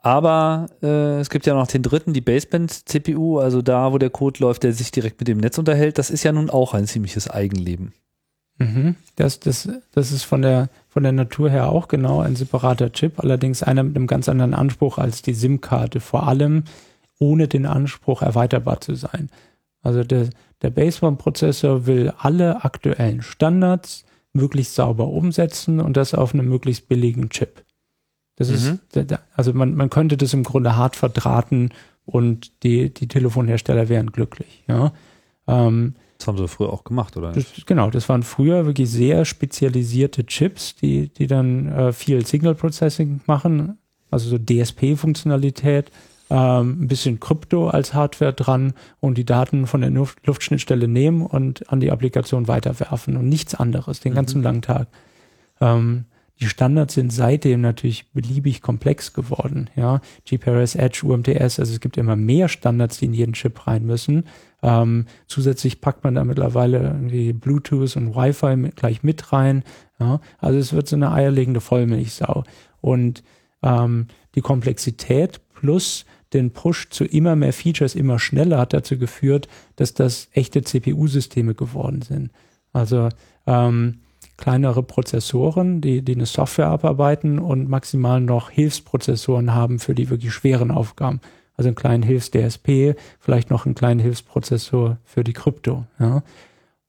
[0.00, 4.40] Aber äh, es gibt ja noch den dritten, die Baseband-CPU, also da, wo der Code
[4.40, 5.98] läuft, der sich direkt mit dem Netz unterhält.
[5.98, 7.92] Das ist ja nun auch ein ziemliches Eigenleben.
[8.58, 8.94] Mhm.
[9.16, 13.18] Das, das, das ist von der, von der Natur her auch genau ein separater Chip,
[13.18, 16.64] allerdings einer mit einem ganz anderen Anspruch als die SIM-Karte, vor allem
[17.18, 19.28] ohne den Anspruch, erweiterbar zu sein.
[19.82, 20.28] Also der,
[20.62, 24.04] der Baseband-Prozessor will alle aktuellen Standards
[24.36, 27.64] möglichst sauber umsetzen und das auf einem möglichst billigen Chip.
[28.36, 28.80] Das mhm.
[28.94, 31.70] ist, also man, man könnte das im Grunde hart verdrahten
[32.04, 34.62] und die, die Telefonhersteller wären glücklich.
[34.68, 34.92] Ja.
[35.48, 37.32] Ähm, das haben sie früher auch gemacht, oder?
[37.32, 42.54] Das, genau, das waren früher wirklich sehr spezialisierte Chips, die, die dann äh, viel Signal
[42.54, 43.78] Processing machen,
[44.10, 45.90] also so DSP-Funktionalität,
[46.30, 51.24] ähm, ein bisschen Krypto als Hardware dran und die Daten von der Luft Luftschnittstelle nehmen
[51.24, 54.44] und an die Applikation weiterwerfen und nichts anderes den ganzen mhm.
[54.44, 54.88] langen Tag.
[55.60, 56.06] Ähm,
[56.38, 59.70] die Standards sind seitdem natürlich beliebig komplex geworden.
[59.74, 63.86] Ja, GPRS, Edge, UMTS, also es gibt immer mehr Standards, die in jeden Chip rein
[63.86, 64.24] müssen.
[64.62, 69.62] Ähm, zusätzlich packt man da mittlerweile irgendwie Bluetooth und Wi-Fi mit, gleich mit rein.
[69.98, 72.44] Ja, also es wird so eine eierlegende Vollmilchsau.
[72.82, 73.22] Und
[73.62, 79.48] ähm, die Komplexität plus den Push zu immer mehr Features immer schneller hat dazu geführt,
[79.76, 82.30] dass das echte CPU-Systeme geworden sind.
[82.72, 83.08] Also
[83.46, 84.00] ähm,
[84.36, 90.32] kleinere Prozessoren, die, die eine Software abarbeiten und maximal noch Hilfsprozessoren haben für die wirklich
[90.32, 91.20] schweren Aufgaben.
[91.56, 95.86] Also einen kleinen Hilfs-DSP, vielleicht noch einen kleinen Hilfsprozessor für die Krypto.
[95.98, 96.22] Ja.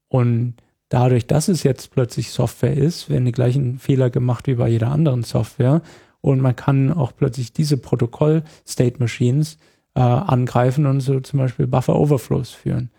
[0.10, 0.56] Und
[0.90, 4.92] dadurch, dass es jetzt plötzlich Software ist, werden die gleichen Fehler gemacht wie bei jeder
[4.92, 5.82] anderen Software.
[6.28, 9.58] Und man kann auch plötzlich diese Protokoll-State Machines
[9.96, 12.90] äh, angreifen und so zum Beispiel Buffer Overflows führen.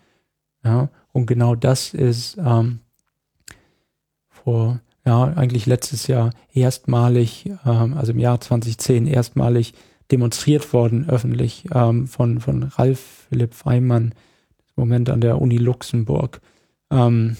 [0.63, 0.89] Ja.
[1.11, 2.79] Und genau das ist ähm,
[4.29, 9.75] vor, ja, eigentlich letztes Jahr erstmalig, ähm, also im Jahr 2010 erstmalig
[10.11, 14.15] demonstriert worden öffentlich ähm, von, von Ralf Philipp Feimann,
[14.75, 16.41] im Moment an der Uni Luxemburg,
[16.89, 17.37] ähm,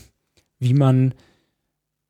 [0.60, 1.16] wie man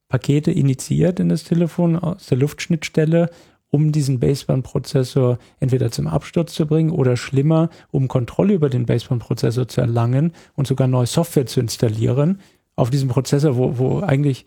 [0.09, 3.29] Pakete initiiert in das Telefon aus der Luftschnittstelle,
[3.71, 9.67] um diesen Baseband-Prozessor entweder zum Absturz zu bringen oder schlimmer, um Kontrolle über den Baseband-Prozessor
[9.67, 12.39] zu erlangen und sogar neue Software zu installieren
[12.75, 14.45] auf diesem Prozessor, wo, wo eigentlich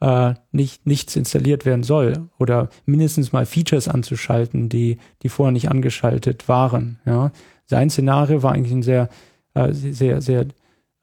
[0.00, 5.70] äh, nicht, nichts installiert werden soll oder mindestens mal Features anzuschalten, die, die vorher nicht
[5.70, 6.98] angeschaltet waren.
[7.04, 7.30] Ja.
[7.66, 9.08] Sein Szenario war eigentlich ein sehr,
[9.54, 10.46] äh, sehr, sehr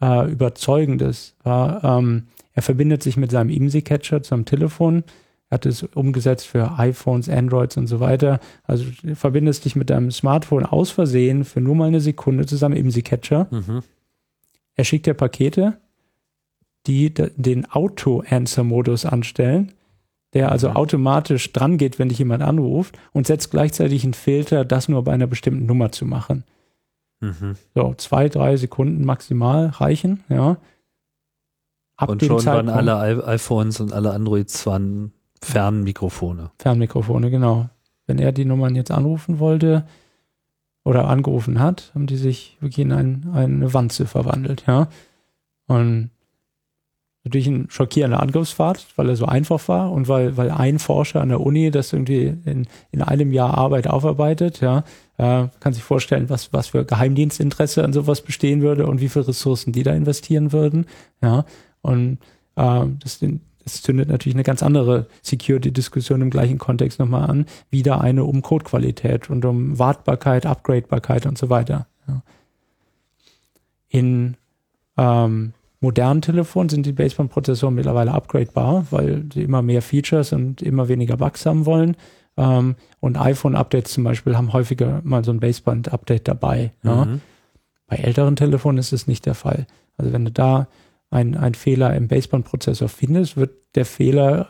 [0.02, 1.36] äh, überzeugendes.
[1.44, 5.04] War, ähm, er verbindet sich mit seinem IMSI-Catcher zum Telefon.
[5.50, 8.40] Er hat es umgesetzt für iPhones, Androids und so weiter.
[8.64, 12.56] Also du verbindest dich mit deinem Smartphone aus Versehen für nur mal eine Sekunde zu
[12.56, 13.48] seinem IMSI-Catcher.
[13.50, 13.84] Mhm.
[14.76, 15.78] Er schickt dir Pakete
[16.88, 19.74] die den Auto-Answer-Modus anstellen,
[20.34, 20.76] der also mhm.
[20.76, 25.14] automatisch dran geht, wenn dich jemand anruft und setzt gleichzeitig einen Filter, das nur bei
[25.14, 26.44] einer bestimmten Nummer zu machen.
[27.20, 27.56] Mhm.
[27.76, 30.58] So, zwei, drei Sekunden maximal reichen, ja.
[31.98, 36.52] Ab und schon Zeitpunkt, waren alle iPhones und alle Androids waren Fernmikrofone.
[36.60, 37.70] Fernmikrofone, genau.
[38.07, 39.86] Wenn er die Nummern jetzt anrufen wollte
[40.84, 44.88] oder angerufen hat, haben die sich wirklich in ein, eine Wanze verwandelt, ja.
[45.68, 46.10] Und
[47.24, 51.30] natürlich ein schockierender Angriffsfahrt, weil er so einfach war und weil, weil ein Forscher an
[51.30, 54.84] der Uni das irgendwie in, in einem Jahr Arbeit aufarbeitet, ja,
[55.18, 59.28] äh, kann sich vorstellen, was, was für Geheimdienstinteresse an sowas bestehen würde und wie viele
[59.28, 60.86] Ressourcen die da investieren würden,
[61.22, 61.45] ja,
[61.82, 62.18] und
[62.56, 63.20] äh, das,
[63.74, 68.41] das zündet natürlich eine ganz andere Security-Diskussion im gleichen Kontext nochmal an, wieder eine um
[68.41, 71.88] Codequalität und um Wartbarkeit, Upgradebarkeit und so weiter.
[72.08, 72.22] Ja.
[73.90, 74.38] In
[74.98, 80.88] ähm, modernen Telefonen sind die Baseband-Prozessoren mittlerweile upgradebar, weil sie immer mehr Features und immer
[80.88, 81.96] weniger Bugs haben wollen.
[82.38, 86.72] Ähm, und iPhone-Updates zum Beispiel haben häufiger mal so ein Baseband-Update dabei.
[86.84, 86.90] Mhm.
[86.90, 87.08] Ja.
[87.88, 89.66] Bei älteren Telefonen ist es nicht der Fall.
[89.98, 90.68] Also wenn du da
[91.11, 94.49] einen Fehler im Baseband-Prozessor findest, wird der Fehler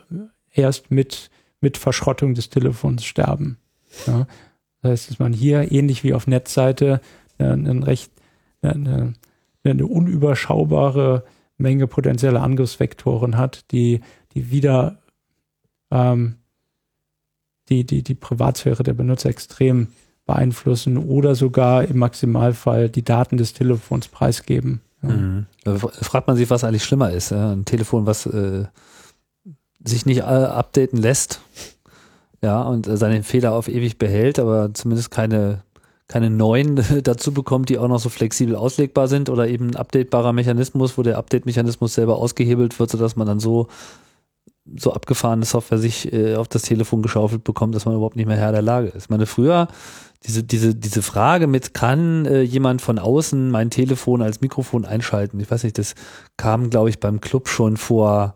[0.52, 1.30] erst mit,
[1.62, 3.58] mit Verschrottung des Telefons sterben.
[4.06, 4.28] Ja.
[4.82, 7.02] Das heißt, dass man hier ähnlich wie auf Netzseite
[7.38, 8.12] einen recht
[8.62, 9.14] eine,
[9.64, 11.24] eine unüberschaubare
[11.58, 14.02] Menge potenzieller Angriffsvektoren hat, die,
[14.34, 15.00] die wieder
[15.92, 16.36] ähm,
[17.70, 19.90] die, die, die Privatsphäre der Benutzer extrem
[20.26, 24.82] beeinflussen oder sogar im Maximalfall die Daten des Telefons preisgeben.
[25.02, 25.46] Mhm.
[25.64, 27.32] Da fragt man sich, was eigentlich schlimmer ist.
[27.32, 27.52] Ja?
[27.52, 28.66] Ein Telefon, was äh,
[29.84, 31.42] sich nicht äh, updaten lässt,
[32.42, 35.64] ja, und äh, seine Fehler auf ewig behält, aber zumindest keine,
[36.08, 40.34] keine neuen dazu bekommt, die auch noch so flexibel auslegbar sind oder eben ein updatebarer
[40.34, 43.68] Mechanismus, wo der Update-Mechanismus selber ausgehebelt wird, sodass man dann so
[44.78, 48.38] so abgefahrene Software sich äh, auf das Telefon geschaufelt bekommt, dass man überhaupt nicht mehr
[48.38, 49.04] Herr der Lage ist.
[49.04, 49.68] Ich meine, früher
[50.26, 55.40] diese, diese, diese Frage mit, kann äh, jemand von außen mein Telefon als Mikrofon einschalten?
[55.40, 55.96] Ich weiß nicht, das
[56.36, 58.36] kam, glaube ich, beim Club schon vor,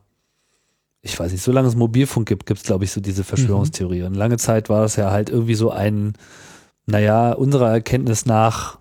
[1.02, 4.04] ich weiß nicht, solange es Mobilfunk gibt, gibt es, glaube ich, so diese Verschwörungstheorie.
[4.04, 6.14] Und lange Zeit war das ja halt irgendwie so ein,
[6.86, 8.80] naja, unserer Erkenntnis nach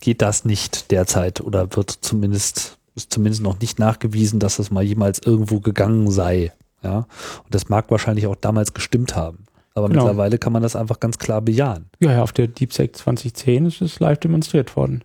[0.00, 4.82] geht das nicht derzeit oder wird zumindest, ist zumindest noch nicht nachgewiesen, dass das mal
[4.82, 6.52] jemals irgendwo gegangen sei.
[6.82, 6.98] Ja,
[7.44, 9.44] und das mag wahrscheinlich auch damals gestimmt haben.
[9.74, 10.04] Aber Genau.
[10.04, 11.86] mittlerweile kann man das einfach ganz klar bejahen.
[12.00, 15.02] Ja, ja, auf der DeepSec 2010 ist es live demonstriert worden.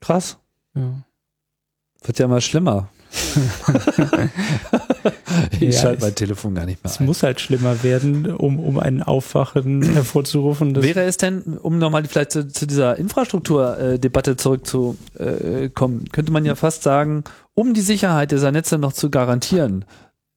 [0.00, 0.38] Krass.
[0.74, 1.02] Ja.
[2.04, 2.88] Wird ja immer schlimmer.
[5.60, 7.06] ich Ja, schalte mein Telefon gar nicht mehr Es ein.
[7.06, 10.80] muss halt schlimmer werden, um, um ein Aufwachen hervorzurufen.
[10.82, 16.82] Wäre es denn, um nochmal vielleicht zu, zu dieser Infrastrukturdebatte zurückzukommen, könnte man ja fast
[16.82, 17.24] sagen,
[17.54, 19.84] um die Sicherheit dieser Netze noch zu garantieren,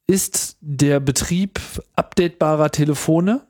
[0.09, 1.59] ist der Betrieb
[1.95, 3.41] updatebarer Telefone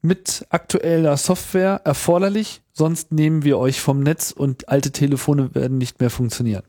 [0.00, 5.98] mit aktueller Software erforderlich, sonst nehmen wir euch vom Netz und alte Telefone werden nicht
[5.98, 6.62] mehr funktionieren.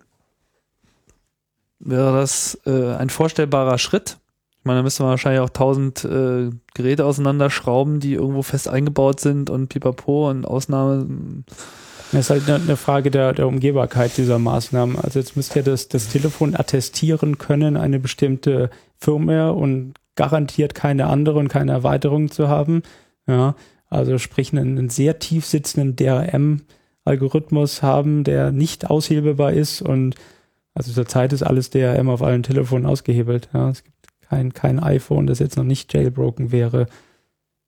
[1.78, 4.18] Wäre das äh, ein vorstellbarer Schritt?
[4.58, 9.20] Ich meine, da müsste man wahrscheinlich auch tausend äh, Geräte auseinanderschrauben, die irgendwo fest eingebaut
[9.20, 11.08] sind und pipapo und Ausnahme.
[12.12, 14.98] Das ist halt eine, Frage der, der Umgehbarkeit dieser Maßnahmen.
[15.00, 21.08] Also jetzt müsst ihr das, das Telefon attestieren können, eine bestimmte Firmware und garantiert keine
[21.08, 22.84] andere und keine Erweiterung zu haben.
[23.28, 23.56] Ja,
[23.88, 30.16] also sprich einen, einen sehr tief sitzenden DRM-Algorithmus haben, der nicht aushebelbar ist und
[30.74, 33.50] also zurzeit ist alles DRM auf allen Telefonen ausgehebelt.
[33.54, 36.88] Ja, es gibt kein, kein iPhone, das jetzt noch nicht jailbroken wäre.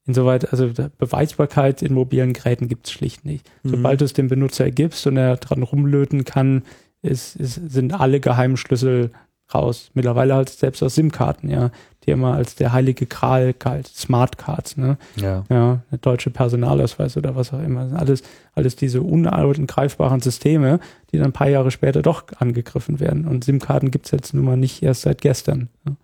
[0.05, 3.49] Insoweit, also Beweisbarkeit in mobilen Geräten gibt es schlicht nicht.
[3.63, 6.63] Sobald du es dem Benutzer gibst und er dran rumlöten kann,
[7.01, 9.11] ist, ist, sind alle geheimen Schlüssel
[9.53, 9.91] raus.
[9.93, 11.71] Mittlerweile halt selbst aus SIM-Karten, ja,
[12.05, 14.97] die immer als der heilige Gral galt, Smartcards, ne?
[15.15, 15.43] Ja.
[15.49, 17.93] Ja, der deutsche Personalausweis oder was auch immer.
[17.97, 18.23] Alles,
[18.53, 20.79] alles diese greifbaren Systeme,
[21.11, 23.27] die dann ein paar Jahre später doch angegriffen werden.
[23.27, 25.69] Und SIM-Karten gibt's jetzt nun mal nicht erst seit gestern.
[25.85, 25.95] Ja.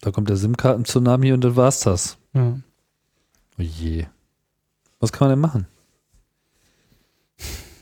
[0.00, 2.18] Da kommt der SIM-Karten-Tsunami und dann war's das.
[2.34, 2.58] Ja.
[3.58, 4.06] Oh je.
[5.00, 5.66] Was kann man denn machen?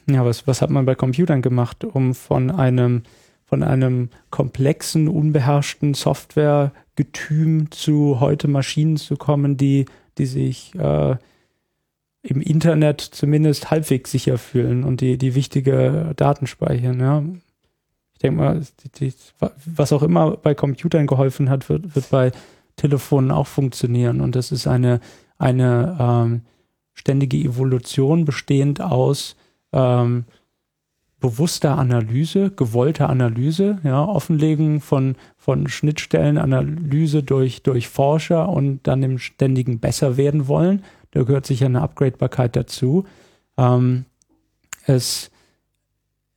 [0.09, 3.03] Ja, was, was hat man bei Computern gemacht, um von einem,
[3.45, 9.87] von einem komplexen, unbeherrschten Softwaregetüm zu heute Maschinen zu kommen, die,
[10.19, 11.17] die sich äh,
[12.23, 17.25] im Internet zumindest halbwegs sicher fühlen und die, die wichtige Daten speichern, ja.
[18.15, 19.15] Ich denke mal, die, die,
[19.67, 22.31] was auch immer bei Computern geholfen hat, wird, wird bei
[22.77, 24.21] Telefonen auch funktionieren.
[24.21, 25.01] Und das ist eine,
[25.43, 26.43] eine ähm,
[26.95, 29.37] ständige Evolution bestehend aus
[29.73, 30.25] ähm,
[31.23, 39.19] bewusster Analyse, gewollter Analyse, ja, Offenlegen von, von Schnittstellenanalyse durch, durch Forscher und dann dem
[39.19, 40.85] ständigen besser werden wollen.
[41.13, 43.05] Da gehört sicher eine Upgradebarkeit dazu.
[43.57, 44.05] Ähm,
[44.87, 45.31] es,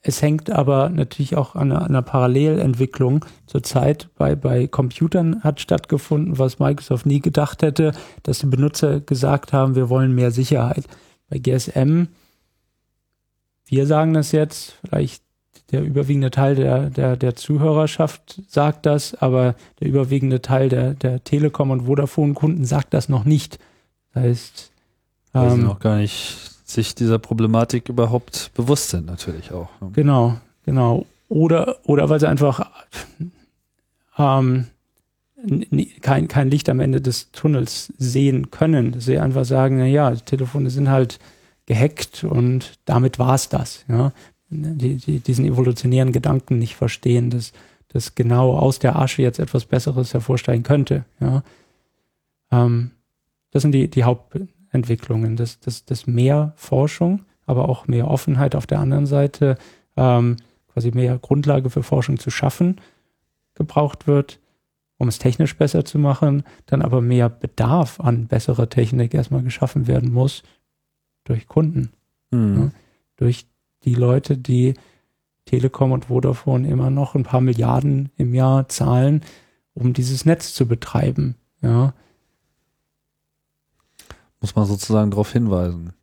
[0.08, 6.60] es hängt aber natürlich auch an einer, Parallelentwicklung zurzeit bei, bei Computern hat stattgefunden, was
[6.60, 7.92] Microsoft nie gedacht hätte,
[8.24, 10.86] dass die Benutzer gesagt haben, wir wollen mehr Sicherheit.
[11.30, 12.08] Bei GSM
[13.68, 15.24] wir sagen das jetzt, vielleicht
[15.72, 21.24] der überwiegende Teil der, der, der Zuhörerschaft sagt das, aber der überwiegende Teil der, der
[21.24, 23.60] Telekom- und Vodafone-Kunden sagt das noch nicht.
[24.14, 24.72] Das heißt,
[25.34, 29.70] ähm, noch gar nicht sich dieser Problematik überhaupt bewusst sind, natürlich auch.
[29.80, 29.92] ne?
[29.94, 31.06] Genau, genau.
[31.30, 32.70] Oder, oder weil sie einfach
[34.18, 34.66] ähm,
[36.02, 38.92] kein, kein Licht am Ende des Tunnels sehen können.
[38.92, 41.20] Dass sie einfach sagen, na ja, die Telefone sind halt
[41.68, 43.86] gehackt und damit war's das.
[43.88, 44.12] Ja?
[44.50, 47.54] Die, die, diesen evolutionären Gedanken nicht verstehen, dass,
[47.90, 51.06] dass genau aus der Asche jetzt etwas Besseres hervorsteigen könnte.
[51.20, 51.44] Ja?
[52.52, 52.92] Ähm,
[53.52, 54.04] das sind die, die
[54.76, 59.58] Hauptentwicklungen, dass, dass, dass mehr Forschung, aber auch mehr Offenheit auf der anderen Seite,
[59.96, 60.36] ähm,
[60.74, 62.82] quasi mehr Grundlage für Forschung zu schaffen,
[63.54, 64.40] gebraucht wird,
[64.98, 69.88] um es technisch besser zu machen, dann aber mehr Bedarf an besserer Technik erstmal geschaffen
[69.88, 70.44] werden muss
[71.24, 71.92] durch Kunden,
[72.32, 72.72] Hm.
[73.16, 73.46] durch
[73.84, 74.74] die Leute, die
[75.46, 79.22] Telekom und Vodafone immer noch ein paar Milliarden im Jahr zahlen,
[79.74, 81.36] um dieses Netz zu betreiben.
[81.62, 81.94] Ja,
[84.42, 85.94] muss man sozusagen darauf hinweisen.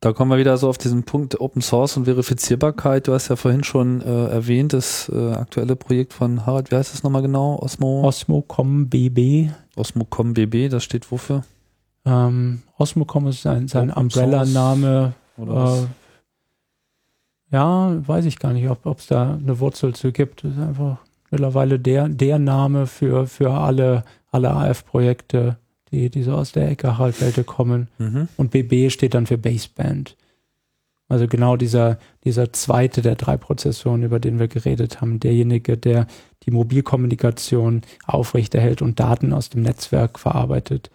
[0.00, 3.08] Da kommen wir wieder so auf diesen Punkt Open Source und Verifizierbarkeit.
[3.08, 6.94] Du hast ja vorhin schon äh, erwähnt, das äh, aktuelle Projekt von Harald, wie heißt
[6.94, 7.58] das nochmal genau?
[7.60, 8.04] Osmo?
[8.04, 9.50] Osmocom BB.
[9.74, 11.42] Osmocom BB, das steht wofür?
[12.04, 15.14] Ähm, Osmocom ist sein, sein Umbrella-Name.
[15.36, 15.86] Äh,
[17.50, 20.44] ja, weiß ich gar nicht, ob es da eine Wurzel zu gibt.
[20.44, 20.98] Das ist einfach
[21.30, 25.56] mittlerweile der, der Name für, für alle, alle AF-Projekte,
[25.90, 27.88] die, die so aus der Ecke Halbwelte kommen.
[27.98, 28.28] Mhm.
[28.36, 30.16] Und BB steht dann für Baseband.
[31.08, 36.06] Also genau dieser, dieser zweite der drei Prozessoren, über den wir geredet haben, derjenige, der
[36.44, 40.90] die Mobilkommunikation aufrechterhält und Daten aus dem Netzwerk verarbeitet.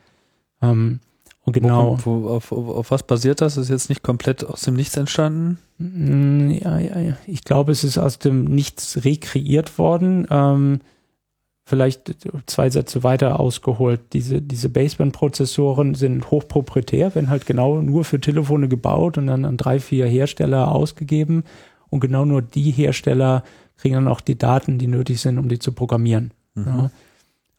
[0.61, 0.99] Ähm,
[1.45, 1.98] und genau.
[2.03, 3.57] Wo, wo, auf, auf, auf was basiert das?
[3.57, 5.57] Ist jetzt nicht komplett aus dem Nichts entstanden?
[5.78, 7.18] Mm, Ja, ja, ja.
[7.28, 10.26] Ich glaube, es ist aus dem Nichts rekreiert worden.
[10.30, 10.80] Ähm,
[11.65, 12.15] vielleicht
[12.45, 14.02] zwei Sätze weiter ausgeholt.
[14.14, 19.57] Diese, diese Baseband-Prozessoren sind hochproprietär, werden halt genau nur für Telefone gebaut und dann an
[19.57, 21.44] drei, vier Hersteller ausgegeben.
[21.90, 23.44] Und genau nur die Hersteller
[23.77, 26.31] kriegen dann auch die Daten, die nötig sind, um die zu programmieren.
[26.56, 26.91] Ja.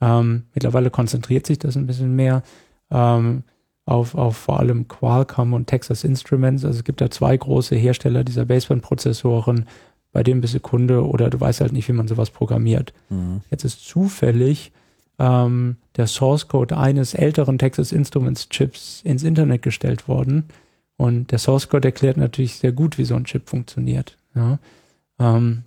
[0.01, 2.43] Ähm, mittlerweile konzentriert sich das ein bisschen mehr
[2.91, 3.45] ähm,
[3.87, 6.65] auf, auf vor allem Qualcomm und Texas Instruments.
[6.65, 9.67] Also es gibt da zwei große Hersteller dieser Baseband-Prozessoren,
[10.15, 12.95] bei denen bist du Kunde oder du weißt halt nicht, wie man sowas programmiert.
[13.11, 13.41] Mhm.
[13.51, 14.71] Jetzt ist zufällig
[15.19, 20.45] ähm, der Source Code eines älteren Texas Instruments Chips ins Internet gestellt worden.
[20.97, 24.17] Und der Source Code erklärt natürlich sehr gut, wie so ein Chip funktioniert.
[24.37, 24.59] Ja.
[25.19, 25.65] Ähm,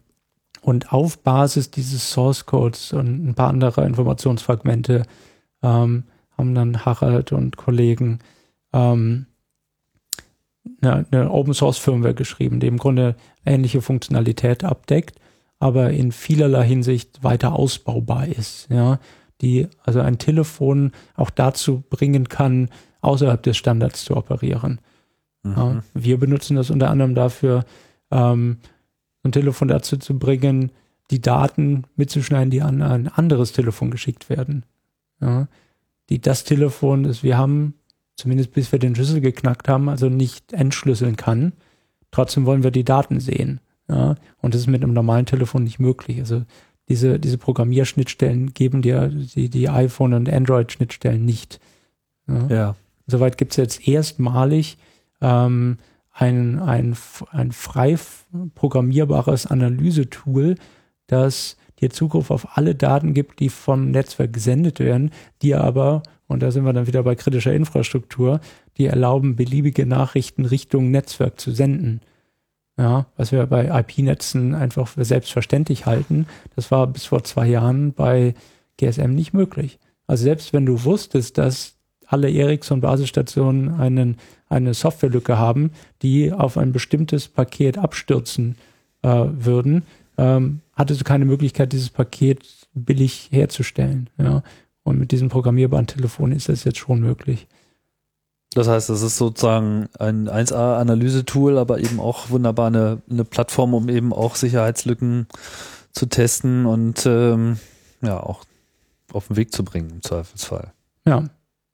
[0.62, 5.04] und auf Basis dieses Source Codes und ein paar anderer Informationsfragmente
[5.62, 6.04] ähm,
[6.38, 8.20] haben dann Harald und Kollegen
[8.72, 9.26] ähm,
[10.82, 15.20] eine, eine Open Source Firmware geschrieben, die im Grunde ähnliche Funktionalität abdeckt,
[15.60, 18.68] aber in vielerlei Hinsicht weiter ausbaubar ist.
[18.70, 19.00] Ja,
[19.42, 22.70] die also ein Telefon auch dazu bringen kann,
[23.02, 24.82] außerhalb des Standards zu operieren.
[25.56, 27.64] Ja, wir benutzen das unter anderem dafür,
[28.12, 28.58] ähm,
[29.24, 30.72] ein Telefon dazu zu bringen,
[31.12, 34.66] die Daten mitzuschneiden, die an ein anderes Telefon geschickt werden.
[35.22, 35.48] Ja,
[36.10, 37.76] die das Telefon, das wir haben,
[38.18, 41.54] zumindest bis wir den Schlüssel geknackt haben, also nicht entschlüsseln kann.
[42.12, 43.62] Trotzdem wollen wir die Daten sehen.
[43.90, 46.20] Ja, und das ist mit einem normalen Telefon nicht möglich.
[46.20, 46.44] Also
[46.90, 51.60] diese, diese Programmierschnittstellen geben dir die, die iPhone- und Android-Schnittstellen nicht.
[52.28, 52.48] Ja.
[52.48, 52.76] Ja.
[53.06, 54.78] Soweit gibt es jetzt erstmalig
[55.22, 55.78] ähm,
[56.12, 56.98] ein, ein,
[57.32, 57.98] ein frei
[58.56, 60.56] programmierbares Analysetool,
[61.08, 66.42] das dir Zugriff auf alle Daten gibt, die vom Netzwerk gesendet werden, die aber, und
[66.42, 68.40] da sind wir dann wieder bei kritischer Infrastruktur,
[68.78, 72.02] die erlauben, beliebige Nachrichten Richtung Netzwerk zu senden.
[72.78, 77.94] Ja, was wir bei IP-Netzen einfach für selbstverständlich halten, das war bis vor zwei Jahren
[77.94, 78.36] bei
[78.78, 79.80] GSM nicht möglich.
[80.06, 84.18] Also selbst wenn du wusstest, dass alle Ericsson-Basisstationen einen,
[84.48, 85.72] eine Softwarelücke haben,
[86.02, 88.56] die auf ein bestimmtes Paket abstürzen
[89.02, 89.84] äh, würden,
[90.18, 94.10] ähm, hattest du keine Möglichkeit, dieses Paket billig herzustellen.
[94.18, 94.44] Ja?
[94.84, 97.48] Und mit diesem programmierbaren Telefon ist das jetzt schon möglich.
[98.54, 103.90] Das heißt, das ist sozusagen ein 1A-Analyse-Tool, aber eben auch wunderbar eine, eine Plattform, um
[103.90, 105.28] eben auch Sicherheitslücken
[105.92, 107.60] zu testen und ähm,
[108.02, 108.46] ja auch
[109.14, 110.72] auf den Weg zu bringen im Zweifelsfall.
[111.06, 111.26] Ja,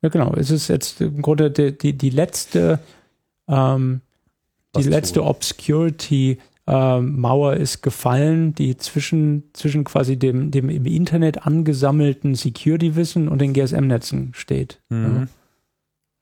[0.01, 0.33] ja genau.
[0.33, 2.79] Es ist jetzt im Grunde die, die, die letzte,
[3.47, 4.01] ähm,
[4.75, 5.23] die letzte?
[5.23, 13.27] Obscurity ähm, Mauer ist gefallen, die zwischen, zwischen quasi dem, dem im Internet angesammelten Security-Wissen
[13.27, 14.81] und den GSM-Netzen steht.
[14.89, 15.27] Ja.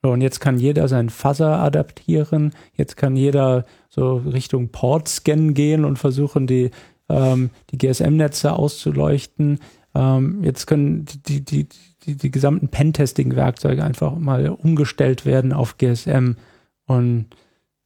[0.04, 2.54] So, und jetzt kann jeder seinen Fuzzer adaptieren.
[2.74, 6.72] Jetzt kann jeder so Richtung Port-Scan gehen und versuchen, die,
[7.08, 9.60] ähm, die GSM-Netze auszuleuchten.
[9.94, 11.68] Ähm, jetzt können die, die,
[12.04, 16.32] die, die gesamten Pentesting-Werkzeuge einfach mal umgestellt werden auf GSM
[16.88, 17.28] und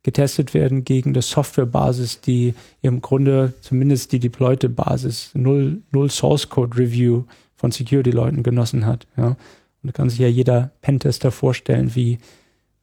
[0.06, 2.54] getestet werden gegen das Softwarebasis, die
[2.84, 7.24] im Grunde zumindest die deployte Basis null, null Source Code Review
[7.56, 9.08] von Security-Leuten genossen hat.
[9.18, 9.30] Ja.
[9.30, 9.38] Und
[9.82, 12.20] da kann sich ja jeder Pentester vorstellen, wie,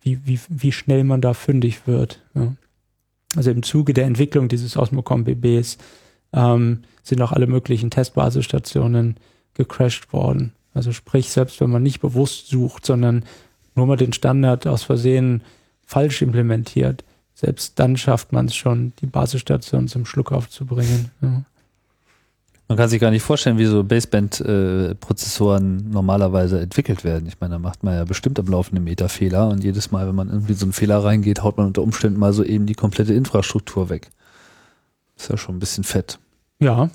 [0.00, 2.20] wie, wie, wie schnell man da fündig wird.
[2.34, 2.56] Ja.
[3.36, 5.78] Also im Zuge der Entwicklung dieses Osmocom BBs
[6.32, 9.16] ähm, sind auch alle möglichen Testbasisstationen
[9.54, 10.54] gecrashed worden.
[10.74, 13.24] Also sprich, selbst wenn man nicht bewusst sucht, sondern
[13.76, 15.42] nur mal den Standard aus Versehen
[15.86, 17.04] falsch implementiert,
[17.42, 21.10] selbst dann schafft man es schon, die Basisstation zum Schluck aufzubringen.
[21.20, 21.42] Ja.
[22.68, 27.26] Man kann sich gar nicht vorstellen, wie so Baseband-Prozessoren normalerweise entwickelt werden.
[27.26, 30.14] Ich meine, da macht man ja bestimmt am laufenden Meter Fehler und jedes Mal, wenn
[30.14, 33.12] man irgendwie so einen Fehler reingeht, haut man unter Umständen mal so eben die komplette
[33.12, 34.10] Infrastruktur weg.
[35.16, 36.20] Ist ja schon ein bisschen fett.
[36.60, 36.90] Ja,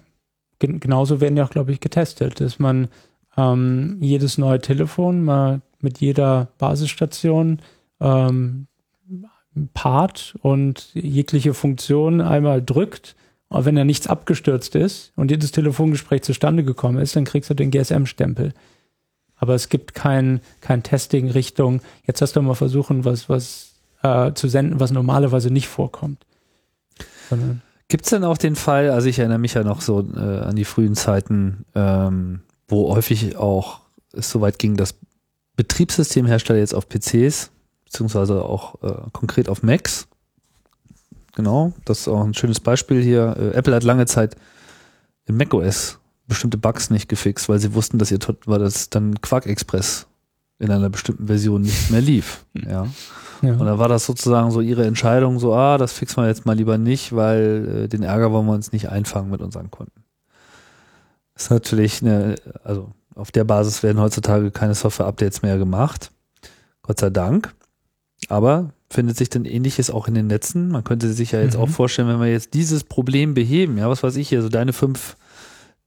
[0.60, 2.88] gen genauso werden ja auch, glaube ich, getestet, dass man
[3.36, 7.60] ähm, jedes neue Telefon mal mit jeder Basisstation
[8.00, 8.68] ähm,
[9.74, 13.16] Part und jegliche Funktion einmal drückt,
[13.50, 17.54] aber wenn da nichts abgestürzt ist und jedes Telefongespräch zustande gekommen ist, dann kriegst du
[17.54, 18.54] den GSM-Stempel.
[19.38, 24.34] Aber es gibt kein, kein Testing Richtung, jetzt hast du mal versuchen, was, was äh,
[24.34, 26.26] zu senden, was normalerweise nicht vorkommt.
[27.88, 30.56] Gibt es denn auch den Fall, also ich erinnere mich ja noch so äh, an
[30.56, 33.82] die frühen Zeiten, ähm, wo häufig auch
[34.12, 34.96] es so weit ging, dass
[35.56, 37.52] Betriebssystemhersteller jetzt auf PCs,
[37.88, 40.08] beziehungsweise auch äh, konkret auf Macs,
[41.36, 43.36] genau, das ist auch ein schönes Beispiel hier.
[43.38, 44.36] Äh, Apple hat lange Zeit
[45.26, 49.20] in macOS bestimmte Bugs nicht gefixt, weil sie wussten, dass ihr tot- weil das dann
[49.22, 50.08] Quark Express
[50.60, 52.44] in einer bestimmten Version nicht mehr lief.
[52.54, 52.88] Ja.
[53.42, 53.54] ja.
[53.54, 56.56] Und dann war das sozusagen so ihre Entscheidung, so, ah, das fixen wir jetzt mal
[56.58, 60.04] lieber nicht, weil äh, den Ärger wollen wir uns nicht einfangen mit unseren Kunden.
[61.34, 66.12] Das ist natürlich eine, also auf der Basis werden heutzutage keine Software-Updates mehr gemacht.
[66.82, 67.54] Gott sei Dank.
[68.30, 70.70] Aber findet sich denn ähnliches auch in den Netzen?
[70.70, 71.64] Man könnte sich ja jetzt Mhm.
[71.64, 74.74] auch vorstellen, wenn wir jetzt dieses Problem beheben, ja, was weiß ich hier, so deine
[74.74, 75.18] fünf,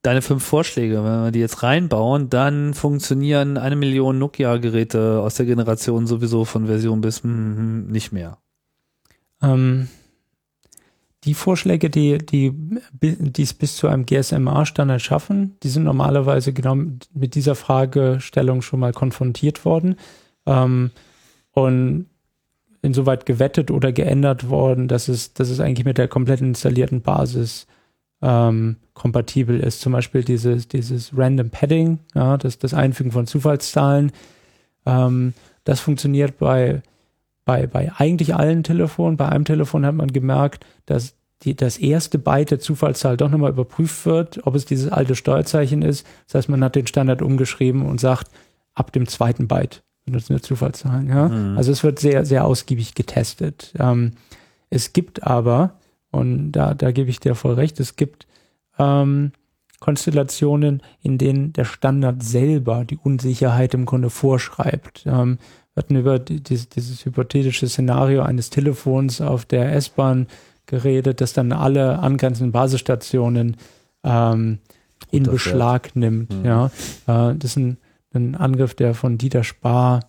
[0.02, 5.47] deine fünf Vorschläge, wenn wir die jetzt reinbauen, dann funktionieren eine Million Nokia-Geräte aus der
[5.47, 8.39] Generation sowieso von Version bis hm, nicht mehr.
[9.43, 9.89] Ähm,
[11.24, 12.52] die Vorschläge, die, die,
[12.93, 16.77] die es bis zu einem GSMA-Standard schaffen, die sind normalerweise genau
[17.12, 19.97] mit dieser Fragestellung schon mal konfrontiert worden
[20.47, 20.90] ähm,
[21.52, 22.07] und
[22.82, 27.66] insoweit gewettet oder geändert worden, dass es, dass es eigentlich mit der kompletten installierten Basis
[28.23, 29.81] ähm, kompatibel ist.
[29.81, 34.12] Zum Beispiel dieses, dieses Random Padding, ja, das, das Einfügen von Zufallszahlen.
[34.86, 35.35] Ähm,
[35.65, 36.82] das funktioniert bei
[37.51, 39.16] bei, bei eigentlich allen Telefonen.
[39.16, 43.51] Bei einem Telefon hat man gemerkt, dass die, das erste Byte der Zufallszahl doch nochmal
[43.51, 46.07] überprüft wird, ob es dieses alte Steuerzeichen ist.
[46.27, 48.28] Das heißt, man hat den Standard umgeschrieben und sagt,
[48.74, 51.08] ab dem zweiten Byte benutzen wir Zufallszahlen.
[51.08, 51.28] Ja?
[51.28, 51.56] Mhm.
[51.56, 53.72] Also es wird sehr, sehr ausgiebig getestet.
[53.78, 54.12] Ähm,
[54.70, 55.74] es gibt aber,
[56.10, 58.26] und da, da gebe ich dir voll recht, es gibt
[58.78, 59.32] ähm,
[59.80, 65.04] Konstellationen, in denen der Standard selber die Unsicherheit im Grunde vorschreibt.
[65.06, 65.38] Ähm,
[65.74, 70.26] wir hatten über die, dieses, dieses hypothetische Szenario eines Telefons auf der S-Bahn
[70.66, 73.56] geredet, das dann alle angrenzenden Basisstationen
[74.04, 74.58] ähm,
[75.10, 75.24] in.
[75.24, 76.32] Beschlag nimmt.
[76.32, 76.44] Mhm.
[76.44, 76.66] Ja,
[77.06, 77.78] äh, das ist ein,
[78.14, 80.00] ein Angriff, der von Dieter Spar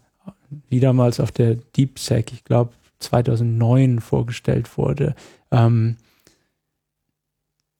[0.70, 5.16] wiedermals auf der DeepSec, ich glaube 2009 vorgestellt wurde.
[5.52, 5.98] Ähm,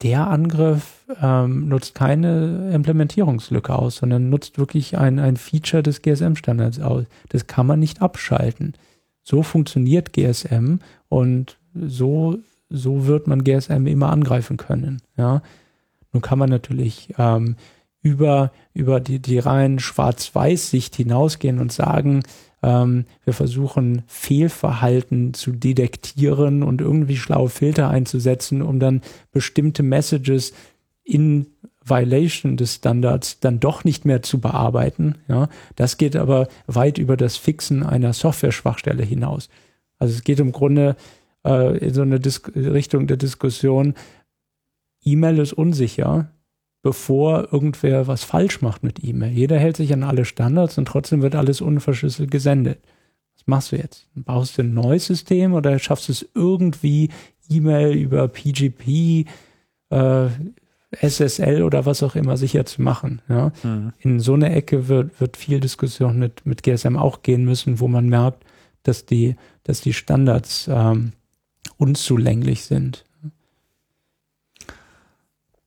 [0.02, 6.80] der Angriff ähm, nutzt keine Implementierungslücke aus, sondern nutzt wirklich ein, ein Feature des GSM-Standards
[6.80, 7.04] aus.
[7.28, 8.74] Das kann man nicht abschalten.
[9.22, 12.38] So funktioniert GSM und so,
[12.68, 15.00] so wird man GSM immer angreifen können.
[15.16, 15.42] Ja.
[16.12, 17.56] Nun kann man natürlich ähm,
[18.02, 22.22] über, über die, die rein Schwarz-Weiß-Sicht hinausgehen und sagen,
[22.62, 30.52] ähm, wir versuchen Fehlverhalten zu detektieren und irgendwie schlaue Filter einzusetzen, um dann bestimmte Messages
[31.04, 31.46] in
[31.84, 35.16] Violation des Standards dann doch nicht mehr zu bearbeiten.
[35.28, 39.48] Ja, das geht aber weit über das Fixen einer Software-Schwachstelle hinaus.
[39.98, 40.96] Also es geht im Grunde
[41.44, 43.94] äh, in so eine Dis Richtung der Diskussion,
[45.04, 46.30] E-Mail ist unsicher,
[46.82, 49.32] bevor irgendwer was falsch macht mit E-Mail.
[49.32, 52.80] Jeder hält sich an alle Standards und trotzdem wird alles unverschlüsselt gesendet.
[53.36, 54.08] Was machst du jetzt?
[54.14, 57.10] Baust du ein neues System oder schaffst du es irgendwie,
[57.48, 59.26] E-Mail über PGP,
[59.90, 60.28] äh,
[61.00, 63.22] SSL oder was auch immer sicher zu machen?
[63.28, 63.52] Ja?
[63.62, 63.92] Mhm.
[64.00, 67.88] In so eine Ecke wird, wird viel Diskussion mit, mit GSM auch gehen müssen, wo
[67.88, 68.44] man merkt,
[68.82, 71.12] dass die, dass die Standards ähm,
[71.76, 73.04] unzulänglich sind.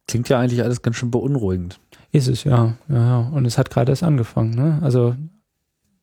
[0.08, 1.80] Klingt ja eigentlich alles ganz schön beunruhigend.
[2.12, 2.76] Ist es, ja.
[2.88, 3.20] ja, ja.
[3.34, 4.52] Und es hat gerade erst angefangen.
[4.52, 4.80] Ne?
[4.82, 5.16] Also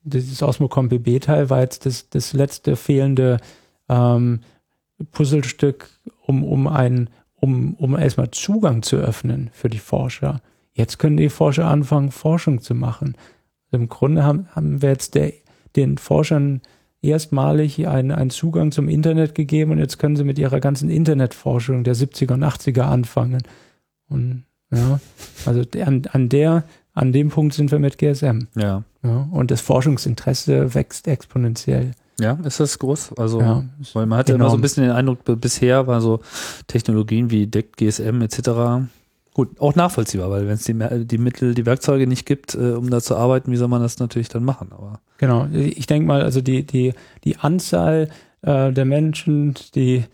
[0.02, 3.38] dieses Osmocom BB-Teil war jetzt das, das letzte fehlende
[3.88, 4.40] ähm,
[5.10, 5.88] Puzzlestück,
[6.26, 10.40] um, um, ein, um, um erstmal Zugang zu öffnen für die Forscher.
[10.72, 13.16] Jetzt können die Forscher anfangen, Forschung zu machen.
[13.70, 15.32] Im Grunde haben, haben wir jetzt der,
[15.76, 16.60] den Forschern
[17.02, 21.84] erstmalig einen, einen Zugang zum Internet gegeben und jetzt können sie mit ihrer ganzen Internetforschung
[21.84, 23.42] der 70er und 80er anfangen.
[24.12, 25.01] Und ja,
[25.47, 26.64] also an, an der,
[26.94, 28.47] an dem Punkt sind wir mit GSM.
[28.56, 28.84] Ja.
[29.02, 31.93] Ja, und das Forschungsinteresse wächst exponentiell.
[32.20, 33.14] Ja, ist das groß?
[33.18, 33.64] Also, Ja,
[33.94, 34.59] weil man hatte immer so enorm.
[34.59, 36.20] ein bisschen den Eindruck, bisher war so
[36.66, 38.86] Technologien wie DECT, GSM etc.
[39.34, 42.72] Gut, auch nachvollziehbar, weil wenn es die, Me- die Mittel, die Werkzeuge nicht gibt, äh,
[42.72, 44.68] um da zu arbeiten, wie soll man das natürlich dann machen?
[44.72, 45.47] Aber Genau.
[45.52, 46.93] Ich denke mal, also die, die,
[47.24, 48.09] die Anzahl
[48.43, 50.05] äh, der Menschen, die,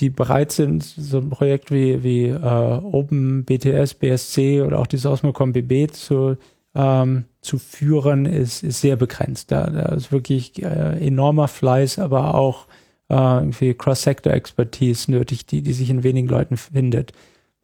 [0.00, 5.06] die bereit sind, so ein Projekt wie, wie äh, Open BTS, BSC oder auch dieses
[5.06, 6.36] Osmocom BB zu
[6.74, 9.50] ähm, zu führen, ist, ist sehr begrenzt.
[9.50, 12.66] Da, da ist wirklich äh, enormer Fleiß, aber auch
[13.08, 17.12] äh, irgendwie Cross-Sector-Expertise nötig, die, die sich in wenigen Leuten findet.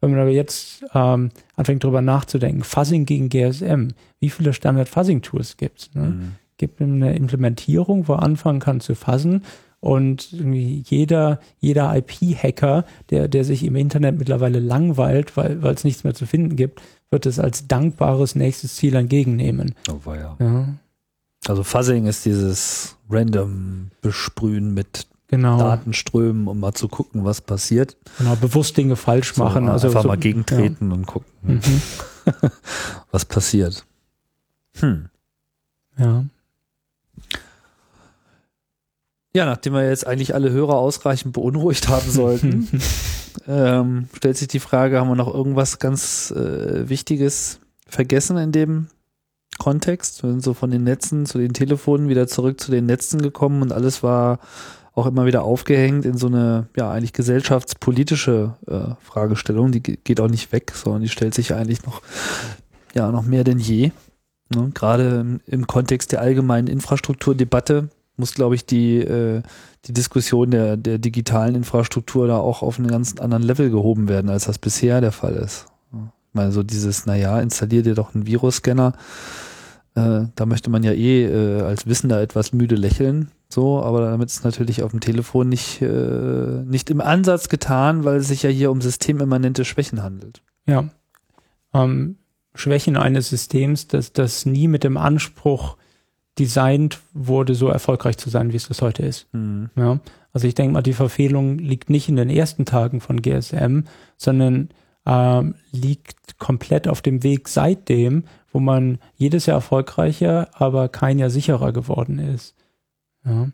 [0.01, 3.89] Wenn man aber jetzt ähm, anfängt darüber nachzudenken, Fuzzing gegen GSM,
[4.19, 5.89] wie viele Standard-Fuzzing-Tools gibt's?
[5.93, 6.01] Ne?
[6.01, 6.31] Mhm.
[6.57, 9.43] Gibt eine Implementierung, wo anfangen kann zu fuzzen
[9.87, 16.13] und jeder, jeder IP-Hacker, der, der sich im Internet mittlerweile langweilt, weil es nichts mehr
[16.13, 19.75] zu finden gibt, wird es als dankbares nächstes Ziel entgegennehmen.
[19.89, 20.35] Oh, war ja.
[20.41, 20.67] ja.
[21.47, 25.57] Also Fuzzing ist dieses random Besprühen mit genau.
[25.57, 27.95] Datenströmen, um mal zu gucken, was passiert.
[28.17, 29.69] Genau, bewusst Dinge falsch so, machen.
[29.69, 30.95] Also einfach so, mal gegentreten ja.
[30.95, 31.61] und gucken, mhm.
[33.11, 33.85] was passiert.
[34.79, 35.07] Hm.
[35.97, 36.25] Ja.
[39.37, 42.67] Ja, nachdem wir jetzt eigentlich alle Hörer ausreichend beunruhigt haben sollten,
[43.47, 48.87] ähm, stellt sich die Frage, haben wir noch irgendwas ganz äh, Wichtiges vergessen in dem
[49.59, 50.23] Kontext?
[50.23, 53.61] Wir sind so von den Netzen zu den Telefonen wieder zurück zu den Netzen gekommen
[53.61, 54.39] und alles war
[54.95, 59.71] auch immer wieder aufgehängt in so eine, ja, eigentlich gesellschaftspolitische äh, Fragestellung.
[59.71, 62.01] Die geht auch nicht weg, sondern die stellt sich eigentlich noch,
[62.95, 63.91] ja, noch mehr denn je.
[64.49, 64.71] Ne?
[64.73, 69.41] Gerade im, im Kontext der allgemeinen Infrastrukturdebatte muss, glaube ich, die, äh,
[69.85, 74.29] die Diskussion der, der digitalen Infrastruktur da auch auf einen ganz anderen Level gehoben werden,
[74.29, 75.67] als das bisher der Fall ist.
[75.93, 78.93] Ich meine, so dieses, naja, installier dir doch einen Virusscanner.
[79.95, 83.31] Äh, da möchte man ja eh äh, als Wissender etwas müde lächeln.
[83.49, 88.17] So, aber damit ist natürlich auf dem Telefon nicht, äh, nicht im Ansatz getan, weil
[88.17, 90.41] es sich ja hier um systemimmanente Schwächen handelt.
[90.65, 90.89] Ja.
[91.73, 92.17] Ähm,
[92.53, 95.77] Schwächen eines Systems, das, das nie mit dem Anspruch
[96.39, 99.27] designt wurde, so erfolgreich zu sein, wie es das heute ist.
[99.33, 99.69] Mhm.
[99.75, 99.99] Ja,
[100.33, 103.81] also ich denke mal, die Verfehlung liegt nicht in den ersten Tagen von GSM,
[104.17, 104.69] sondern
[105.05, 111.29] ähm, liegt komplett auf dem Weg seitdem, wo man jedes Jahr erfolgreicher, aber kein Jahr
[111.29, 112.55] sicherer geworden ist.
[113.25, 113.49] Ja.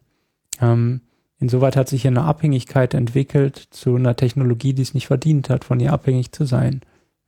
[0.60, 1.02] Ähm,
[1.40, 5.64] insoweit hat sich hier eine Abhängigkeit entwickelt zu einer Technologie, die es nicht verdient hat,
[5.64, 6.82] von ihr abhängig zu sein.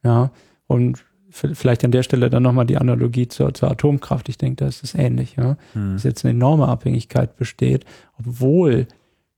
[0.03, 0.31] Ja,
[0.67, 1.04] und
[1.35, 4.29] vielleicht an der Stelle dann nochmal die Analogie zur, zur Atomkraft.
[4.29, 5.57] Ich denke, da ist es ähnlich, ja.
[5.73, 5.93] Hm.
[5.93, 7.85] Dass jetzt eine enorme Abhängigkeit besteht,
[8.17, 8.87] obwohl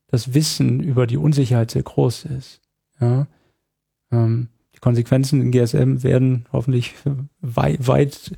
[0.08, 2.62] das Wissen über die Unsicherheit sehr groß ist.
[3.00, 3.28] Ja.
[4.12, 6.94] Ähm, die Konsequenzen in GSM werden hoffentlich
[7.42, 8.32] weit, weit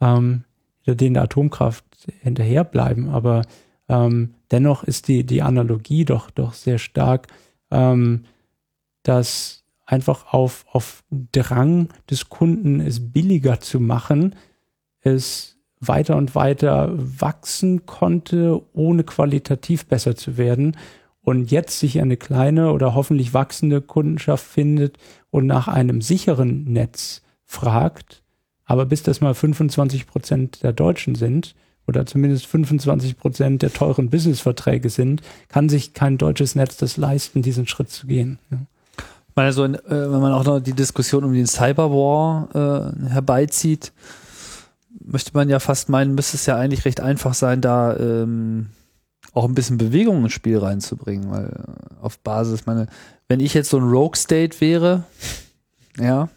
[0.00, 0.44] ähm,
[0.86, 1.84] denen der Atomkraft
[2.22, 3.42] hinterherbleiben, aber
[3.88, 7.26] ähm, dennoch ist die, die Analogie doch, doch sehr stark,
[7.70, 8.24] ähm,
[9.02, 14.34] dass einfach auf, auf Drang des Kunden, es billiger zu machen,
[15.00, 20.76] es weiter und weiter wachsen konnte, ohne qualitativ besser zu werden
[21.22, 24.98] und jetzt sich eine kleine oder hoffentlich wachsende Kundenschaft findet
[25.30, 28.22] und nach einem sicheren Netz fragt,
[28.64, 31.54] aber bis das mal 25 Prozent der Deutschen sind
[31.86, 37.42] oder zumindest 25 Prozent der teuren Businessverträge sind, kann sich kein deutsches Netz das leisten,
[37.42, 38.40] diesen Schritt zu gehen.
[38.50, 38.58] Ja
[39.36, 43.92] meine, so, äh, wenn man auch noch die Diskussion um den Cyberwar äh, herbeizieht,
[45.04, 48.68] möchte man ja fast meinen, müsste es ja eigentlich recht einfach sein, da ähm,
[49.32, 52.86] auch ein bisschen Bewegung ins Spiel reinzubringen, weil äh, auf Basis, meine,
[53.28, 55.04] wenn ich jetzt so ein Rogue State wäre,
[55.98, 56.28] ja,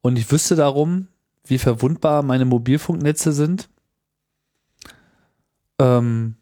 [0.00, 1.08] und ich wüsste darum,
[1.44, 3.68] wie verwundbar meine Mobilfunknetze sind,
[5.78, 6.36] ähm,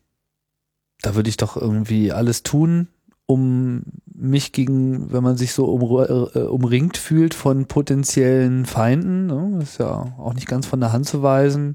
[1.02, 2.88] da würde ich doch irgendwie alles tun,
[3.26, 3.82] um
[4.20, 9.78] mich gegen, wenn man sich so um, äh, umringt fühlt von potenziellen Feinden, ne, ist
[9.78, 11.74] ja auch nicht ganz von der Hand zu weisen,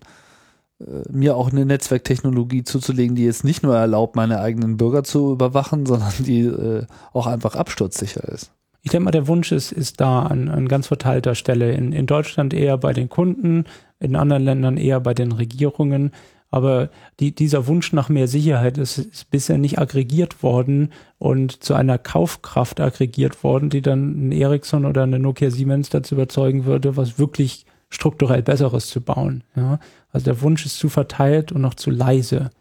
[0.79, 5.31] äh, mir auch eine Netzwerktechnologie zuzulegen, die jetzt nicht nur erlaubt, meine eigenen Bürger zu
[5.31, 8.51] überwachen, sondern die äh, auch einfach absturzsicher ist.
[8.81, 11.71] Ich denke mal, der Wunsch ist, ist da an, an ganz verteilter Stelle.
[11.71, 13.65] In, in Deutschland eher bei den Kunden,
[13.99, 16.11] in anderen Ländern eher bei den Regierungen.
[16.55, 21.73] Aber die, dieser Wunsch nach mehr Sicherheit ist, ist, bisher nicht aggregiert worden und zu
[21.73, 26.95] einer Kaufkraft aggregiert worden, die dann ein Ericsson oder eine Nokia Siemens dazu überzeugen würde,
[26.95, 29.43] was wirklich strukturell Besseres zu bauen.
[29.57, 29.79] Ja?
[30.13, 32.51] Also der Wunsch ist zu verteilt und noch zu leise.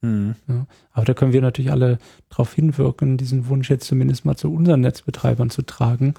[0.00, 0.36] Mhm.
[0.48, 0.66] Ja?
[0.92, 1.98] Aber da können wir natürlich alle
[2.30, 6.14] darauf hinwirken, diesen Wunsch jetzt zumindest mal zu unseren Netzbetreibern zu tragen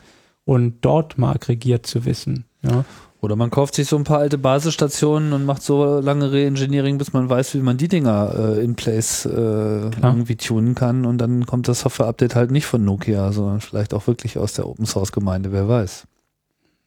[0.46, 2.46] und dort mal aggregiert zu wissen.
[2.62, 2.86] Ja?
[3.24, 7.14] Oder man kauft sich so ein paar alte Basisstationen und macht so lange Reengineering, bis
[7.14, 11.06] man weiß, wie man die Dinger äh, in place äh, irgendwie tunen kann.
[11.06, 14.68] Und dann kommt das Software-Update halt nicht von Nokia, sondern vielleicht auch wirklich aus der
[14.68, 16.06] Open-Source-Gemeinde, wer weiß.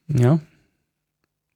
[0.08, 0.40] Ja,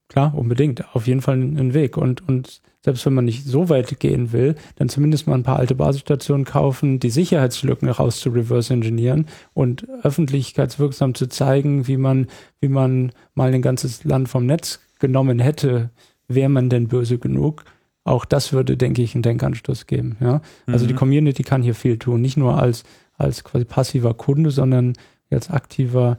[0.08, 0.82] klar, unbedingt.
[0.94, 1.98] Auf jeden Fall ein Weg.
[1.98, 5.58] Und, und selbst wenn man nicht so weit gehen will, dann zumindest mal ein paar
[5.58, 12.26] alte Basisstationen kaufen, die Sicherheitslücken raus zu reverse engineeren und öffentlichkeitswirksam zu zeigen, wie man,
[12.60, 15.90] wie man mal ein ganzes Land vom Netz genommen hätte,
[16.28, 17.64] wäre man denn böse genug?
[18.04, 20.16] Auch das würde, denke ich, einen Denkanstoß geben.
[20.20, 20.40] Ja?
[20.66, 20.88] Also Mhm.
[20.88, 22.84] die Community kann hier viel tun, nicht nur als,
[23.18, 24.94] als quasi passiver Kunde, sondern
[25.30, 26.16] als aktiver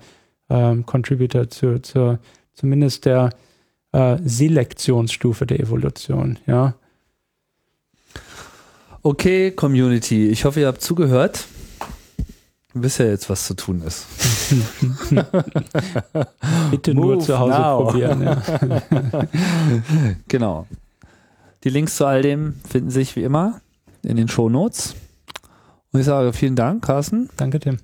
[0.50, 2.20] ähm, Contributor zur, zur
[2.54, 3.32] zumindest der
[3.92, 6.40] äh, Selektionsstufe der Evolution.
[6.48, 6.76] Ja?
[9.04, 11.46] Okay, Community, ich hoffe, ihr habt zugehört.
[12.74, 14.06] Ihr wisst ja jetzt, was zu tun ist.
[16.72, 17.84] Bitte nur zu Hause now.
[17.84, 18.24] probieren.
[18.24, 18.42] Ja.
[20.28, 20.68] Genau.
[21.64, 23.62] Die Links zu all dem finden sich wie immer
[24.04, 24.96] in den Show Notes.
[25.92, 27.30] Und ich sage vielen Dank, Carsten.
[27.38, 27.78] Danke, Tim.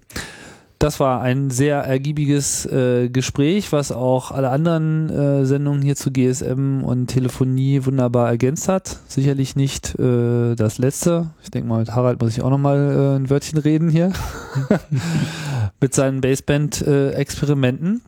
[0.80, 6.12] Das war ein sehr ergiebiges äh, Gespräch, was auch alle anderen äh, Sendungen hier zu
[6.12, 9.00] GSM und Telefonie wunderbar ergänzt hat.
[9.08, 11.32] Sicherlich nicht äh, das letzte.
[11.42, 14.14] Ich denke mal, mit Harald muss ich auch nochmal äh, ein Wörtchen reden hier.
[15.82, 18.02] mit seinen Baseband-Experimenten.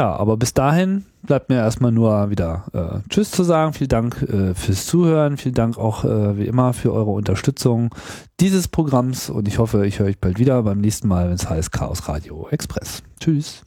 [0.00, 3.74] Ja, aber bis dahin bleibt mir erstmal nur wieder äh, Tschüss zu sagen.
[3.74, 5.36] Vielen Dank äh, fürs Zuhören.
[5.36, 7.94] Vielen Dank auch äh, wie immer für eure Unterstützung
[8.40, 11.50] dieses Programms und ich hoffe, ich höre euch bald wieder beim nächsten Mal, wenn es
[11.50, 13.02] heißt Chaos Radio Express.
[13.20, 13.62] Tschüss.